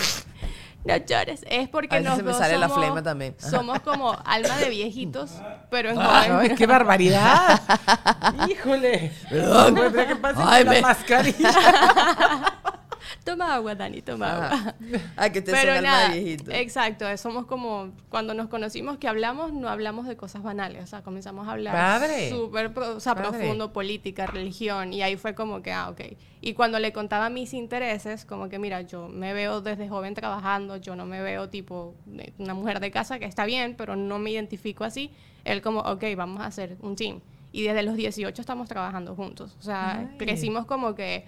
No 0.84 0.96
llores. 0.96 1.44
Es 1.50 1.68
porque 1.68 1.96
A 1.96 1.98
veces 1.98 2.08
nos 2.10 2.16
se 2.18 2.22
me 2.22 2.30
dos 2.30 2.38
sale 2.38 2.56
la 2.56 2.68
somos- 2.68 2.78
flema 2.84 3.02
también. 3.02 3.34
Somos 3.38 3.80
como 3.80 4.16
alma 4.24 4.56
de 4.58 4.70
viejitos, 4.70 5.32
pero 5.70 5.90
en 5.90 5.96
joven. 5.96 6.54
qué 6.56 6.66
barbaridad. 6.66 7.60
Híjole. 8.48 9.12
Perdón. 9.28 9.74
Tendría 9.74 10.06
que 10.06 10.16
pasar 10.16 10.44
Ay, 10.48 10.64
la 10.64 10.70
me- 10.70 10.80
mascarilla. 10.80 11.50
Toma 13.24 13.54
agua, 13.54 13.74
Dani, 13.74 14.02
toma 14.02 14.32
agua. 14.32 14.46
Ajá. 14.46 14.74
Ay, 15.16 15.30
que 15.30 15.42
te 15.42 15.52
Pero 15.52 15.80
nada, 15.80 16.12
viejito. 16.12 16.50
exacto, 16.50 17.04
somos 17.16 17.46
como 17.46 17.92
cuando 18.08 18.34
nos 18.34 18.48
conocimos 18.48 18.98
que 18.98 19.08
hablamos, 19.08 19.52
no 19.52 19.68
hablamos 19.68 20.06
de 20.06 20.16
cosas 20.16 20.42
banales, 20.42 20.84
o 20.84 20.86
sea, 20.86 21.02
comenzamos 21.02 21.48
a 21.48 21.52
hablar 21.52 22.00
súper 22.30 22.72
o 22.78 23.00
sea, 23.00 23.14
Padre. 23.14 23.28
profundo, 23.30 23.72
política, 23.72 24.26
religión, 24.26 24.92
y 24.92 25.02
ahí 25.02 25.16
fue 25.16 25.34
como 25.34 25.62
que, 25.62 25.72
ah, 25.72 25.88
ok. 25.90 26.00
Y 26.40 26.54
cuando 26.54 26.78
le 26.78 26.92
contaba 26.92 27.30
mis 27.30 27.52
intereses, 27.52 28.24
como 28.24 28.48
que, 28.48 28.58
mira, 28.58 28.82
yo 28.82 29.08
me 29.08 29.34
veo 29.34 29.60
desde 29.60 29.88
joven 29.88 30.14
trabajando, 30.14 30.76
yo 30.76 30.94
no 30.94 31.04
me 31.04 31.20
veo 31.20 31.48
tipo 31.48 31.94
una 32.38 32.54
mujer 32.54 32.80
de 32.80 32.90
casa, 32.90 33.18
que 33.18 33.24
está 33.24 33.44
bien, 33.44 33.74
pero 33.76 33.96
no 33.96 34.18
me 34.18 34.30
identifico 34.30 34.84
así, 34.84 35.10
él 35.44 35.62
como, 35.62 35.80
ok, 35.80 36.04
vamos 36.16 36.40
a 36.42 36.46
hacer 36.46 36.76
un 36.80 36.96
team. 36.96 37.20
Y 37.50 37.62
desde 37.62 37.82
los 37.82 37.96
18 37.96 38.40
estamos 38.40 38.68
trabajando 38.68 39.14
juntos, 39.14 39.56
o 39.58 39.62
sea, 39.62 40.00
Ay. 40.00 40.16
crecimos 40.18 40.66
como 40.66 40.94
que 40.94 41.24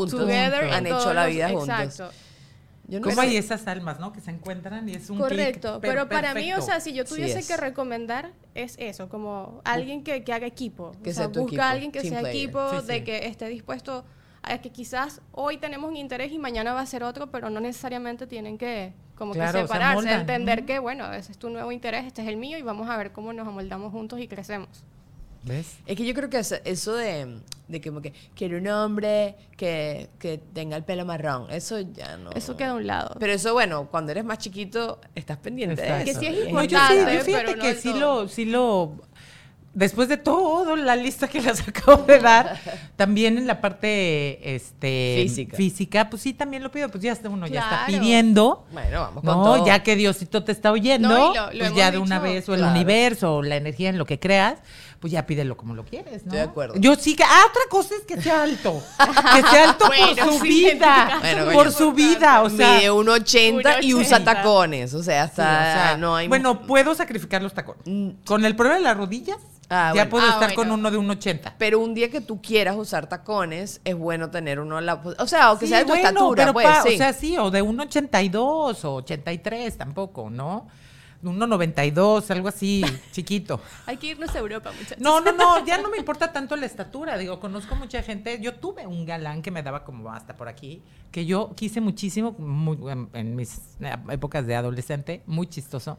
Juntos. 0.00 0.20
together 0.20 0.64
Han 0.72 0.86
hecho 0.86 1.14
la 1.14 1.24
los- 1.24 1.34
vida 1.34 1.48
juntos. 1.50 1.68
Exacto. 1.68 2.10
Yo 2.86 3.00
no 3.00 3.04
¿Cómo 3.08 3.22
sé. 3.22 3.28
hay 3.28 3.36
esas 3.38 3.66
almas, 3.66 3.98
no? 3.98 4.12
Que 4.12 4.20
se 4.20 4.30
encuentran 4.30 4.86
y 4.90 4.92
es 4.92 5.08
un 5.08 5.16
Correcto, 5.18 5.78
pero 5.80 6.06
para 6.06 6.34
mí, 6.34 6.52
o 6.52 6.60
sea, 6.60 6.80
si 6.80 6.92
yo 6.92 7.06
tuviese 7.06 7.38
es. 7.38 7.48
que 7.48 7.56
recomendar, 7.56 8.32
es 8.54 8.74
eso, 8.78 9.08
como 9.08 9.62
alguien 9.64 10.04
que, 10.04 10.22
que 10.22 10.32
haga 10.34 10.46
equipo. 10.46 10.92
Que 11.02 11.10
o 11.10 11.14
sea, 11.14 11.24
sea 11.24 11.32
tu 11.32 11.40
busca 11.40 11.52
equipo, 11.54 11.62
a 11.62 11.70
alguien 11.70 11.92
que 11.92 12.00
team 12.02 12.12
sea 12.12 12.20
player. 12.20 12.36
equipo, 12.36 12.80
Sí, 12.82 12.86
de 12.86 12.98
sí. 12.98 13.04
que 13.04 13.26
esté 13.26 13.48
dispuesto 13.48 14.04
a 14.42 14.58
que 14.58 14.68
quizás 14.68 15.22
hoy 15.32 15.56
tenemos 15.56 15.88
un 15.90 15.96
interés 15.96 16.30
y 16.30 16.38
mañana 16.38 16.74
va 16.74 16.80
a 16.82 16.86
ser 16.86 17.04
otro, 17.04 17.30
pero 17.30 17.48
no 17.48 17.58
necesariamente 17.60 18.26
tienen 18.26 18.58
que 18.58 18.92
como 19.16 19.32
Claro, 19.32 19.52
que 19.52 19.58
se 19.60 19.64
separarse, 19.66 20.12
entender 20.12 20.66
que, 20.66 20.78
bueno, 20.78 21.10
ese 21.14 21.32
es 21.32 21.38
tu 21.38 21.48
nuevo 21.48 21.72
interés, 21.72 22.04
este 22.04 22.20
es 22.20 22.28
el 22.28 22.36
mío 22.36 22.58
y 22.58 22.62
vamos 22.62 22.90
a 22.90 22.96
ver 22.98 23.12
cómo 23.12 23.32
nos 23.32 23.48
amoldamos 23.48 23.92
juntos 23.92 24.20
y 24.20 24.28
crecemos. 24.28 24.68
¿Ves? 25.44 25.76
Es 25.86 25.96
que 25.96 26.04
yo 26.06 26.14
creo 26.14 26.30
que 26.30 26.38
eso, 26.38 26.56
eso 26.64 26.94
de, 26.94 27.38
de 27.68 27.80
que 27.80 27.90
como 27.90 28.00
que 28.00 28.12
quiero 28.34 28.56
un 28.58 28.66
hombre 28.68 29.36
que, 29.56 30.08
que 30.18 30.38
tenga 30.54 30.76
el 30.76 30.84
pelo 30.84 31.04
marrón, 31.04 31.48
eso 31.50 31.80
ya 31.80 32.16
no. 32.16 32.30
Eso 32.32 32.56
queda 32.56 32.70
a 32.70 32.74
un 32.74 32.86
lado. 32.86 33.14
Pero 33.20 33.32
eso, 33.34 33.52
bueno, 33.52 33.88
cuando 33.90 34.12
eres 34.12 34.24
más 34.24 34.38
chiquito, 34.38 35.00
estás 35.14 35.36
pendiente 35.38 35.82
de 35.82 35.86
Exacto. 35.88 36.10
eso. 36.10 36.20
Que 36.20 36.26
sí 36.26 36.32
es 36.46 36.52
No, 36.52 36.64
yo 36.64 36.78
sí, 36.78 36.84
importante, 36.94 37.14
yo 37.14 37.20
fíjate 37.24 37.44
pero 37.44 37.56
no 37.56 37.62
que 37.62 37.74
sí 37.74 37.90
todo. 37.92 38.22
lo, 38.22 38.28
sí 38.28 38.44
lo, 38.46 38.92
después 39.74 40.08
de 40.08 40.16
toda 40.16 40.76
la 40.76 40.96
lista 40.96 41.28
que 41.28 41.40
les 41.42 41.60
acabo 41.68 42.04
de 42.04 42.20
dar, 42.20 42.58
también 42.96 43.36
en 43.36 43.46
la 43.46 43.60
parte 43.60 44.54
este 44.54 45.20
Física. 45.24 45.56
física, 45.56 46.10
pues 46.10 46.22
sí 46.22 46.32
también 46.32 46.62
lo 46.62 46.70
pido, 46.70 46.88
pues 46.88 47.02
ya 47.02 47.12
está 47.12 47.28
uno 47.28 47.46
ya 47.46 47.60
está 47.60 47.84
pidiendo. 47.86 48.64
Bueno, 48.72 49.00
vamos 49.00 49.24
con 49.24 49.36
No, 49.36 49.44
todo. 49.56 49.66
ya 49.66 49.82
que 49.82 49.96
Diosito 49.96 50.42
te 50.44 50.52
está 50.52 50.72
oyendo, 50.72 51.08
No, 51.08 51.34
lo- 51.34 51.52
lo 51.52 51.58
pues 51.58 51.74
ya 51.74 51.90
de 51.90 51.98
una 51.98 52.18
vez, 52.18 52.48
o 52.48 52.54
el 52.54 52.60
claro. 52.60 52.72
universo, 52.74 53.36
o 53.36 53.42
la 53.42 53.56
energía 53.56 53.90
en 53.90 53.98
lo 53.98 54.06
que 54.06 54.18
creas, 54.18 54.60
pues 55.04 55.12
ya 55.12 55.26
pídelo 55.26 55.54
como 55.54 55.74
lo 55.74 55.84
quieres, 55.84 56.12
¿no? 56.24 56.32
Estoy 56.32 56.38
de 56.38 56.44
acuerdo. 56.44 56.74
Yo 56.78 56.94
sí 56.94 57.14
que, 57.14 57.24
ah, 57.24 57.42
otra 57.50 57.60
cosa 57.68 57.94
es 57.94 58.06
que 58.06 58.18
sea 58.22 58.42
alto, 58.42 58.82
que 59.34 59.42
sea 59.50 59.68
alto 59.68 59.84
Bueno, 59.88 60.16
por 60.16 60.32
su 60.32 60.38
sí, 60.40 60.48
vida, 60.48 61.18
Bueno, 61.20 61.52
por 61.52 61.72
su 61.72 61.92
vida, 61.92 62.40
o 62.40 62.48
sea, 62.48 62.78
Mide 62.78 62.90
1,80 62.90 63.82
y 63.84 63.92
usa 63.92 64.20
1,80. 64.20 64.24
tacones. 64.24 64.94
O 64.94 65.02
sea, 65.02 65.24
Sí, 65.26 65.30
hasta 65.32 65.42
o 65.42 65.44
sea, 65.44 65.96
no 65.98 66.16
hay. 66.16 66.26
Bueno, 66.28 66.62
puedo 66.62 66.94
sacrificar 66.94 67.42
los 67.42 67.52
tacones. 67.52 67.82
Con 68.24 68.46
el 68.46 68.56
problema 68.56 68.78
de 68.78 68.82
las 68.84 68.96
rodillas, 68.96 69.36
Ah, 69.68 69.88
ya 69.88 70.04
bueno. 70.04 70.10
puedo 70.10 70.26
Ah, 70.26 70.30
estar 70.30 70.54
con 70.54 70.70
uno 70.70 70.90
de 70.90 70.96
un 70.96 71.10
80. 71.10 71.54
Pero 71.58 71.80
un 71.80 71.92
día 71.92 72.10
que 72.10 72.22
tú 72.22 72.40
quieras 72.40 72.74
usar 72.74 73.06
tacones, 73.06 73.82
es 73.84 73.94
bueno 73.94 74.30
tener 74.30 74.58
uno. 74.58 74.78
en 74.78 74.86
La, 74.86 74.94
o 75.18 75.26
sea, 75.26 75.44
aunque 75.48 75.66
Sí, 75.66 75.70
sea 75.70 75.80
de 75.80 75.84
tu 75.84 75.90
bueno, 75.90 76.08
estatura, 76.08 76.42
pero 76.44 76.52
pues. 76.54 76.66
pa- 76.66 76.82
sí. 76.82 76.94
O 76.94 76.96
sea, 76.96 77.12
sí, 77.12 77.36
o 77.36 77.50
de 77.50 77.60
un 77.60 77.78
82 77.78 78.84
o 78.86 78.94
83 78.94 79.76
tampoco, 79.76 80.30
¿no? 80.30 80.66
Un 81.24 81.38
92, 81.38 82.30
algo 82.30 82.48
así, 82.48 82.84
chiquito. 83.12 83.60
Hay 83.86 83.96
que 83.96 84.08
irnos 84.08 84.34
a 84.34 84.38
Europa, 84.38 84.70
muchachos. 84.72 84.98
No, 85.00 85.20
no, 85.20 85.32
no, 85.32 85.64
ya 85.64 85.78
no 85.80 85.88
me 85.90 85.96
importa 85.98 86.32
tanto 86.32 86.54
la 86.56 86.66
estatura. 86.66 87.16
Digo, 87.18 87.40
conozco 87.40 87.74
mucha 87.76 88.02
gente. 88.02 88.38
Yo 88.40 88.54
tuve 88.56 88.86
un 88.86 89.04
galán 89.06 89.42
que 89.42 89.50
me 89.50 89.62
daba 89.62 89.84
como 89.84 90.10
hasta 90.12 90.36
por 90.36 90.48
aquí, 90.48 90.82
que 91.10 91.26
yo 91.26 91.52
quise 91.56 91.80
muchísimo 91.80 92.32
muy- 92.38 92.78
en, 92.92 93.08
en 93.14 93.36
mis 93.36 93.60
épocas 94.10 94.46
de 94.46 94.54
adolescente, 94.54 95.22
muy 95.26 95.46
chistoso. 95.46 95.98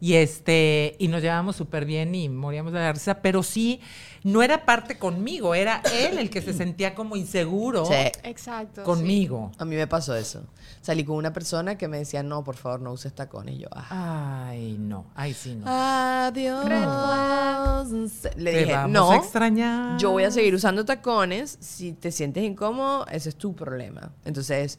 Y 0.00 0.14
este, 0.14 0.96
y 0.98 1.08
nos 1.08 1.22
llevábamos 1.22 1.56
súper 1.56 1.84
bien 1.84 2.14
y 2.14 2.28
moríamos 2.28 2.72
de 2.72 2.78
la 2.80 2.92
risa, 2.92 3.22
pero 3.22 3.42
sí, 3.42 3.80
no 4.22 4.42
era 4.42 4.64
parte 4.64 4.98
conmigo, 4.98 5.54
era 5.54 5.82
él 5.94 6.18
el 6.18 6.30
que 6.30 6.42
se 6.42 6.52
sentía 6.52 6.94
como 6.94 7.16
inseguro 7.16 7.84
Sí. 7.86 7.94
Exacto. 8.22 8.82
sí. 8.82 8.84
conmigo. 8.84 9.52
A 9.58 9.64
mí 9.64 9.76
me 9.76 9.86
pasó 9.86 10.14
eso. 10.14 10.42
Salí 10.80 11.04
con 11.04 11.16
una 11.16 11.32
persona 11.32 11.78
que 11.78 11.88
me 11.88 11.98
decía, 11.98 12.22
no, 12.22 12.44
por 12.44 12.56
favor, 12.56 12.80
no 12.80 12.92
uses 12.92 13.14
tacones. 13.14 13.54
Y 13.54 13.58
yo, 13.60 13.68
ah. 13.72 14.48
Ay, 14.48 14.76
no, 14.78 15.06
ay, 15.14 15.32
sí, 15.32 15.54
no. 15.54 15.64
Adiós. 15.66 16.64
Le 18.36 18.52
Te 18.52 18.58
dije, 18.58 18.72
vamos 18.72 18.90
no. 18.92 19.10
a 19.12 19.16
extrañar. 19.16 19.98
Yo 19.98 20.10
voy 20.10 20.24
a 20.24 20.30
seguir 20.30 20.54
usando 20.54 20.84
tacones. 20.84 21.56
Si 21.60 21.92
te 21.92 22.12
sientes 22.12 22.44
incómodo, 22.44 23.06
ese 23.06 23.30
es 23.30 23.36
tu 23.36 23.54
problema. 23.54 24.12
Entonces, 24.24 24.78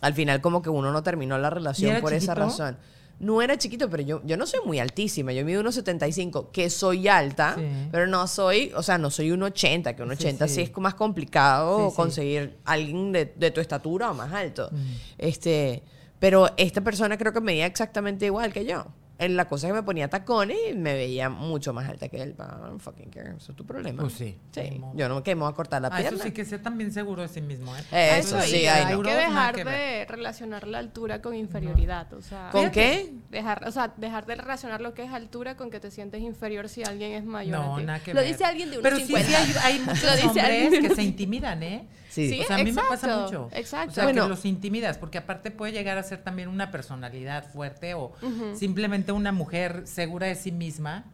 al 0.00 0.14
final, 0.14 0.40
como 0.40 0.62
que 0.62 0.70
uno 0.70 0.92
no 0.92 1.02
terminó 1.02 1.38
la 1.38 1.48
¿Y 1.48 1.50
relación 1.50 2.00
por 2.00 2.12
esa 2.12 2.34
razón. 2.34 2.76
No 3.20 3.40
era 3.40 3.56
chiquito, 3.56 3.88
pero 3.88 4.02
yo, 4.02 4.20
yo 4.24 4.36
no 4.36 4.46
soy 4.46 4.60
muy 4.66 4.78
altísima. 4.78 5.32
Yo 5.32 5.44
mido 5.44 5.62
1,75, 5.62 6.50
que 6.50 6.68
soy 6.68 7.08
alta, 7.08 7.54
Sí. 7.56 7.62
pero 7.90 8.06
no 8.06 8.26
soy, 8.26 8.72
o 8.74 8.82
sea, 8.82 8.98
no 8.98 9.10
soy 9.10 9.30
1,80, 9.30 9.94
que 9.94 10.02
1,80 10.02 10.48
sí, 10.48 10.54
sí. 10.56 10.60
es 10.62 10.76
más 10.78 10.94
complicado 10.94 11.92
conseguir 11.94 12.58
alguien 12.64 13.12
de, 13.12 13.32
de 13.36 13.50
tu 13.50 13.60
estatura 13.60 14.10
o 14.10 14.14
más 14.14 14.32
alto. 14.32 14.68
Mm. 14.72 14.76
Este, 15.18 15.82
pero 16.18 16.50
esta 16.56 16.80
persona 16.82 17.16
creo 17.16 17.32
que 17.32 17.40
medía 17.40 17.66
exactamente 17.66 18.26
igual 18.26 18.52
que 18.52 18.64
yo. 18.64 18.86
En 19.16 19.36
la 19.36 19.46
cosa 19.48 19.68
que 19.68 19.72
me 19.72 19.82
ponía 19.84 20.08
tacones 20.08 20.56
y 20.70 20.74
me 20.74 20.92
veía 20.94 21.28
mucho 21.30 21.72
más 21.72 21.88
alta 21.88 22.08
que 22.08 22.20
él. 22.20 22.34
I 22.36 22.42
don't 22.66 22.80
fucking 22.80 23.10
care. 23.10 23.30
Eso 23.36 23.52
es 23.52 23.56
tu 23.56 23.64
problema. 23.64 24.02
Pues 24.02 24.14
sí. 24.14 24.36
Sí. 24.50 24.80
Yo 24.94 25.08
no 25.08 25.22
me 25.24 25.34
voy 25.34 25.48
a 25.48 25.52
cortar 25.54 25.80
la 25.80 25.88
Ah, 25.88 25.96
pierna. 25.98 26.16
eso 26.16 26.24
sí 26.24 26.32
que 26.32 26.44
sea 26.44 26.60
también 26.60 26.92
seguro 26.92 27.22
de 27.22 27.28
sí 27.28 27.40
mismo, 27.40 27.74
¿eh? 27.76 27.80
Eso, 28.18 28.38
Eso 28.38 28.40
sí, 28.48 28.56
y 28.62 28.66
hay 28.66 28.92
no. 28.96 29.02
que 29.02 29.14
dejar 29.14 29.54
que 29.54 29.64
de 29.64 30.04
relacionar 30.06 30.66
la 30.66 30.78
altura 30.78 31.22
con 31.22 31.34
inferioridad. 31.36 32.12
O 32.12 32.22
sea, 32.22 32.48
¿Con 32.50 32.70
qué? 32.72 33.12
Dejar, 33.30 33.68
o 33.68 33.70
sea, 33.70 33.94
dejar 33.96 34.26
de 34.26 34.34
relacionar 34.34 34.80
lo 34.80 34.94
que 34.94 35.04
es 35.04 35.10
altura 35.12 35.56
con 35.56 35.70
que 35.70 35.78
te 35.78 35.92
sientes 35.92 36.20
inferior 36.20 36.68
si 36.68 36.82
alguien 36.82 37.12
es 37.12 37.24
mayor 37.24 37.58
No, 37.60 37.76
a 37.76 37.78
ti. 37.78 37.84
nada 37.84 38.00
que 38.00 38.14
lo 38.14 38.20
ver. 38.20 38.28
dice 38.32 38.44
alguien 38.44 38.70
de 38.72 38.78
Pero 38.80 38.96
unos 38.96 39.06
sí, 39.08 39.14
sí 39.16 39.34
hay, 39.34 39.54
hay 39.62 39.78
muchos 39.86 40.24
hombres 40.24 40.80
que 40.88 40.94
se 40.94 41.02
intimidan, 41.04 41.62
¿eh? 41.62 41.86
Sí. 42.14 42.28
Sí, 42.30 42.40
o 42.42 42.44
sea, 42.44 42.56
a 42.56 42.58
mí 42.62 42.70
me 42.70 42.80
pasa 42.80 42.94
exacto, 43.08 43.22
mucho. 43.24 43.48
exacto. 43.52 43.90
O 43.90 43.94
sea, 43.94 44.04
Bueno. 44.04 44.22
que 44.22 44.28
los 44.28 44.44
intimidas, 44.44 44.98
porque 44.98 45.18
aparte 45.18 45.50
puede 45.50 45.72
llegar 45.72 45.98
a 45.98 46.02
ser 46.04 46.22
también 46.22 46.48
una 46.48 46.70
personalidad 46.70 47.50
fuerte 47.52 47.94
o 47.94 48.12
simplemente 48.54 49.10
una 49.10 49.32
mujer 49.32 49.82
segura 49.86 50.28
de 50.28 50.36
sí 50.36 50.52
misma. 50.52 51.06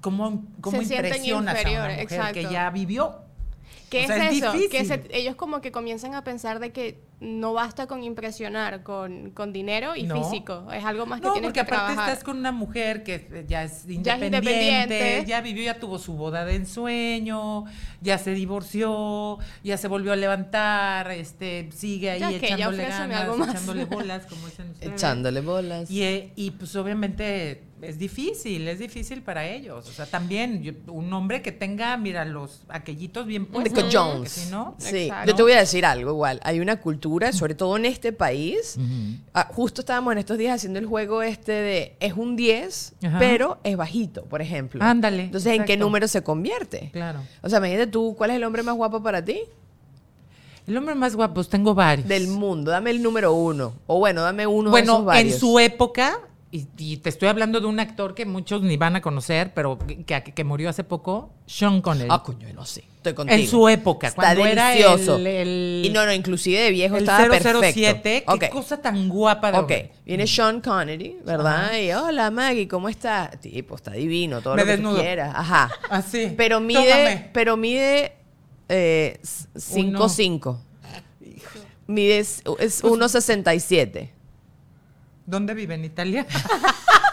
¿Cómo, 0.00 0.44
cómo 0.62 0.80
impresionas 0.82 1.64
a 1.64 1.68
una 1.68 1.82
mujer 1.84 2.00
exacto. 2.00 2.32
que 2.34 2.42
ya 2.44 2.70
vivió? 2.70 3.20
¿Qué 3.92 4.04
O 4.04 4.06
sea, 4.06 4.30
es 4.30 4.36
es 4.38 4.42
eso? 4.42 4.52
Que 4.70 4.84
se- 4.86 5.04
ellos 5.12 5.36
como 5.36 5.60
que 5.60 5.70
comienzan 5.70 6.14
a 6.14 6.24
pensar 6.24 6.60
de 6.60 6.72
que 6.72 6.98
no 7.20 7.52
basta 7.52 7.86
con 7.86 8.02
impresionar 8.02 8.82
con, 8.82 9.30
con 9.30 9.52
dinero 9.52 9.94
y 9.94 10.04
No. 10.04 10.16
físico. 10.24 10.66
Es 10.72 10.82
algo 10.84 11.04
más 11.06 11.20
que 11.20 11.26
No, 11.26 11.34
tienes 11.34 11.48
porque 11.50 11.60
que 11.60 11.60
aparte 11.60 11.92
trabajar. 11.94 12.08
estás 12.12 12.24
con 12.24 12.38
una 12.38 12.52
mujer 12.52 13.04
que 13.04 13.44
ya 13.46 13.62
es 13.64 13.84
Ya 13.86 14.16
es 14.16 14.22
independiente, 14.22 15.24
ya 15.26 15.40
vivió, 15.42 15.62
ya 15.62 15.78
tuvo 15.78 15.98
su 15.98 16.14
boda 16.14 16.44
de 16.46 16.56
ensueño, 16.56 17.64
ya 18.00 18.16
se 18.18 18.32
divorció, 18.32 19.38
ya 19.62 19.76
se 19.76 19.88
volvió 19.88 20.12
a 20.12 20.16
levantar, 20.16 21.10
este, 21.12 21.68
sigue 21.72 22.10
ahí 22.10 22.20
Ya 22.20 22.28
que, 22.30 22.40
ya 22.40 22.54
echándole 22.56 22.84
ganas, 22.88 23.20
algo 23.20 23.36
más. 23.36 23.50
echándole 23.50 23.84
bolas, 23.84 24.26
como 24.26 24.46
dicen 24.46 24.70
ustedes. 24.72 24.92
Echándole 24.94 25.40
bolas. 25.42 25.90
Y, 25.90 26.02
eh, 26.02 26.32
y 26.34 26.50
pues 26.52 26.74
obviamente 26.76 27.62
es 27.82 27.98
difícil, 27.98 28.66
es 28.68 28.78
difícil 28.78 29.22
para 29.22 29.46
ellos. 29.46 29.88
O 29.88 29.92
sea, 29.92 30.06
también 30.06 30.62
yo- 30.62 30.72
un 30.92 31.12
hombre 31.12 31.42
que 31.42 31.52
tenga, 31.52 31.96
mira, 31.96 32.24
los 32.24 32.62
aquellitos 32.68 33.26
bien 33.26 33.46
puestos. 33.46 33.84
Jones. 33.92 34.30
si 34.32 34.50
no, 34.50 34.74
Sí, 34.78 34.96
Exacto. 35.04 35.30
yo 35.30 35.36
te 35.36 35.42
voy 35.42 35.52
a 35.52 35.58
decir 35.58 35.84
algo 35.84 36.10
igual. 36.12 36.40
Hay 36.44 36.60
una 36.60 36.80
cultura, 36.80 37.32
sobre 37.32 37.54
todo 37.54 37.76
en 37.76 37.84
este 37.84 38.12
país. 38.12 38.76
ah, 39.34 39.48
justo 39.52 39.80
estábamos 39.82 40.12
en 40.12 40.18
estos 40.18 40.38
días 40.38 40.54
haciendo 40.54 40.78
el 40.78 40.86
juego 40.86 41.22
este 41.22 41.52
de 41.52 41.96
es 42.00 42.12
un 42.14 42.36
10, 42.36 42.94
Ajá. 43.04 43.18
pero 43.18 43.58
es 43.64 43.76
bajito, 43.76 44.24
por 44.24 44.40
ejemplo. 44.42 44.82
Ándale, 44.82 45.24
Entonces, 45.24 45.52
¿en 45.54 45.64
qué 45.64 45.76
número 45.76 46.06
se 46.08 46.22
convierte? 46.22 46.90
Claro. 46.92 47.20
O 47.42 47.48
sea, 47.48 47.58
imagínate 47.58 47.88
tú, 47.88 48.14
¿cuál 48.16 48.30
es 48.30 48.36
el 48.36 48.44
hombre 48.44 48.62
más 48.62 48.74
guapo 48.76 49.02
para 49.02 49.24
ti? 49.24 49.40
El 50.66 50.76
hombre 50.76 50.94
más 50.94 51.16
guapo, 51.16 51.34
pues 51.34 51.48
tengo 51.48 51.74
varios. 51.74 52.06
Del 52.06 52.28
mundo. 52.28 52.70
Dame 52.70 52.90
el 52.92 53.02
número 53.02 53.32
uno. 53.32 53.74
O 53.88 53.98
bueno, 53.98 54.22
dame 54.22 54.46
uno 54.46 54.70
de 54.70 54.80
esos 54.80 54.86
Bueno, 54.94 54.98
en 55.00 55.06
varios. 55.06 55.38
su 55.40 55.58
época, 55.58 56.20
y, 56.52 56.68
y 56.76 56.98
te 56.98 57.08
estoy 57.08 57.28
hablando 57.28 57.60
de 57.60 57.66
un 57.66 57.80
actor 57.80 58.14
que 58.14 58.26
muchos 58.26 58.60
ni 58.62 58.76
van 58.76 58.94
a 58.94 59.00
conocer, 59.00 59.52
pero 59.54 59.78
que, 59.78 60.04
que- 60.04 60.22
que 60.22 60.44
murió 60.44 60.68
hace 60.68 60.84
poco, 60.84 61.30
Sean 61.46 61.80
Connery. 61.80 62.08
Ah, 62.12 62.22
coño, 62.22 62.46
no 62.54 62.64
sé. 62.66 62.84
Estoy 62.98 63.14
contigo. 63.14 63.40
en 63.40 63.48
su 63.48 63.68
época, 63.68 64.08
Está 64.08 64.22
cuando 64.22 64.46
era 64.46 64.68
delicioso. 64.68 65.16
el, 65.16 65.26
el, 65.26 65.82
y 65.86 65.88
no, 65.90 66.04
no, 66.06 66.12
inclusive 66.12 66.60
de 66.60 66.70
viejo 66.70 66.96
el 66.96 67.02
estaba 67.02 67.24
007, 67.40 67.92
perfecto. 68.02 68.38
qué 68.38 68.48
cosa 68.50 68.80
tan 68.80 69.08
guapa 69.08 69.50
de 69.50 69.56
Ok, 69.58 69.62
hombre. 69.62 69.92
viene 70.06 70.26
Sean 70.26 70.60
Connery, 70.60 71.16
¿verdad? 71.24 71.72
Y 71.78 71.90
hola 71.92 72.30
Maggie, 72.30 72.68
¿cómo 72.68 72.88
está? 72.88 73.30
Tipo, 73.40 73.74
está 73.74 73.90
divino, 73.92 74.40
todo 74.42 74.54
Me 74.54 74.60
lo 74.62 74.66
que 74.66 74.72
desnudo. 74.72 74.94
tú 74.96 75.00
quieras. 75.00 75.32
Ajá. 75.34 75.70
Así. 75.90 76.32
Pero 76.36 76.60
mide, 76.60 76.80
Tómame. 76.90 77.30
pero 77.32 77.56
mide 77.56 78.12
5'5". 78.68 80.58
Mide 81.86 82.18
es 82.18 82.42
es 82.60 82.80
Pues 82.82 82.92
1.67. 82.94 84.10
¿Dónde 85.26 85.54
vive? 85.54 85.74
¿En 85.74 85.84
Italia? 85.84 86.26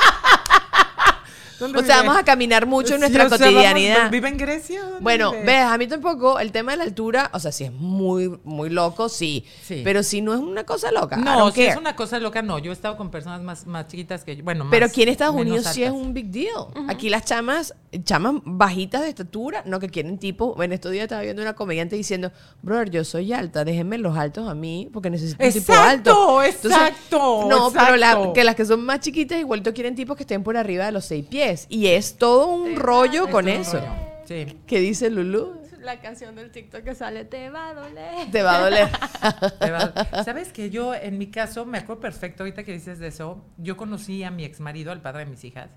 ¿Dónde 1.59 1.79
O 1.79 1.83
sea, 1.83 1.97
vamos 1.97 2.17
a 2.17 2.23
caminar 2.23 2.65
mucho 2.65 2.95
en 2.95 3.01
Sí, 3.01 3.07
nuestra 3.09 3.25
o 3.25 3.29
sea, 3.29 3.37
vamos- 3.37 3.53
cotidianidad. 3.53 4.09
¿Vive 4.11 4.29
en 4.29 4.37
Grecia? 4.37 4.81
¿Dónde 4.81 4.99
Bueno, 5.01 5.31
vive? 5.31 5.43
ves, 5.45 5.61
a 5.63 5.77
mí 5.77 5.87
tampoco 5.87 6.39
el 6.39 6.51
tema 6.51 6.71
de 6.71 6.77
la 6.77 6.83
altura, 6.85 7.29
o 7.33 7.39
sea, 7.39 7.51
si 7.51 7.65
es 7.65 7.71
muy, 7.73 8.39
muy 8.43 8.69
loco, 8.69 9.09
sí. 9.09 9.45
Sí. 9.63 9.81
Pero 9.83 10.03
si 10.03 10.21
no 10.21 10.33
es 10.33 10.39
una 10.39 10.63
cosa 10.63 10.91
loca. 10.91 11.17
No, 11.17 11.51
si 11.51 11.63
es 11.63 11.75
una 11.77 11.95
cosa 11.95 12.19
loca, 12.19 12.41
no. 12.41 12.59
Yo 12.59 12.71
he 12.71 12.73
estado 12.73 12.95
con 12.97 13.11
personas 13.11 13.41
más, 13.41 13.67
más 13.67 13.87
chiquitas 13.87 14.23
que 14.23 14.35
yo. 14.37 14.43
Bueno, 14.43 14.67
Pero 14.71 14.85
más- 14.85 14.91
aquí 14.91 15.03
en 15.03 15.09
Estados 15.09 15.35
Unidos 15.35 15.65
sí 15.73 15.83
es 15.83 15.89
altas. 15.89 16.01
un 16.05 16.13
big 16.13 16.27
deal. 16.31 16.67
Aquí 16.87 17.09
las 17.09 17.25
chamas, 17.25 17.73
chamas 18.03 18.35
bajitas 18.45 19.01
de 19.01 19.09
estatura, 19.09 19.63
no 19.65 19.79
que 19.79 19.89
quieren 19.89 20.17
tipo. 20.17 20.61
En 20.63 20.71
estos 20.71 20.91
días 20.91 21.03
estaba 21.03 21.21
viendo 21.21 21.41
una 21.41 21.53
comediante 21.53 21.95
diciendo, 21.95 22.31
brother, 22.61 22.89
yo 22.89 23.03
soy 23.03 23.33
alta, 23.33 23.63
déjenme 23.65 23.97
los 23.97 24.17
altos 24.17 24.47
a 24.47 24.53
mí 24.55 24.89
porque 24.93 25.09
necesito 25.09 25.43
un 25.43 25.51
tipo 25.51 25.71
Exacto, 25.73 26.39
alto. 26.39 26.43
exacto, 26.43 27.45
no, 27.49 27.71
pero 27.71 27.95
la- 27.97 28.11
exacto. 28.11 28.33
que 28.33 28.43
las 28.43 28.55
que 28.55 28.65
son 28.65 28.81
más 28.85 28.99
chiquitas 28.99 29.39
igualito 29.39 29.73
quieren 29.73 29.95
tipos 29.95 30.15
que 30.15 30.23
estén 30.23 30.43
por 30.43 30.57
arriba 30.57 30.85
de 30.85 30.91
los 30.91 31.05
seis 31.05 31.25
pies. 31.25 31.48
Y 31.69 31.87
es 31.87 32.17
todo 32.17 32.47
un 32.47 32.75
rollo 32.75 33.25
Es 33.25 33.31
con 33.31 33.45
un 33.45 33.51
eso. 33.51 33.79
rollo. 33.79 33.91
Sí. 34.25 34.57
¿Qué 34.67 34.79
dice 34.79 35.09
Lulu? 35.09 35.57
La 35.79 36.01
canción 36.01 36.35
del 36.35 36.51
TikTok 36.51 36.83
que 36.83 36.93
sale, 36.93 37.23
te 37.25 37.49
va 37.49 37.69
a 37.69 37.73
doler. 37.73 38.29
Te 38.31 38.43
va 38.43 38.57
a 38.57 38.61
doler. 38.61 38.89
Te 39.59 39.71
va- 39.71 40.23
Sabes 40.25 40.51
que 40.51 40.69
yo, 40.69 40.93
en 40.93 41.17
mi 41.17 41.27
caso, 41.31 41.65
me 41.65 41.77
acuerdo 41.77 42.01
perfecto 42.01 42.43
ahorita 42.43 42.63
que 42.63 42.73
dices 42.73 42.99
de 42.99 43.07
eso. 43.07 43.43
Yo 43.57 43.77
conocí 43.77 44.23
a 44.23 44.29
mi 44.29 44.43
ex 44.43 44.59
marido, 44.59 44.91
al 44.91 45.01
padre 45.01 45.23
de 45.23 45.31
mis 45.31 45.43
hijas, 45.45 45.69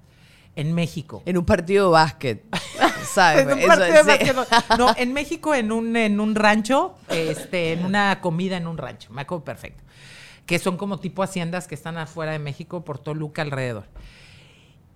en 0.57 0.75
México. 0.75 1.23
en 1.25 1.39
un 1.39 1.45
partido 1.47 1.87
de 1.87 1.93
básquet. 1.93 2.45
¿Sabes? 3.15 3.43
En 3.43 3.53
un 3.53 3.59
Eso 3.61 3.69
partido 3.69 3.87
de 3.89 3.95
es- 3.95 4.19
sí. 4.29 4.33
básquetbol. 4.35 4.47
No, 4.79 4.95
en 4.97 5.13
México, 5.13 5.55
en 5.55 5.71
un, 5.73 5.97
en 5.97 6.19
un 6.21 6.35
rancho, 6.35 6.97
este, 7.09 7.73
en 7.73 7.85
una 7.85 8.21
comida 8.21 8.57
en 8.57 8.67
un 8.67 8.77
rancho. 8.79 9.13
Me 9.13 9.23
acuerdo 9.23 9.45
perfecto. 9.45 9.83
Que 10.47 10.59
son 10.59 10.77
como 10.77 10.99
tipo 10.99 11.23
haciendas 11.23 11.69
que 11.69 11.77
están 11.77 11.97
afuera 11.97 12.33
de 12.33 12.41
México, 12.41 12.85
por 12.85 12.99
Toluca 12.99 13.41
alrededor. 13.43 13.85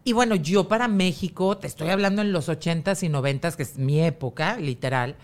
Y 0.06 0.12
bueno, 0.12 0.36
yo 0.36 0.68
para 0.68 0.86
México, 0.86 1.56
te 1.58 1.66
estoy 1.66 1.88
hablando 1.88 2.22
en 2.22 2.30
los 2.30 2.48
80s 2.48 3.02
y 3.02 3.08
90s, 3.08 3.56
que 3.56 3.64
es 3.64 3.76
mi 3.76 4.00
época, 4.00 4.56
literal. 4.56 5.16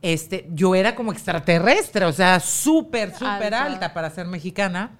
Este, 0.00 0.46
yo 0.52 0.76
era 0.76 0.94
como 0.94 1.10
extraterrestre, 1.10 2.04
o 2.04 2.12
sea, 2.12 2.38
súper, 2.38 3.10
súper 3.14 3.52
Alta. 3.52 3.64
alta 3.64 3.94
para 3.94 4.10
ser 4.10 4.26
mexicana. 4.28 4.92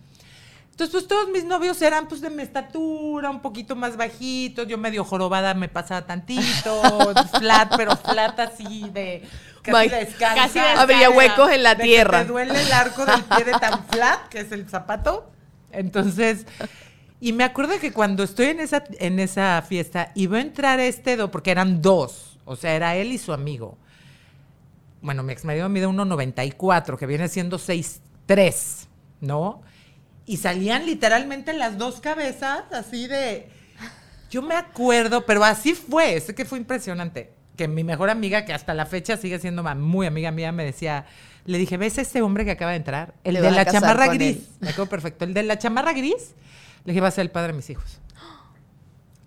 Entonces, 0.73 0.91
pues 0.93 1.07
todos 1.07 1.29
mis 1.31 1.45
novios 1.45 1.81
eran 1.83 2.09
pues 2.09 2.21
de 2.21 2.31
mi 2.31 2.43
estatura, 2.43 3.31
un 3.31 3.41
poquito 3.41 3.77
más 3.77 3.97
bajitos, 3.97 4.67
yo 4.67 4.77
medio 4.77 5.05
jorobada 5.05 5.55
me 5.55 5.69
pasaba 5.69 6.05
tantito, 6.05 6.83
flat, 7.39 7.77
pero 7.77 7.97
flat 7.97 8.41
así 8.41 8.91
de 8.93 9.23
casi 9.63 9.89
descalza. 9.89 10.35
casi 10.35 10.59
descalza. 10.59 10.83
Habría 10.83 11.11
huecos 11.11 11.49
en 11.53 11.63
la 11.63 11.77
De 11.77 11.83
que 11.85 11.89
tierra. 11.91 12.23
te 12.23 12.27
duele 12.27 12.61
el 12.61 12.73
arco 12.73 13.07
del 13.07 13.23
pie 13.23 13.45
de 13.45 13.53
tan 13.53 13.85
flat, 13.87 14.29
que 14.31 14.41
es 14.41 14.51
el 14.51 14.69
zapato. 14.69 15.31
Entonces, 15.71 16.45
y 17.21 17.33
me 17.33 17.45
acuerdo 17.45 17.79
que 17.81 17.93
cuando 17.93 18.23
estoy 18.23 18.47
en 18.47 18.61
esa, 18.61 18.85
en 18.99 19.19
esa 19.19 19.63
fiesta, 19.63 20.13
iba 20.15 20.39
a 20.39 20.41
entrar 20.41 20.79
este, 20.81 21.17
do- 21.17 21.31
porque 21.31 21.51
eran 21.51 21.83
dos, 21.83 22.39
o 22.45 22.57
sea, 22.57 22.75
era 22.75 22.95
él 22.97 23.13
y 23.13 23.19
su 23.19 23.33
amigo. 23.33 23.77
Bueno, 25.01 25.23
mi 25.23 25.33
ex 25.33 25.45
marido 25.45 25.69
mide 25.69 25.87
1,94, 25.87 26.97
que 26.97 27.07
viene 27.07 27.29
siendo 27.29 27.59
6'3, 27.59 28.87
¿no? 29.21 29.63
Y 30.27 30.37
salían 30.39 30.87
literalmente 30.87 31.53
las 31.53 31.79
dos 31.79 32.01
cabezas, 32.01 32.65
así 32.73 33.07
de... 33.07 33.49
Yo 34.31 34.43
me 34.43 34.55
acuerdo, 34.55 35.25
pero 35.25 35.43
así 35.43 35.73
fue, 35.75 36.21
sé 36.21 36.35
que 36.35 36.45
fue 36.45 36.59
impresionante. 36.59 37.33
Que 37.57 37.67
mi 37.67 37.83
mejor 37.83 38.11
amiga, 38.11 38.45
que 38.45 38.53
hasta 38.53 38.75
la 38.75 38.85
fecha 38.85 39.17
sigue 39.17 39.39
siendo 39.39 39.63
muy 39.63 40.07
amiga 40.07 40.31
mía, 40.31 40.53
me 40.53 40.65
decía, 40.65 41.07
le 41.47 41.57
dije, 41.57 41.77
¿ves 41.79 41.97
a 41.99 42.03
este 42.03 42.21
hombre 42.21 42.45
que 42.45 42.51
acaba 42.51 42.73
de 42.73 42.77
entrar? 42.77 43.15
El 43.25 43.37
de 43.37 43.51
la 43.51 43.65
chamarra 43.65 44.09
gris. 44.09 44.37
él. 44.37 44.47
Me 44.61 44.69
acuerdo 44.71 44.91
perfecto. 44.91 45.25
El 45.25 45.33
de 45.33 45.43
la 45.45 45.59
chamarra 45.59 45.93
gris, 45.95 46.35
le 46.85 46.93
dije, 46.93 47.01
va 47.01 47.09
a 47.09 47.13
ser 47.13 47.23
el 47.23 47.31
padre 47.31 47.53
de 47.53 47.57
mis 47.57 47.71
hijos. 47.71 48.01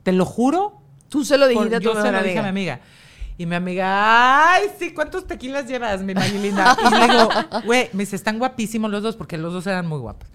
Te 0.03 0.11
lo 0.11 0.25
juro. 0.25 0.81
Tú 1.09 1.25
se 1.25 1.37
lo 1.37 1.47
dijiste 1.47 1.75
a 1.75 1.79
tu 1.79 1.85
yo 1.85 2.01
se 2.01 2.11
lo 2.11 2.23
dije 2.23 2.39
a 2.39 2.43
mi 2.43 2.49
amiga. 2.49 2.81
Y 3.37 3.45
mi 3.45 3.55
amiga, 3.55 4.53
ay, 4.53 4.67
sí, 4.77 4.93
¿cuántos 4.93 5.25
tequilas 5.25 5.67
llevas, 5.67 6.03
mi 6.03 6.13
Mayelina? 6.13 6.77
Y 6.85 6.95
le 6.95 7.07
digo, 7.07 7.29
güey, 7.65 7.89
me 7.93 8.03
dice, 8.03 8.15
están 8.15 8.37
guapísimos 8.37 8.91
los 8.91 9.01
dos, 9.01 9.15
porque 9.15 9.37
los 9.37 9.51
dos 9.51 9.65
eran 9.67 9.87
muy 9.87 9.99
guapos. 9.99 10.29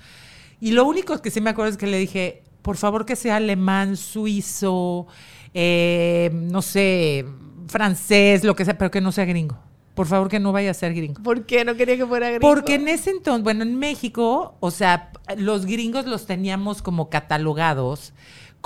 Y 0.61 0.73
lo 0.73 0.85
único 0.85 1.21
que 1.23 1.31
sí 1.31 1.41
me 1.41 1.51
acuerdo 1.51 1.71
es 1.71 1.77
que 1.77 1.87
le 1.87 1.99
dije, 1.99 2.43
por 2.63 2.77
favor 2.77 3.07
que 3.07 3.15
sea 3.15 3.37
alemán, 3.37 3.97
suizo, 3.97 5.07
eh, 5.55 6.31
no 6.33 6.63
sé, 6.63 7.25
francés, 7.69 8.43
lo 8.43 8.57
que 8.57 8.65
sea, 8.65 8.77
pero 8.77 8.91
que 8.91 9.01
no 9.01 9.13
sea 9.13 9.25
gringo. 9.25 9.57
Por 9.97 10.07
favor 10.07 10.29
que 10.29 10.39
no 10.39 10.53
vaya 10.53 10.71
a 10.71 10.75
ser 10.75 10.95
gringo. 10.95 11.21
¿Por 11.25 11.45
qué 11.47 11.65
no 11.65 11.75
quería 11.75 11.97
que 11.97 12.07
fuera 12.07 12.29
gringo? 12.29 12.47
Porque 12.47 12.77
en 12.77 12.87
ese 12.87 13.11
entonces, 13.11 13.43
bueno, 13.43 13.65
en 13.65 13.77
México, 13.77 14.55
o 14.61 14.71
sea, 14.71 15.11
los 15.37 15.67
gringos 15.67 16.07
los 16.07 16.27
teníamos 16.27 16.83
como 16.83 17.11
catalogados 17.11 18.13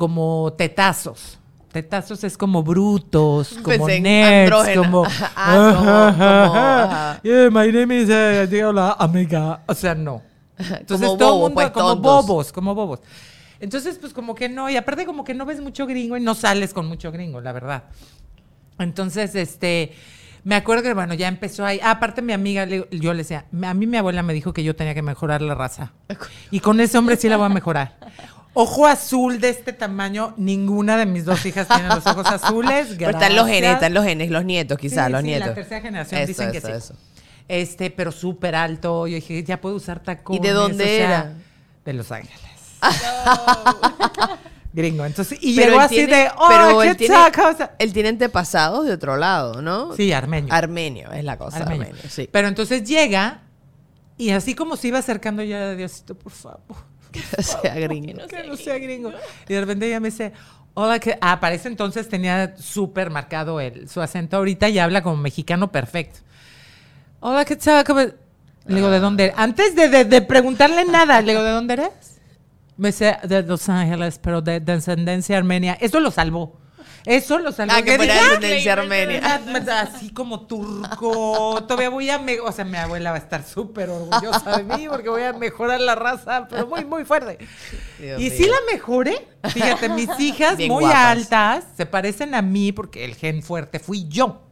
como 0.00 0.54
tetazos. 0.56 1.38
Tetazos 1.72 2.24
es 2.24 2.38
como 2.38 2.62
brutos, 2.62 3.50
como 3.62 3.66
Pensé 3.66 3.96
en 3.96 4.02
nerds, 4.04 4.76
como... 4.76 5.04
Ah, 5.36 7.20
como. 7.22 7.30
Yeah, 7.30 7.50
my 7.50 7.70
name 7.70 8.00
is, 8.00 8.08
uh, 8.08 8.50
digo, 8.50 8.72
la 8.72 8.92
amiga. 8.92 9.62
O 9.66 9.74
sea, 9.74 9.94
no. 9.94 10.22
Entonces 10.58 11.06
Como 11.06 11.18
todo 11.18 11.28
el 11.28 11.34
bobo, 11.34 11.40
mundo, 11.40 11.54
pues, 11.54 11.70
como 11.70 11.88
tontos. 11.88 12.26
bobos, 12.26 12.52
como 12.52 12.74
bobos. 12.74 13.00
Entonces, 13.60 13.98
pues 13.98 14.14
como 14.14 14.34
que 14.34 14.48
no, 14.48 14.70
y 14.70 14.76
aparte 14.78 15.04
como 15.04 15.22
que 15.22 15.34
no 15.34 15.44
ves 15.44 15.60
mucho 15.60 15.86
gringo 15.86 16.16
y 16.16 16.20
no 16.22 16.34
sales 16.34 16.72
con 16.72 16.86
mucho 16.86 17.12
gringo, 17.12 17.42
la 17.42 17.52
verdad. 17.52 17.84
Entonces, 18.78 19.34
este, 19.34 19.92
me 20.44 20.54
acuerdo 20.54 20.82
que, 20.82 20.94
bueno, 20.94 21.14
ya 21.14 21.28
empezó 21.28 21.64
ahí. 21.64 21.80
Ah, 21.82 21.92
aparte 21.92 22.22
mi 22.22 22.32
amiga, 22.32 22.66
le- 22.66 22.86
yo 22.90 23.12
le 23.12 23.18
decía, 23.18 23.44
a 23.62 23.74
mí 23.74 23.86
mi 23.86 23.96
abuela 23.96 24.22
me 24.22 24.32
dijo 24.32 24.52
que 24.52 24.62
yo 24.64 24.74
tenía 24.76 24.94
que 24.94 25.02
mejorar 25.02 25.42
la 25.42 25.54
raza. 25.54 25.92
Y 26.50 26.60
con 26.60 26.80
ese 26.80 26.96
hombre 26.98 27.16
sí 27.16 27.28
la 27.28 27.36
voy 27.36 27.46
a 27.46 27.50
mejorar. 27.50 27.96
Ojo 28.52 28.86
azul 28.86 29.40
de 29.40 29.48
este 29.50 29.72
tamaño, 29.72 30.34
ninguna 30.36 30.96
de 30.96 31.06
mis 31.06 31.24
dos 31.24 31.46
hijas 31.46 31.68
tiene 31.68 31.88
los 31.88 32.04
ojos 32.06 32.26
azules. 32.26 32.96
Pero 32.98 33.10
están 33.12 33.36
los 33.36 33.46
genes, 33.46 33.60
gracias. 33.60 33.74
están 33.74 33.94
los 33.94 34.04
genes, 34.04 34.30
los 34.30 34.44
nietos, 34.44 34.76
quizás, 34.76 35.06
Sí, 35.06 35.12
los 35.12 35.20
sí, 35.20 35.26
nietos. 35.28 35.48
La 35.48 35.54
tercera 35.54 35.80
generación 35.80 36.20
Eso, 36.20 36.28
dicen 36.28 36.50
que 36.52 36.58
eso, 36.58 36.66
sí. 36.66 36.72
eso. 36.74 36.94
Este, 37.46 37.90
pero 37.90 38.10
súper 38.12 38.54
alto. 38.56 39.06
Yo 39.06 39.14
dije, 39.16 39.44
ya 39.44 39.60
puedo 39.60 39.76
usar 39.76 40.00
tacones. 40.02 40.40
¿Y 40.40 40.46
de 40.46 40.52
dónde 40.52 40.84
o 40.84 40.86
sea, 40.86 40.96
era? 41.06 41.32
De 41.84 41.92
Los 41.92 42.10
Ángeles. 42.10 42.40
Gringo. 44.72 45.04
Entonces, 45.04 45.38
y 45.40 45.56
Pero 45.56 45.70
llegó 45.72 45.80
así 45.80 45.94
tiene- 45.96 46.16
de, 46.16 46.28
oh, 46.38 46.46
pero 46.48 46.78
qué 46.80 46.88
él 46.88 46.96
tiene- 46.96 47.14
chaca", 47.14 47.48
o 47.48 47.56
sea, 47.56 47.74
Él 47.78 47.92
tiene 47.92 48.08
antepasados 48.10 48.86
de 48.86 48.92
otro 48.92 49.16
lado, 49.16 49.60
¿no? 49.62 49.94
Sí, 49.96 50.12
armenio. 50.12 50.52
Armenio 50.54 51.10
es 51.12 51.24
la 51.24 51.36
cosa, 51.36 51.58
Armenio. 51.58 51.88
armenio, 51.88 52.08
sí. 52.08 52.28
Pero 52.30 52.46
entonces 52.48 52.84
llega 52.84 53.42
y 54.16 54.30
así 54.30 54.54
como 54.54 54.76
se 54.76 54.88
iba 54.88 54.98
acercando 54.98 55.42
ya, 55.42 55.74
Diosito, 55.74 56.14
por 56.14 56.32
favor. 56.32 56.60
Que 57.10 57.20
sea 57.42 57.74
gringo. 57.74 58.26
que 58.28 58.44
no 58.44 58.56
sea 58.56 58.78
gringo. 58.78 59.10
Y 59.48 59.54
de 59.54 59.60
repente 59.60 59.86
ella 59.88 59.98
me 59.98 60.10
dice, 60.10 60.32
hola, 60.74 61.00
que 61.00 61.18
ah, 61.20 61.40
para 61.40 61.56
ese 61.56 61.66
entonces 61.66 62.08
tenía 62.08 62.54
súper 62.56 63.10
marcado 63.10 63.58
el, 63.60 63.88
su 63.88 64.00
acento. 64.00 64.36
Ahorita 64.36 64.68
ya 64.68 64.84
habla 64.84 65.02
como 65.02 65.16
mexicano 65.16 65.72
perfecto. 65.72 66.20
Hola, 67.18 67.44
¿qué 67.44 67.56
tal? 67.56 67.84
¿Cómo-" 67.84 68.00
Le 68.66 68.74
digo, 68.76 68.90
¿de 68.90 69.00
dónde 69.00 69.24
eres? 69.24 69.34
Antes 69.38 69.74
de, 69.74 69.88
de- 69.88 70.04
de 70.04 70.22
preguntarle 70.22 70.84
nada, 70.84 71.20
le 71.22 71.32
digo, 71.32 71.42
¿de 71.42 71.50
dónde 71.50 71.74
eres? 71.74 71.90
Me 72.80 72.88
dice, 72.88 73.16
de 73.24 73.42
Los 73.42 73.68
Ángeles, 73.68 74.18
pero 74.22 74.40
de, 74.40 74.58
de 74.60 74.72
ascendencia 74.72 75.36
armenia. 75.36 75.76
Eso 75.80 76.00
lo 76.00 76.10
salvó. 76.10 76.58
Eso 77.06 77.38
lo 77.38 77.50
salvó. 77.52 77.72
Ah, 77.76 77.82
que 77.82 77.96
fuera 77.96 78.14
dije, 78.14 78.62
de 78.64 78.70
"Ah, 78.70 78.72
armenia. 78.72 79.42
Así 79.80 80.12
como 80.12 80.46
turco. 80.46 81.62
Todavía 81.66 81.88
voy 81.88 82.10
a. 82.10 82.18
me- 82.18 82.40
o 82.40 82.52
sea, 82.52 82.64
mi 82.64 82.76
abuela 82.76 83.10
va 83.10 83.16
a 83.16 83.20
estar 83.20 83.42
súper 83.44 83.88
orgullosa 83.88 84.58
de 84.58 84.64
mí 84.64 84.86
porque 84.88 85.08
voy 85.08 85.22
a 85.22 85.32
mejorar 85.32 85.80
la 85.80 85.94
raza, 85.94 86.46
pero 86.48 86.66
muy, 86.66 86.84
muy 86.84 87.04
fuerte. 87.04 87.38
Dios 87.98 88.20
y 88.20 88.30
sí 88.30 88.46
la 88.46 88.56
mejoré. 88.72 89.26
Fíjate, 89.50 89.88
mis 89.90 90.10
hijas 90.20 90.56
Bien 90.58 90.70
muy 90.70 90.84
guapas. 90.84 91.04
altas 91.06 91.64
se 91.76 91.86
parecen 91.86 92.34
a 92.34 92.42
mí 92.42 92.72
porque 92.72 93.04
el 93.04 93.14
gen 93.14 93.42
fuerte 93.42 93.78
fui 93.78 94.06
yo, 94.08 94.42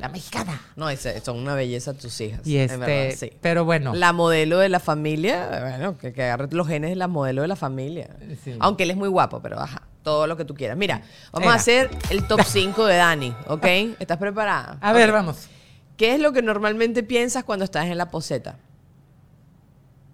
la 0.00 0.08
mexicana. 0.08 0.60
No, 0.76 0.88
ese- 0.90 1.20
son 1.20 1.38
una 1.38 1.54
belleza 1.54 1.94
tus 1.94 2.20
hijas. 2.20 2.46
Y 2.46 2.56
este, 2.56 2.76
verdad, 2.76 3.16
sí. 3.16 3.32
pero 3.40 3.64
bueno. 3.64 3.94
La 3.94 4.12
modelo 4.12 4.58
de 4.58 4.68
la 4.68 4.80
familia, 4.80 5.48
bueno, 5.60 5.98
que, 5.98 6.12
que 6.12 6.22
agarre 6.24 6.48
los 6.50 6.66
genes 6.66 6.90
de 6.90 6.96
la 6.96 7.06
modelo 7.08 7.42
de 7.42 7.48
la 7.48 7.56
familia. 7.56 8.10
Sí. 8.44 8.56
Aunque 8.60 8.82
él 8.84 8.90
es 8.90 8.96
muy 8.96 9.08
guapo, 9.08 9.40
pero 9.40 9.60
ajá, 9.60 9.82
todo 10.02 10.26
lo 10.26 10.36
que 10.36 10.44
tú 10.44 10.54
quieras. 10.54 10.76
Mira, 10.76 11.02
vamos 11.32 11.52
a 11.52 11.54
hacer 11.54 11.90
el 12.10 12.26
top 12.26 12.40
5 12.46 12.84
de 12.86 12.96
Dani, 12.96 13.34
¿ok? 13.48 13.66
¿Estás 13.98 14.18
preparada? 14.18 14.78
a 14.80 14.92
ver, 14.92 15.12
vamos. 15.12 15.48
¿Qué 15.96 16.14
es 16.14 16.20
lo 16.20 16.32
que 16.32 16.40
normalmente 16.42 17.02
piensas 17.02 17.44
cuando 17.44 17.64
estás 17.64 17.86
en 17.86 17.98
la 17.98 18.10
poseta? 18.10 18.56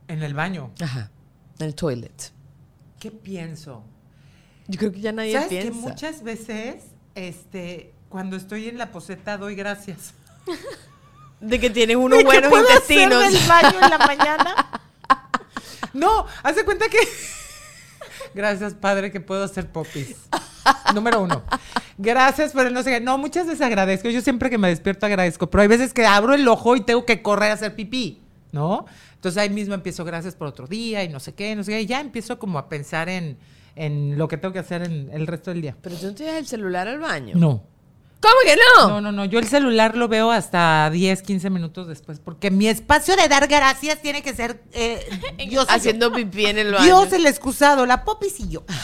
En 0.08 0.22
el 0.22 0.34
baño. 0.34 0.70
Ajá, 0.80 1.10
en 1.58 1.66
el 1.66 1.74
toilet. 1.74 2.32
¿Qué 2.98 3.10
pienso? 3.10 3.82
Yo 4.68 4.78
creo 4.78 4.92
que 4.92 5.00
ya 5.00 5.12
nadie 5.12 5.32
¿Sabes 5.32 5.48
piensa. 5.48 5.68
que 5.70 5.74
muchas 5.76 6.22
veces, 6.22 6.84
este, 7.14 7.92
cuando 8.08 8.36
estoy 8.36 8.68
en 8.68 8.78
la 8.78 8.90
poseta 8.90 9.36
doy 9.36 9.54
gracias? 9.54 10.14
De 11.40 11.60
que 11.60 11.68
tienes 11.70 11.96
unos 11.96 12.18
¿De 12.18 12.24
qué 12.24 12.30
buenos 12.30 12.50
puedo 12.50 12.64
hacer 12.64 13.02
intestinos. 13.02 13.32
del 13.32 13.48
baño 13.48 13.78
en 13.82 13.90
la 13.90 13.98
mañana? 13.98 14.80
No, 15.92 16.26
hace 16.42 16.64
cuenta 16.64 16.88
que. 16.90 16.98
Gracias, 18.34 18.74
padre, 18.74 19.10
que 19.10 19.20
puedo 19.20 19.42
hacer 19.44 19.66
popis. 19.66 20.14
Número 20.94 21.22
uno. 21.22 21.42
Gracias 21.96 22.52
por 22.52 22.66
el 22.66 22.74
no 22.74 22.82
sé 22.82 22.90
qué. 22.90 23.00
No, 23.00 23.16
muchas 23.16 23.46
veces 23.46 23.62
agradezco. 23.62 24.10
Yo 24.10 24.20
siempre 24.20 24.50
que 24.50 24.58
me 24.58 24.68
despierto 24.68 25.06
agradezco. 25.06 25.48
Pero 25.48 25.62
hay 25.62 25.68
veces 25.68 25.94
que 25.94 26.04
abro 26.04 26.34
el 26.34 26.46
ojo 26.48 26.76
y 26.76 26.82
tengo 26.82 27.06
que 27.06 27.22
correr 27.22 27.50
a 27.50 27.54
hacer 27.54 27.74
pipí, 27.74 28.20
¿no? 28.52 28.84
Entonces 29.14 29.40
ahí 29.40 29.48
mismo 29.48 29.74
empiezo, 29.74 30.04
gracias 30.04 30.34
por 30.34 30.48
otro 30.48 30.66
día 30.66 31.02
y 31.02 31.08
no 31.08 31.18
sé 31.18 31.34
qué, 31.34 31.56
no 31.56 31.64
sé 31.64 31.72
qué. 31.72 31.80
Y 31.80 31.86
ya 31.86 32.00
empiezo 32.00 32.38
como 32.38 32.58
a 32.58 32.68
pensar 32.68 33.08
en, 33.08 33.38
en 33.74 34.18
lo 34.18 34.28
que 34.28 34.36
tengo 34.36 34.52
que 34.52 34.58
hacer 34.58 34.82
en 34.82 35.08
el 35.12 35.26
resto 35.26 35.50
del 35.50 35.62
día. 35.62 35.76
Pero 35.80 35.96
tú 35.96 36.06
no 36.06 36.14
te 36.14 36.24
llevas 36.24 36.40
el 36.40 36.46
celular 36.46 36.88
al 36.88 36.98
baño. 36.98 37.36
No. 37.36 37.64
¿Cómo 38.20 38.34
que 38.44 38.56
no? 38.56 38.88
No, 38.88 39.00
no, 39.00 39.12
no. 39.12 39.24
Yo 39.26 39.38
el 39.38 39.46
celular 39.46 39.96
lo 39.96 40.08
veo 40.08 40.30
hasta 40.30 40.88
10, 40.90 41.22
15 41.22 41.50
minutos 41.50 41.86
después. 41.86 42.18
Porque 42.18 42.50
mi 42.50 42.66
espacio 42.66 43.14
de 43.16 43.28
dar 43.28 43.46
gracias 43.46 44.00
tiene 44.02 44.22
que 44.22 44.34
ser. 44.34 44.62
Eh, 44.72 45.06
yo. 45.50 45.64
Haciendo 45.68 46.12
pipí 46.12 46.46
en 46.46 46.58
el 46.58 46.72
baño. 46.72 46.84
Dios 46.84 47.12
el 47.12 47.26
excusado, 47.26 47.86
la 47.86 48.04
popis 48.04 48.40
y 48.40 48.48
yo. 48.48 48.64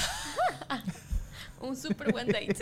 Un 1.60 1.76
súper 1.76 2.10
buen 2.12 2.26
date. 2.26 2.56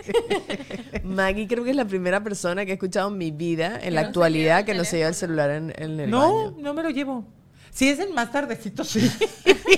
Maggie 1.04 1.48
creo 1.48 1.64
que 1.64 1.70
es 1.70 1.76
la 1.76 1.86
primera 1.86 2.22
persona 2.22 2.66
que 2.66 2.72
he 2.72 2.74
escuchado 2.74 3.08
en 3.08 3.16
mi 3.16 3.30
vida, 3.30 3.78
en 3.82 3.94
la 3.94 4.02
no 4.02 4.08
actualidad, 4.08 4.64
que 4.66 4.74
no 4.74 4.84
se 4.84 4.98
lleva 4.98 5.08
el 5.08 5.14
celular 5.14 5.50
en, 5.50 5.72
en 5.76 5.98
el 6.00 6.10
No, 6.10 6.20
baño. 6.50 6.56
no 6.58 6.74
me 6.74 6.82
lo 6.82 6.90
llevo. 6.90 7.24
Si 7.72 7.88
es 7.88 7.98
el 8.00 8.12
más 8.12 8.32
tardecito, 8.32 8.82
sí. 8.84 9.10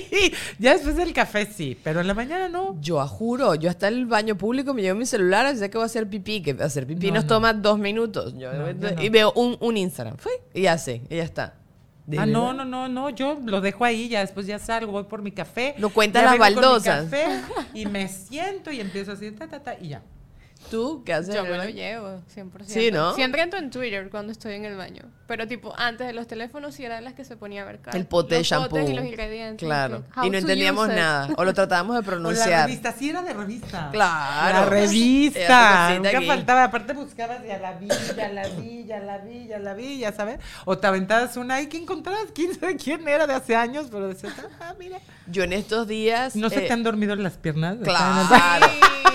ya 0.58 0.72
después 0.74 0.96
del 0.96 1.12
café, 1.12 1.46
sí. 1.46 1.78
Pero 1.82 2.00
en 2.00 2.06
la 2.06 2.14
mañana 2.14 2.48
no. 2.48 2.76
Yo 2.80 3.00
a 3.00 3.06
juro, 3.06 3.54
yo 3.54 3.68
hasta 3.70 3.88
el 3.88 4.06
baño 4.06 4.36
público 4.36 4.72
me 4.74 4.82
llevo 4.82 4.98
mi 4.98 5.06
celular, 5.06 5.46
así 5.46 5.60
que 5.68 5.76
voy 5.78 5.82
a 5.82 5.86
hacer 5.86 6.08
pipí, 6.08 6.42
que 6.42 6.52
hacer 6.52 6.86
pipí 6.86 7.08
No, 7.08 7.14
nos 7.16 7.24
no. 7.24 7.28
toma 7.28 7.52
dos 7.52 7.78
minutos. 7.78 8.34
Yo- 8.38 8.52
No, 8.52 8.70
yo 8.70 8.94
no. 8.94 9.02
Y 9.02 9.08
veo 9.08 9.32
un, 9.36 9.56
un 9.60 9.76
Instagram, 9.76 10.16
fue, 10.16 10.32
y 10.54 10.62
ya 10.62 10.78
sé, 10.78 11.02
y 11.10 11.16
ya 11.16 11.22
está. 11.24 11.54
¿De 12.06 12.18
Ah, 12.18 12.26
no, 12.26 12.52
no, 12.52 12.64
no, 12.64 12.88
no. 12.88 13.10
Yo 13.10 13.38
lo 13.44 13.60
dejo 13.60 13.84
ahí, 13.84 14.08
ya 14.08 14.20
después 14.20 14.46
ya 14.46 14.58
salgo, 14.58 14.90
voy 14.90 15.04
por 15.04 15.22
mi 15.22 15.30
café. 15.30 15.74
No 15.78 15.90
cuenta 15.90 16.18
ya 16.20 16.24
las 16.24 16.32
vengo 16.32 16.44
con 16.46 16.54
mi 16.54 16.60
baldosas. 16.66 17.04
café 17.04 17.26
y 17.74 17.86
me 17.86 18.08
siento 18.08 18.72
y 18.72 18.80
empiezo 18.80 19.12
así, 19.12 19.30
ta, 19.30 19.46
ta, 19.46 19.60
ta, 19.62 19.76
y 19.80 19.88
ya. 19.90 20.02
¿Tú 20.72 21.02
qué 21.04 21.12
haces? 21.12 21.34
Yo 21.34 21.44
me 21.44 21.58
lo 21.58 21.68
llevo, 21.68 22.22
100%. 22.34 22.64
Sí, 22.64 22.90
¿no? 22.90 23.14
Siempre 23.14 23.42
entro 23.42 23.58
en 23.58 23.70
Twitter 23.70 24.08
cuando 24.08 24.32
estoy 24.32 24.54
en 24.54 24.64
el 24.64 24.74
baño. 24.74 25.02
Pero 25.26 25.46
tipo, 25.46 25.74
antes 25.76 26.06
de 26.06 26.14
los 26.14 26.26
teléfonos 26.26 26.74
sí 26.74 26.82
eran 26.82 27.04
las 27.04 27.12
que 27.12 27.26
se 27.26 27.36
ponía 27.36 27.60
a 27.60 27.64
ver 27.66 27.80
cada- 27.80 27.98
El 27.98 28.06
pote 28.06 28.36
de 28.36 28.42
shampoo. 28.42 28.70
potes 28.70 28.88
y 28.88 28.94
los 28.94 29.04
ingredientes. 29.04 29.66
Claro. 29.66 30.02
Y 30.22 30.30
no 30.30 30.38
entendíamos 30.38 30.88
nada. 30.88 31.28
O 31.36 31.44
lo 31.44 31.52
tratábamos 31.52 31.94
de 31.96 31.98
O 32.00 32.02
la 32.02 32.06
pronunciar. 32.06 32.66
revista, 32.66 32.92
sí 32.92 33.10
era 33.10 33.22
de 33.22 33.34
revista. 33.34 33.90
Claro. 33.92 34.60
La 34.60 34.64
revista. 34.66 35.94
Nunca 35.94 36.16
aquí. 36.16 36.26
faltaba. 36.26 36.64
Aparte 36.64 36.94
buscabas 36.94 37.44
ya 37.46 37.58
la 37.58 37.72
villa, 37.74 38.28
la 38.32 38.48
villa, 38.48 38.98
la 39.00 39.18
villa, 39.18 39.58
la 39.58 39.74
villa, 39.74 40.12
¿sabes? 40.12 40.40
O 40.64 40.78
te 40.78 40.86
aventabas 40.86 41.36
una 41.36 41.60
y 41.60 41.66
que 41.66 41.76
encontrabas 41.76 42.28
quién 42.34 42.58
sabe 42.58 42.76
quién 42.76 43.06
era 43.06 43.26
de 43.26 43.34
hace 43.34 43.54
años, 43.54 43.88
pero 43.90 44.08
decías, 44.08 44.32
ah, 44.60 44.74
mira. 44.78 45.00
Yo 45.26 45.44
en 45.44 45.52
estos 45.52 45.86
días. 45.86 46.34
¿No 46.34 46.48
se 46.48 46.64
eh, 46.64 46.66
te 46.66 46.72
han 46.72 46.82
dormido 46.82 47.14
las 47.16 47.36
piernas? 47.36 47.74
En 47.74 47.80
el 47.80 47.92
baño. 47.92 48.28
Claro. 48.28 48.66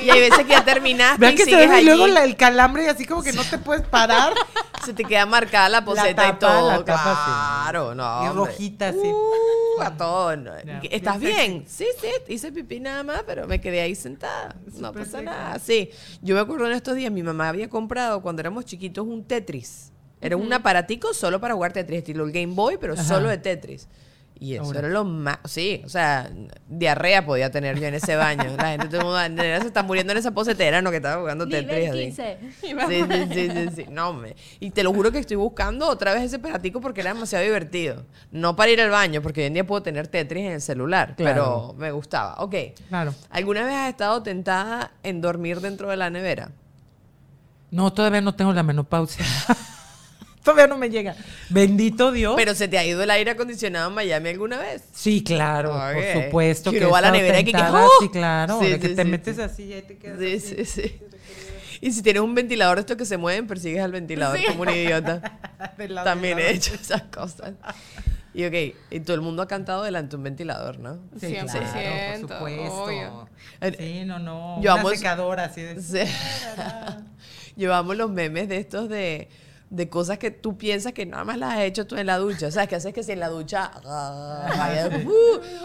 Y 0.01 0.09
hay 0.09 0.19
veces 0.19 0.45
que 0.45 0.51
ya 0.51 0.63
terminaste 0.63 1.19
Vean 1.19 1.35
que 1.35 1.45
se 1.51 1.67
ve 1.67 1.73
y 1.73 1.77
allí. 1.77 1.85
luego 1.85 2.07
la- 2.07 2.23
el 2.23 2.35
calambre 2.35 2.83
y 2.85 2.87
así 2.87 3.05
como 3.05 3.23
que 3.23 3.33
no 3.33 3.43
te 3.43 3.57
puedes 3.57 3.85
parar. 3.87 4.33
Se 4.85 4.93
te 4.93 5.03
queda 5.03 5.25
marcada 5.25 5.67
la 5.67 5.83
poseta 5.83 6.11
y 6.11 6.15
tapa, 6.33 6.39
todo. 6.39 6.69
la 6.69 6.85
tapa, 6.85 7.11
sí. 7.25 7.31
claro, 7.65 7.93
no. 7.95 8.23
y 8.25 8.29
rojita 8.29 8.89
así. 8.89 8.99
Uh, 9.03 9.81
a 9.81 9.97
todo. 9.97 10.37
no. 10.37 10.51
Ya, 10.63 10.79
¿Estás 10.89 11.19
bien? 11.19 11.65
Sí, 11.67 11.85
sí, 11.99 12.07
hice 12.29 12.53
pipí 12.53 12.79
nada 12.79 13.03
más, 13.03 13.23
pero 13.25 13.47
me 13.47 13.59
quedé 13.59 13.81
ahí 13.81 13.95
sentada. 13.95 14.55
No 14.75 14.93
pasa 14.93 15.21
nada. 15.21 15.59
Sí, 15.59 15.89
yo 16.21 16.35
me 16.35 16.41
acuerdo 16.41 16.67
en 16.67 16.71
estos 16.73 16.95
días, 16.95 17.11
mi 17.11 17.21
mamá 17.21 17.49
había 17.49 17.69
comprado 17.69 18.21
cuando 18.21 18.39
éramos 18.39 18.63
chiquitos 18.63 19.05
un 19.05 19.25
Tetris. 19.25 19.91
Era 20.21 20.37
un 20.37 20.53
aparatico 20.53 21.13
solo 21.13 21.41
para 21.41 21.53
jugar 21.55 21.73
Tetris, 21.73 21.97
estilo 21.97 22.23
el 22.23 22.31
Game 22.31 22.53
Boy, 22.53 22.77
pero 22.79 22.93
Ajá. 22.93 23.03
solo 23.03 23.27
de 23.27 23.39
Tetris. 23.39 23.89
Y 24.39 24.53
eso 24.53 24.63
Ahora. 24.65 24.79
era 24.79 24.87
lo 24.89 25.03
más. 25.03 25.39
Sí, 25.45 25.81
o 25.83 25.89
sea, 25.89 26.29
diarrea 26.67 27.25
podía 27.25 27.49
tener 27.49 27.79
yo 27.79 27.87
en 27.87 27.95
ese 27.95 28.15
baño. 28.15 28.55
La 28.57 28.69
gente 28.69 28.87
todo 28.87 29.19
el 29.19 29.29
mundo, 29.31 29.43
"Nena, 29.43 29.61
se 29.61 29.67
está 29.67 29.81
muriendo 29.83 30.11
en 30.13 30.19
esa 30.19 30.31
posetera, 30.31 30.81
no 30.81 30.91
que 30.91 30.97
estaba 30.97 31.19
jugando 31.21 31.47
Tetris. 31.47 31.91
Nivel 31.91 31.91
así". 31.91 31.99
15. 32.05 32.37
Sí, 32.61 32.73
sí, 32.87 33.03
sí, 33.33 33.49
sí, 33.51 33.69
sí. 33.75 33.85
No, 33.89 34.13
me. 34.13 34.35
Y 34.59 34.69
te 34.71 34.83
lo 34.83 34.93
juro 34.93 35.11
que 35.11 35.19
estoy 35.19 35.37
buscando 35.37 35.87
otra 35.89 36.13
vez 36.13 36.23
ese 36.23 36.35
aparatico 36.35 36.81
porque 36.81 37.01
era 37.01 37.13
demasiado 37.13 37.43
divertido. 37.43 38.05
No 38.31 38.55
para 38.55 38.71
ir 38.71 38.79
al 38.81 38.89
baño, 38.91 39.21
porque 39.21 39.41
hoy 39.41 39.47
en 39.47 39.53
día 39.55 39.65
puedo 39.65 39.81
tener 39.81 40.07
Tetris 40.07 40.45
en 40.45 40.51
el 40.51 40.61
celular, 40.61 41.15
Claro. 41.15 41.73
pero 41.73 41.73
me 41.79 41.91
gustaba. 41.91 42.35
Ok. 42.37 42.55
Claro. 42.89 43.15
¿Alguna 43.31 43.63
vez 43.65 43.73
has 43.73 43.89
estado 43.89 44.21
tentada 44.23 44.91
en 45.03 45.19
dormir 45.21 45.61
dentro 45.61 45.89
de 45.89 45.97
la 45.97 46.09
nevera? 46.09 46.51
No, 47.71 47.91
todavía 47.91 48.21
no 48.21 48.35
tengo 48.35 48.53
la 48.53 48.63
menopausia. 48.63 49.25
Todavía 50.51 50.67
no 50.67 50.77
me 50.77 50.89
llega. 50.89 51.15
Bendito 51.49 52.11
Dios. 52.11 52.35
Pero 52.37 52.55
se 52.55 52.67
te 52.67 52.77
ha 52.77 52.85
ido 52.85 53.03
el 53.03 53.11
aire 53.11 53.31
acondicionado 53.31 53.89
en 53.89 53.95
Miami 53.95 54.29
alguna 54.29 54.57
vez. 54.57 54.83
sí, 54.93 55.23
claro, 55.23 55.71
por 55.71 56.23
supuesto. 56.23 56.71
Que 56.71 56.79
Que 56.79 56.85
va 56.85 56.99
a 56.99 57.01
la 57.01 57.11
nevera 57.11 57.43
que- 57.43 57.51
que 57.51 57.57
¡oh! 57.61 57.89
Sí, 57.99 58.09
claro. 58.09 58.59
Sí, 58.61 58.69
de 58.69 58.79
que 58.79 58.87
sí, 58.89 58.95
te 58.95 59.03
sí, 59.03 59.09
metes 59.09 59.35
sí. 59.35 59.41
así 59.41 59.63
y 59.65 59.73
ahí 59.73 59.81
te 59.81 59.97
quedas. 59.97 60.19
Sí, 60.19 60.35
así. 60.35 60.55
sí, 60.55 60.65
sí. 60.65 60.99
Y 61.81 61.91
si 61.91 62.01
tienes 62.01 62.21
un 62.23 62.33
ventilador 62.33 62.79
estos 62.79 62.97
que 62.97 63.05
se 63.05 63.17
mueven, 63.17 63.45
persigues 63.45 63.81
al 63.83 63.91
ventilador 63.91 64.39
como 64.47 64.61
un 64.63 64.69
idiota. 64.69 65.21
También 66.03 66.39
he 66.39 66.49
hecho 66.51 66.73
esas 66.73 67.03
cosas. 67.03 67.53
Y 68.33 68.45
ok, 68.45 68.75
y 68.91 68.99
todo 69.01 69.15
el 69.15 69.21
mundo 69.21 69.41
ha 69.41 69.47
cantado 69.47 69.83
delante 69.83 70.11
de 70.11 70.15
un 70.17 70.23
ventilador, 70.23 70.79
¿no? 70.79 70.99
Sí, 71.19 71.27
100%, 71.27 71.45
claro, 71.45 72.27
por 72.27 72.29
supuesto. 72.37 72.83
obvio. 72.83 73.29
Sí, 73.77 74.03
no, 74.05 74.19
no. 74.19 74.61
Yo 74.61 74.75
una 74.75 74.89
secadora 74.89 75.45
así 75.45 75.61
de... 75.61 75.81
Sí. 75.81 75.99
Llevamos 77.55 77.97
los 77.97 78.09
memes 78.11 78.47
de 78.49 78.57
estos 78.57 78.89
de, 78.89 79.29
de 79.69 79.89
cosas 79.89 80.17
que 80.17 80.31
tú 80.31 80.57
piensas 80.57 80.93
que 80.93 81.05
nada 81.05 81.25
más 81.25 81.37
las 81.37 81.53
has 81.55 81.59
hecho 81.61 81.85
tú 81.85 81.97
en 81.97 82.05
la 82.07 82.17
ducha. 82.17 82.49
¿Sabes? 82.51 82.69
Que 82.69 82.75
haces 82.75 82.93
que 82.93 83.03
si 83.03 83.11
en 83.11 83.19
la 83.19 83.27
ducha. 83.29 83.69
ah, 83.85 84.87
uh, 85.05 85.09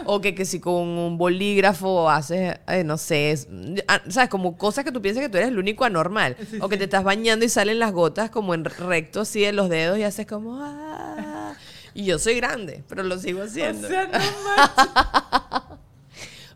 o 0.05 0.19
que, 0.19 0.35
que 0.35 0.43
si 0.45 0.59
con 0.59 0.75
un 0.75 1.17
bolígrafo 1.17 2.09
haces, 2.09 2.59
eh, 2.67 2.83
no 2.83 2.97
sé. 2.97 3.31
es- 3.31 3.47
ah, 3.87 4.01
¿Sabes? 4.09 4.29
Como 4.29 4.57
cosas 4.57 4.83
que 4.83 4.91
tú 4.91 5.01
piensas 5.01 5.23
que 5.23 5.29
tú 5.29 5.37
eres 5.37 5.49
el 5.49 5.57
único 5.57 5.85
anormal. 5.85 6.35
o 6.59 6.67
que 6.69 6.77
te 6.77 6.83
estás 6.83 7.03
bañando 7.03 7.45
y 7.45 7.49
salen 7.49 7.79
las 7.79 7.93
gotas 7.93 8.29
como 8.29 8.53
en 8.53 8.65
recto 8.65 9.21
así 9.21 9.41
de 9.41 9.53
los 9.53 9.69
dedos 9.69 9.97
y 9.97 10.03
haces 10.03 10.25
como. 10.27 10.57
ah. 10.61 11.53
Y 11.95 12.05
yo 12.05 12.17
soy 12.19 12.35
grande, 12.35 12.83
pero 12.89 13.03
lo 13.03 13.17
sigo 13.19 13.41
O 13.41 13.43
haciendo. 13.43 13.87
sea, 13.87 14.05
no 14.05 14.11
manches. 14.13 15.77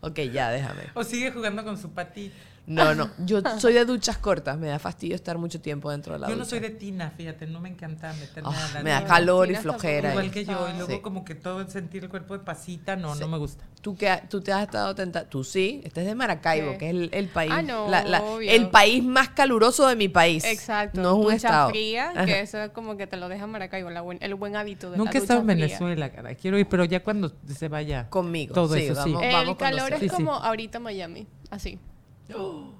ok, 0.00 0.18
ya, 0.32 0.50
déjame. 0.50 0.82
O 0.94 1.04
sigue 1.04 1.30
jugando 1.30 1.64
con 1.64 1.78
su 1.78 1.90
patita. 1.90 2.34
No, 2.68 2.94
no. 2.94 3.10
Yo 3.18 3.40
soy 3.58 3.72
de 3.72 3.84
duchas 3.84 4.18
cortas. 4.18 4.58
Me 4.58 4.68
da 4.68 4.78
fastidio 4.78 5.14
estar 5.14 5.38
mucho 5.38 5.60
tiempo 5.60 5.90
dentro 5.90 6.12
de 6.12 6.20
la 6.20 6.26
Yo 6.28 6.34
ducha. 6.34 6.44
no 6.44 6.48
soy 6.50 6.60
de 6.60 6.70
tina, 6.70 7.10
fíjate, 7.16 7.46
no 7.46 7.60
me 7.60 7.68
encanta 7.70 8.12
meterme 8.12 8.50
Ah, 8.52 8.68
a 8.70 8.74
la 8.74 8.82
me 8.82 8.90
da 8.90 9.04
calor 9.04 9.50
y 9.50 9.54
flojera. 9.56 10.10
Igual 10.10 10.30
que 10.30 10.44
yo, 10.44 10.68
y 10.68 10.72
luego 10.76 10.92
Sí. 10.92 11.00
como 11.00 11.24
que 11.24 11.34
todo 11.34 11.66
sentir 11.68 12.04
el 12.04 12.10
cuerpo 12.10 12.36
de 12.36 12.44
pasita, 12.44 12.94
no, 12.94 13.14
no 13.14 13.26
me 13.28 13.38
gusta. 13.38 13.64
Tú, 13.80 13.96
que, 13.96 14.22
tú 14.28 14.40
te 14.42 14.52
has 14.52 14.62
estado 14.62 14.94
tentando. 14.94 15.28
Tú 15.28 15.44
sí. 15.44 15.80
Este 15.84 16.02
es 16.02 16.06
de 16.06 16.14
Maracaibo, 16.14 16.72
¿Qué? 16.72 16.78
que 16.78 16.84
es 16.90 16.94
el, 16.94 17.10
el 17.12 17.28
país. 17.28 17.52
Ah, 17.54 17.62
no, 17.62 17.88
la- 17.88 18.04
la- 18.04 18.22
obvio. 18.22 18.50
el 18.50 18.68
país 18.70 19.02
más 19.02 19.30
caluroso 19.30 19.86
de 19.86 19.96
mi 19.96 20.08
país. 20.08 20.44
Exacto. 20.44 21.00
No 21.00 21.10
es 21.10 21.14
un 21.16 21.22
ducha 21.22 21.36
estado. 21.36 21.70
fría, 21.70 22.10
Ajá. 22.10 22.26
que 22.26 22.40
eso 22.40 22.58
es 22.62 22.70
como 22.72 22.96
que 22.96 23.06
te 23.06 23.16
lo 23.16 23.28
deja 23.28 23.46
Maracaibo, 23.46 23.88
la 23.90 24.02
buen- 24.02 24.18
el 24.20 24.34
buen 24.34 24.56
hábito 24.56 24.90
de 24.90 24.98
Nunca 24.98 25.12
he 25.12 25.14
la 25.14 25.20
estado 25.20 25.40
ducha 25.40 25.52
en 25.52 25.58
fría. 25.58 25.66
Venezuela, 25.68 26.10
cara. 26.10 26.34
Quiero 26.34 26.58
ir, 26.58 26.66
pero 26.68 26.84
ya 26.84 27.02
cuando 27.02 27.32
se 27.46 27.68
vaya. 27.68 28.10
Conmigo. 28.10 28.52
Todo 28.52 28.74
sí, 28.74 28.82
eso, 28.82 28.94
sí. 29.04 29.12
vamos, 29.12 29.22
El 29.22 29.32
vamos 29.32 29.56
cuando 29.56 29.76
calor 29.78 29.92
es 29.94 30.00
Sí, 30.00 30.08
sí. 30.10 30.14
como 30.14 30.34
ahorita 30.34 30.80
Miami, 30.80 31.26
así. 31.50 31.78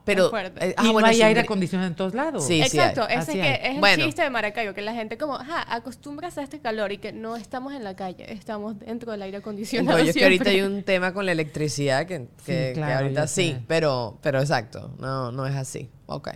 Pero. 0.04 0.24
es 0.24 0.30
fuerte. 0.30 0.68
eh, 0.68 0.74
ah, 0.76 0.84
y 0.84 0.92
bueno, 0.92 1.06
no 1.06 1.12
hay 1.12 1.22
aire 1.22 1.40
acondicionado 1.40 1.88
en 1.88 1.94
todos 1.96 2.14
lados. 2.14 2.46
Sí, 2.46 2.60
Exacto, 2.62 3.06
ese 3.08 3.18
es, 3.18 3.26
que 3.30 3.54
es 3.68 3.74
el 3.74 3.80
Bueno. 3.80 4.04
chiste 4.04 4.22
de 4.22 4.30
Maracaibo, 4.30 4.74
que 4.74 4.82
la 4.82 4.94
gente 4.94 5.18
como, 5.18 5.36
ajá, 5.36 5.64
acostumbras 5.74 6.38
a 6.38 6.42
este 6.42 6.60
calor 6.60 6.92
y 6.92 6.98
que 6.98 7.12
no 7.12 7.36
estamos 7.36 7.72
en 7.74 7.84
la 7.84 7.96
calle, 7.96 8.32
estamos 8.32 8.78
dentro 8.78 9.12
del 9.12 9.22
aire 9.22 9.38
acondicionado 9.38 9.96
rollo 9.98 10.10
es 10.10 10.16
que 10.16 10.24
ahorita 10.24 10.50
hay 10.50 10.62
un 10.62 10.82
tema 10.82 11.12
con 11.12 11.26
la 11.26 11.32
electricidad 11.32 12.06
que, 12.06 12.28
que- 12.44 12.52
que 12.52 12.72
claro, 12.74 13.04
ahorita 13.04 13.26
sí, 13.26 13.56
pero, 13.66 14.18
pero 14.22 14.40
exacto, 14.40 14.94
no, 14.98 15.32
no 15.32 15.46
es 15.46 15.54
así. 15.56 15.90
Ok. 16.06 16.28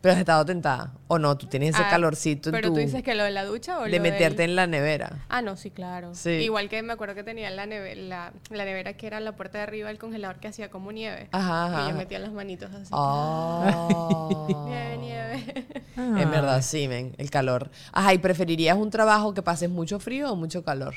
Pero 0.00 0.14
has 0.14 0.20
estado 0.20 0.44
tentada. 0.46 0.92
O 1.08 1.18
no, 1.18 1.36
tú 1.36 1.46
tienes 1.48 1.74
ese 1.74 1.82
Ah, 1.82 1.90
calorcito 1.90 2.50
en 2.50 2.52
Pero 2.52 2.68
tu- 2.68 2.74
tú 2.74 2.80
dices 2.80 3.02
que 3.02 3.16
lo 3.16 3.24
de 3.24 3.32
la 3.32 3.44
ducha 3.44 3.78
o 3.78 3.82
de 3.82 3.88
lo 3.88 3.92
del- 3.94 4.00
meterte 4.02 4.44
en 4.44 4.54
la 4.54 4.68
nevera. 4.68 5.24
Ah, 5.28 5.42
no, 5.42 5.56
sí, 5.56 5.72
claro. 5.72 6.14
Sí. 6.14 6.30
Igual 6.30 6.68
que 6.68 6.80
me 6.82 6.92
acuerdo 6.92 7.16
que 7.16 7.24
tenía 7.24 7.50
la, 7.50 7.66
neve- 7.66 7.96
la, 7.96 8.32
la 8.50 8.64
nevera 8.64 8.92
que 8.92 9.08
era 9.08 9.18
la 9.18 9.32
puerta 9.32 9.58
de 9.58 9.64
arriba 9.64 9.88
del 9.88 9.98
congelador 9.98 10.36
que 10.36 10.46
hacía 10.46 10.70
como 10.70 10.92
nieve. 10.92 11.28
Ajá, 11.32 11.68
Y 11.70 11.74
ajá. 11.80 11.90
yo 11.90 11.96
metía 11.96 12.20
las 12.20 12.32
manitos 12.32 12.72
así. 12.72 12.90
Oh. 12.92 14.46
Nieve, 14.68 14.96
nieve. 14.98 15.66
Ah. 15.96 16.14
En 16.20 16.30
verdad, 16.30 16.62
sí, 16.62 16.86
men, 16.86 17.14
el 17.18 17.30
calor. 17.30 17.68
Ajá, 17.92 18.14
¿y 18.14 18.18
preferirías 18.18 18.76
un 18.76 18.90
trabajo 18.90 19.34
que 19.34 19.42
pases 19.42 19.68
mucho 19.68 19.98
frío 19.98 20.30
o 20.32 20.36
mucho 20.36 20.62
calor? 20.62 20.94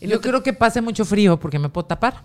Y 0.00 0.06
lo 0.06 0.12
Yo 0.14 0.20
creo 0.20 0.42
que 0.44 0.52
pase 0.52 0.80
mucho 0.80 1.04
frío 1.04 1.38
porque 1.40 1.58
me 1.58 1.68
puedo 1.68 1.86
tapar. 1.86 2.22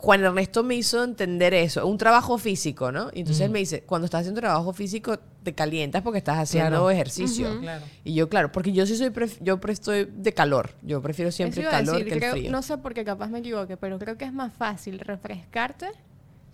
Juan 0.00 0.22
Ernesto 0.24 0.62
me 0.62 0.76
hizo 0.76 1.02
entender 1.02 1.52
eso, 1.54 1.84
un 1.86 1.98
trabajo 1.98 2.38
físico, 2.38 2.92
¿no? 2.92 3.10
Y 3.12 3.20
entonces 3.20 3.40
Mm. 3.40 3.44
él 3.46 3.50
me 3.50 3.58
dice, 3.58 3.82
cuando 3.82 4.04
estás 4.04 4.20
haciendo 4.20 4.40
trabajo 4.40 4.72
físico 4.72 5.18
te 5.42 5.54
calientas 5.54 6.02
porque 6.02 6.18
estás 6.18 6.38
haciendo 6.38 6.70
Claro. 6.70 6.90
ejercicio. 6.90 7.60
Claro. 7.60 7.84
Y 8.04 8.14
yo, 8.14 8.28
claro, 8.28 8.52
porque 8.52 8.72
yo 8.72 8.86
sí 8.86 8.96
soy, 8.96 9.08
pref- 9.08 9.38
yo 9.40 9.58
estoy 9.68 10.08
de 10.12 10.32
calor, 10.32 10.70
yo 10.82 11.02
prefiero 11.02 11.32
siempre 11.32 11.62
el 11.62 11.68
calor 11.68 11.98
decir, 12.04 12.18
que 12.20 12.26
el 12.26 12.32
frío. 12.32 12.50
No 12.52 12.62
sé 12.62 12.78
por 12.78 12.94
qué 12.94 13.04
capaz 13.04 13.28
me 13.28 13.40
equivoque, 13.40 13.76
pero 13.76 13.98
creo 13.98 14.16
que 14.16 14.24
es 14.24 14.32
más 14.32 14.52
fácil 14.52 15.00
refrescarte 15.00 15.88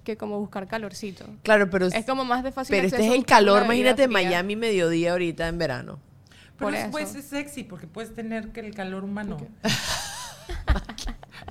que 0.05 0.17
como 0.17 0.39
buscar 0.39 0.67
calorcito. 0.67 1.25
Claro, 1.43 1.69
pero, 1.71 1.87
Es 1.89 2.05
como 2.07 2.25
más 2.25 2.45
de 2.45 2.53
fácil 2.53 2.75
pero 2.77 2.87
este 2.87 3.07
es 3.07 3.13
el 3.13 3.25
calor, 3.27 3.65
imagínate. 3.65 4.09
Miami 4.09 4.57
mediodía 4.57 5.13
ahorita 5.13 5.49
en 5.49 5.59
verano. 5.59 5.99
Pero 6.57 6.71
Por 6.71 6.73
después 6.73 7.11
eso. 7.11 7.19
es 7.19 7.25
sexy 7.27 7.65
porque 7.65 7.87
puedes 7.89 8.15
tener 8.15 8.51
que 8.53 8.61
el 8.61 8.75
calor 8.75 9.03
humano. 9.05 9.37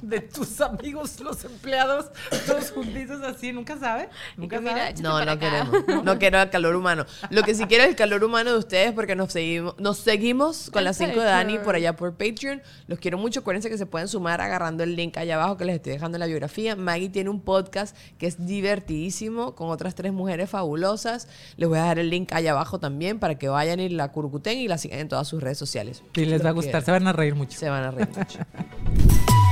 de 0.03 0.19
tus 0.19 0.59
amigos, 0.61 1.19
los 1.21 1.43
empleados, 1.45 2.07
todos 2.45 2.71
juntitos 2.71 3.21
así, 3.21 3.51
nunca 3.53 3.77
sabe. 3.77 4.09
Nunca 4.37 4.61
sabe. 4.61 4.93
No, 5.01 5.23
no 5.23 5.31
acá. 5.31 5.39
queremos. 5.39 6.03
No 6.03 6.19
quiero 6.19 6.41
el 6.41 6.49
calor 6.49 6.75
humano. 6.75 7.05
Lo 7.29 7.43
que 7.43 7.55
sí 7.55 7.65
quiero 7.65 7.83
es 7.83 7.89
el 7.89 7.95
calor 7.95 8.23
humano 8.23 8.51
de 8.51 8.57
ustedes 8.57 8.91
porque 8.91 9.15
nos 9.15 9.31
seguimos, 9.31 9.79
nos 9.79 9.97
seguimos 9.97 10.69
con 10.71 10.79
El 10.79 10.85
las 10.85 10.97
5 10.97 11.19
de 11.19 11.25
Dani 11.25 11.59
por 11.59 11.75
allá 11.75 11.95
por 11.95 12.13
Patreon. 12.15 12.61
Los 12.87 12.99
quiero 12.99 13.17
mucho. 13.17 13.39
Acuérdense 13.39 13.69
que 13.69 13.77
se 13.77 13.85
pueden 13.85 14.07
sumar 14.07 14.41
agarrando 14.41 14.83
el 14.83 14.95
link 14.95 15.17
allá 15.17 15.35
abajo 15.35 15.57
que 15.57 15.65
les 15.65 15.75
estoy 15.75 15.93
dejando 15.93 16.17
en 16.17 16.19
la 16.19 16.27
biografía. 16.27 16.75
Maggie 16.75 17.09
tiene 17.09 17.29
un 17.29 17.41
podcast 17.41 17.95
que 18.17 18.27
es 18.27 18.45
divertidísimo 18.45 19.55
con 19.55 19.69
otras 19.69 19.95
tres 19.95 20.11
mujeres 20.11 20.49
fabulosas. 20.49 21.27
Les 21.55 21.69
voy 21.69 21.77
a 21.77 21.83
dejar 21.83 21.99
el 21.99 22.09
link 22.09 22.33
allá 22.33 22.51
abajo 22.51 22.79
también 22.79 23.19
para 23.19 23.35
que 23.37 23.47
vayan 23.47 23.79
y 23.79 23.89
la 23.89 24.11
curcuten 24.11 24.57
y 24.57 24.67
la 24.67 24.77
sigan 24.77 24.99
en 24.99 25.07
todas 25.07 25.27
sus 25.27 25.41
redes 25.41 25.57
sociales. 25.57 26.03
Sí, 26.13 26.25
les 26.25 26.43
va 26.43 26.49
a 26.49 26.53
gustar, 26.53 26.83
quiero. 26.83 26.85
se 26.85 26.91
van 26.91 27.07
a 27.07 27.13
reír 27.13 27.35
mucho. 27.35 27.57
Se 27.57 27.69
van 27.69 27.83
a 27.83 27.91
reír 27.91 28.09
mucho. 28.09 28.39